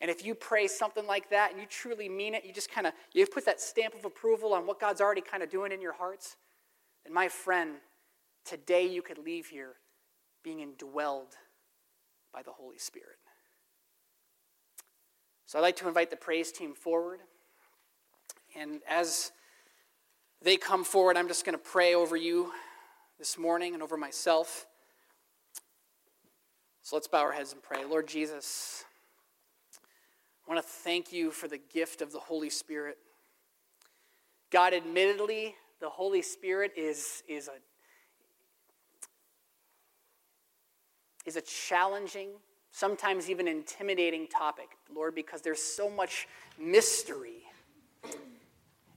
And 0.00 0.10
if 0.10 0.26
you 0.26 0.34
pray 0.34 0.66
something 0.66 1.06
like 1.06 1.30
that 1.30 1.52
and 1.52 1.60
you 1.60 1.66
truly 1.68 2.08
mean 2.08 2.34
it, 2.34 2.44
you 2.44 2.52
just 2.52 2.72
kind 2.72 2.88
of 2.88 2.92
you 3.12 3.24
put 3.24 3.46
that 3.46 3.60
stamp 3.60 3.94
of 3.94 4.04
approval 4.04 4.52
on 4.52 4.66
what 4.66 4.80
God's 4.80 5.00
already 5.00 5.20
kind 5.20 5.44
of 5.44 5.50
doing 5.50 5.70
in 5.70 5.80
your 5.80 5.92
hearts, 5.92 6.36
then 7.04 7.12
my 7.12 7.28
friend, 7.28 7.76
today 8.44 8.86
you 8.86 9.02
could 9.02 9.18
leave 9.18 9.46
here 9.46 9.74
being 10.42 10.58
indwelled 10.58 11.36
by 12.32 12.42
the 12.42 12.52
Holy 12.52 12.78
Spirit. 12.78 13.16
So 15.46 15.58
I'd 15.58 15.62
like 15.62 15.76
to 15.76 15.88
invite 15.88 16.10
the 16.10 16.16
praise 16.16 16.50
team 16.50 16.74
forward. 16.74 17.20
And 18.58 18.80
as 18.88 19.32
they 20.40 20.56
come 20.56 20.84
forward, 20.84 21.16
I'm 21.16 21.28
just 21.28 21.44
going 21.44 21.56
to 21.56 21.62
pray 21.62 21.94
over 21.94 22.16
you 22.16 22.52
this 23.18 23.38
morning 23.38 23.74
and 23.74 23.82
over 23.82 23.96
myself. 23.96 24.66
So 26.82 26.96
let's 26.96 27.06
bow 27.06 27.20
our 27.20 27.32
heads 27.32 27.52
and 27.52 27.62
pray. 27.62 27.84
Lord 27.84 28.08
Jesus, 28.08 28.84
I 30.46 30.52
want 30.52 30.64
to 30.64 30.68
thank 30.68 31.12
you 31.12 31.30
for 31.30 31.48
the 31.48 31.60
gift 31.72 32.02
of 32.02 32.12
the 32.12 32.18
Holy 32.18 32.50
Spirit. 32.50 32.98
God, 34.50 34.74
admittedly, 34.74 35.54
the 35.82 35.90
Holy 35.90 36.22
Spirit 36.22 36.72
is, 36.76 37.22
is, 37.28 37.48
a, 37.48 37.58
is 41.28 41.36
a 41.36 41.42
challenging, 41.42 42.30
sometimes 42.70 43.28
even 43.28 43.46
intimidating 43.46 44.26
topic, 44.28 44.70
Lord, 44.94 45.14
because 45.14 45.42
there's 45.42 45.62
so 45.62 45.90
much 45.90 46.26
mystery 46.58 47.42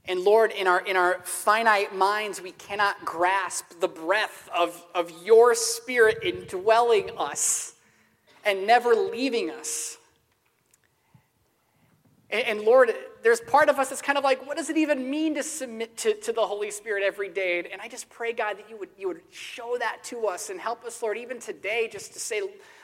and 0.08 0.20
Lord, 0.20 0.52
in 0.52 0.66
our, 0.66 0.80
in 0.80 0.96
our 0.96 1.20
finite 1.24 1.94
minds, 1.94 2.40
we 2.40 2.52
cannot 2.52 3.04
grasp 3.04 3.80
the 3.80 3.88
breadth 3.88 4.48
of, 4.56 4.84
of 4.94 5.12
your 5.24 5.54
spirit 5.54 6.18
indwelling 6.22 7.10
us 7.18 7.74
and 8.44 8.66
never 8.66 8.94
leaving 8.94 9.50
us. 9.50 9.98
And, 12.30 12.46
and, 12.46 12.60
Lord, 12.60 12.94
there's 13.26 13.40
part 13.40 13.68
of 13.68 13.80
us 13.80 13.88
that's 13.88 14.00
kind 14.00 14.16
of 14.16 14.22
like, 14.22 14.46
what 14.46 14.56
does 14.56 14.70
it 14.70 14.76
even 14.76 15.10
mean 15.10 15.34
to 15.34 15.42
submit 15.42 15.96
to, 15.96 16.14
to 16.14 16.32
the 16.32 16.46
Holy 16.46 16.70
Spirit 16.70 17.02
every 17.02 17.28
day? 17.28 17.68
And 17.72 17.80
I 17.82 17.88
just 17.88 18.08
pray, 18.08 18.32
God, 18.32 18.56
that 18.56 18.70
you 18.70 18.76
would, 18.76 18.90
you 18.96 19.08
would 19.08 19.20
show 19.32 19.76
that 19.80 20.04
to 20.04 20.28
us 20.28 20.48
and 20.48 20.60
help 20.60 20.84
us, 20.84 21.02
Lord, 21.02 21.18
even 21.18 21.40
today, 21.40 21.88
just 21.90 22.12
to 22.12 22.20
say, 22.20 22.40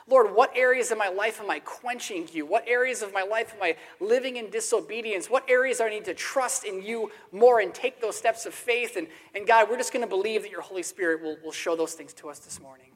Lord, 0.09 0.35
what 0.35 0.51
areas 0.57 0.91
of 0.91 0.99
my 0.99 1.07
life 1.07 1.41
am 1.41 1.49
I 1.49 1.61
quenching 1.61 2.29
you? 2.33 2.45
What 2.45 2.67
areas 2.67 3.03
of 3.03 3.15
my 3.15 3.23
life 3.23 3.55
am 3.55 3.63
I 3.63 3.77
living 4.01 4.35
in 4.35 4.51
disobedience? 4.51 5.31
What 5.31 5.49
areas 5.49 5.79
do 5.79 5.85
I 5.85 5.91
need 5.91 6.07
to 6.07 6.15
trust 6.15 6.65
in 6.65 6.83
you 6.83 7.13
more 7.31 7.61
and 7.61 7.73
take 7.73 8.01
those 8.01 8.17
steps 8.17 8.45
of 8.45 8.53
faith? 8.53 8.97
And, 8.97 9.07
and 9.37 9.47
God, 9.47 9.71
we're 9.71 9.77
just 9.77 9.93
going 9.93 10.05
to 10.05 10.11
believe 10.11 10.43
that 10.43 10.51
your 10.51 10.63
Holy 10.63 10.83
Spirit 10.83 11.23
will, 11.23 11.37
will 11.45 11.53
show 11.53 11.77
those 11.77 11.93
things 11.93 12.13
to 12.15 12.29
us 12.29 12.41
this 12.41 12.61
morning. 12.61 12.91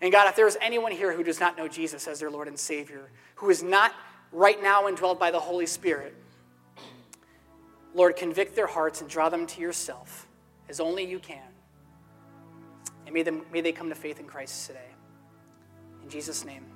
And 0.00 0.10
God, 0.10 0.28
if 0.30 0.34
there 0.34 0.48
is 0.48 0.56
anyone 0.62 0.92
here 0.92 1.14
who 1.14 1.24
does 1.24 1.40
not 1.40 1.58
know 1.58 1.68
Jesus 1.68 2.08
as 2.08 2.20
their 2.20 2.30
Lord 2.30 2.48
and 2.48 2.58
Savior, 2.58 3.10
who 3.34 3.50
is 3.50 3.62
not 3.62 3.92
right 4.32 4.62
now 4.62 4.84
indwelled 4.84 5.18
by 5.18 5.30
the 5.30 5.40
Holy 5.40 5.66
Spirit, 5.66 6.14
Lord, 7.94 8.16
convict 8.16 8.54
their 8.54 8.66
hearts 8.66 9.00
and 9.00 9.10
draw 9.10 9.28
them 9.28 9.46
to 9.46 9.60
yourself 9.60 10.28
as 10.68 10.80
only 10.80 11.04
you 11.04 11.18
can. 11.18 11.48
And 13.06 13.14
may, 13.14 13.22
them, 13.22 13.42
may 13.52 13.60
they 13.60 13.72
come 13.72 13.88
to 13.88 13.94
faith 13.94 14.20
in 14.20 14.26
Christ 14.26 14.68
today. 14.68 14.88
In 16.02 16.08
Jesus' 16.08 16.44
name. 16.44 16.69